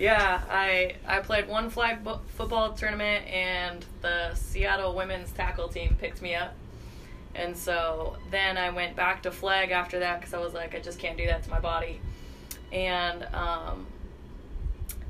yeah, 0.00 0.40
I 0.50 0.94
I 1.06 1.20
played 1.20 1.48
one 1.48 1.70
flag 1.70 2.02
bo- 2.04 2.20
football 2.36 2.72
tournament, 2.72 3.26
and 3.28 3.84
the 4.02 4.34
Seattle 4.34 4.94
women's 4.94 5.30
tackle 5.32 5.68
team 5.68 5.96
picked 5.98 6.20
me 6.22 6.34
up. 6.34 6.54
And 7.34 7.56
so 7.56 8.16
then 8.30 8.56
I 8.58 8.70
went 8.70 8.96
back 8.96 9.22
to 9.22 9.30
flag 9.30 9.70
after 9.70 10.00
that 10.00 10.18
because 10.20 10.34
I 10.34 10.38
was 10.38 10.52
like, 10.52 10.74
I 10.74 10.80
just 10.80 10.98
can't 10.98 11.16
do 11.16 11.26
that 11.26 11.44
to 11.44 11.50
my 11.50 11.60
body. 11.60 12.00
And 12.72 13.24
um, 13.32 13.86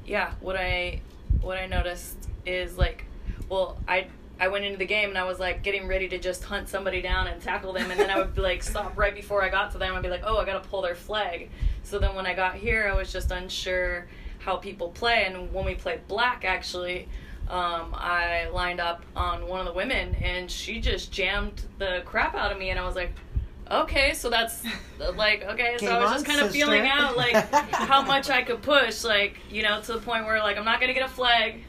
yeah, 0.04 0.32
what 0.40 0.56
I 0.56 1.00
what 1.40 1.56
I 1.58 1.66
noticed 1.66 2.28
is 2.44 2.76
like, 2.76 3.04
well, 3.48 3.78
I 3.88 4.08
I 4.40 4.48
went 4.48 4.64
into 4.64 4.78
the 4.78 4.86
game 4.86 5.10
and 5.10 5.18
I 5.18 5.24
was 5.24 5.38
like 5.38 5.62
getting 5.62 5.86
ready 5.86 6.08
to 6.08 6.18
just 6.18 6.42
hunt 6.42 6.68
somebody 6.68 7.02
down 7.02 7.26
and 7.26 7.40
tackle 7.42 7.74
them, 7.74 7.90
and 7.90 8.00
then 8.00 8.08
I 8.10 8.18
would 8.18 8.36
like 8.38 8.62
stop 8.62 8.96
right 8.96 9.14
before 9.14 9.44
I 9.44 9.50
got 9.50 9.70
to 9.72 9.78
them 9.78 9.94
and 9.94 10.02
be 10.02 10.08
like, 10.08 10.22
oh, 10.24 10.38
I 10.38 10.46
gotta 10.46 10.66
pull 10.66 10.80
their 10.80 10.94
flag. 10.94 11.50
So 11.82 11.98
then 11.98 12.14
when 12.14 12.26
I 12.26 12.32
got 12.32 12.54
here, 12.54 12.90
I 12.92 12.96
was 12.96 13.12
just 13.12 13.30
unsure 13.30 14.06
how 14.38 14.56
people 14.56 14.88
play, 14.88 15.24
and 15.26 15.52
when 15.52 15.64
we 15.66 15.74
played 15.74 16.08
black, 16.08 16.44
actually. 16.44 17.08
Um, 17.48 17.96
I 17.98 18.48
lined 18.50 18.78
up 18.78 19.04
on 19.16 19.48
one 19.48 19.58
of 19.58 19.66
the 19.66 19.72
women, 19.72 20.14
and 20.22 20.48
she 20.48 20.80
just 20.80 21.10
jammed 21.10 21.62
the 21.78 22.00
crap 22.04 22.36
out 22.36 22.52
of 22.52 22.58
me, 22.58 22.70
and 22.70 22.78
I 22.78 22.84
was 22.84 22.94
like, 22.94 23.10
okay, 23.70 24.14
so 24.14 24.30
that's 24.30 24.62
like 25.16 25.44
okay. 25.44 25.76
So 25.78 25.88
I 25.88 26.00
was 26.00 26.12
just 26.12 26.26
kind 26.26 26.40
of 26.40 26.52
sister. 26.52 26.64
feeling 26.66 26.86
out 26.86 27.16
like 27.16 27.34
how 27.72 28.02
much 28.02 28.30
I 28.30 28.42
could 28.42 28.62
push, 28.62 29.04
like 29.04 29.38
you 29.50 29.62
know, 29.62 29.80
to 29.82 29.92
the 29.92 29.98
point 29.98 30.24
where 30.24 30.38
like 30.38 30.56
I'm 30.56 30.64
not 30.64 30.80
gonna 30.80 30.94
get 30.94 31.04
a 31.04 31.08
flag, 31.08 31.62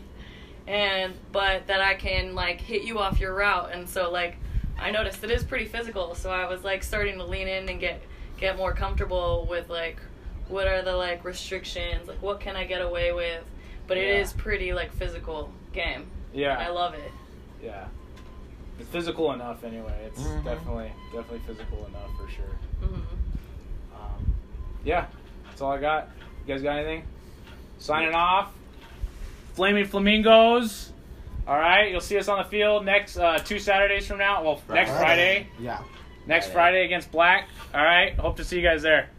and 0.71 1.13
but 1.33 1.67
that 1.67 1.81
I 1.81 1.95
can 1.95 2.33
like 2.33 2.61
hit 2.61 2.83
you 2.83 2.97
off 2.99 3.19
your 3.19 3.33
route, 3.35 3.71
and 3.73 3.87
so 3.87 4.09
like 4.09 4.37
I 4.79 4.89
noticed 4.89 5.21
it 5.23 5.29
is 5.29 5.43
pretty 5.43 5.65
physical. 5.65 6.15
So 6.15 6.31
I 6.31 6.47
was 6.47 6.63
like 6.63 6.81
starting 6.81 7.17
to 7.17 7.25
lean 7.25 7.47
in 7.49 7.67
and 7.67 7.79
get 7.79 8.01
get 8.37 8.57
more 8.57 8.73
comfortable 8.73 9.45
with 9.49 9.69
like 9.69 9.99
what 10.47 10.67
are 10.67 10.81
the 10.81 10.95
like 10.95 11.25
restrictions, 11.25 12.07
like 12.07 12.21
what 12.21 12.39
can 12.39 12.55
I 12.55 12.63
get 12.65 12.81
away 12.81 13.11
with, 13.11 13.43
but 13.87 13.97
it 13.97 14.07
is 14.07 14.31
Yeah. 14.35 14.41
pretty 14.41 14.73
like 14.73 14.93
physical 14.93 15.51
game. 15.73 16.07
Yeah, 16.33 16.57
I 16.57 16.69
love 16.69 16.93
it. 16.93 17.11
Yeah. 17.61 17.85
It's 18.79 18.89
physical 18.89 19.33
enough 19.33 19.63
anyway. 19.65 20.05
It's 20.07 20.21
Mhm. 20.21 20.43
definitely 20.45 20.91
definitely 21.13 21.39
physical 21.45 21.85
enough 21.85 22.09
for 22.17 22.29
sure. 22.31 22.55
hmm 22.79 22.95
Um, 23.93 24.33
yeah, 24.85 25.05
that's 25.45 25.61
all 25.61 25.71
I 25.73 25.79
got. 25.79 26.07
You 26.47 26.53
guys 26.53 26.63
got 26.63 26.77
anything? 26.77 27.03
Signing 27.77 28.15
off. 28.15 28.53
Flaming 29.53 29.85
Flamingos. 29.85 30.91
All 31.47 31.57
right, 31.57 31.91
you'll 31.91 32.01
see 32.01 32.17
us 32.17 32.27
on 32.27 32.37
the 32.37 32.49
field 32.49 32.85
next 32.85 33.17
uh, 33.17 33.37
two 33.39 33.59
Saturdays 33.59 34.07
from 34.07 34.19
now. 34.19 34.43
Well, 34.43 34.61
next 34.69 34.91
Friday. 34.91 35.47
Yeah. 35.59 35.81
Next 36.27 36.47
Friday. 36.47 36.53
Friday 36.53 36.85
against 36.85 37.11
Black. 37.11 37.47
All 37.73 37.83
right, 37.83 38.15
hope 38.15 38.37
to 38.37 38.43
see 38.43 38.57
you 38.57 38.63
guys 38.63 38.81
there. 38.83 39.09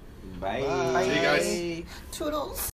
Bye. 0.40 0.61
Bye. 0.62 1.05
See 1.05 1.14
you 1.14 1.85
guys. 1.85 1.92
Toodles. 2.12 2.72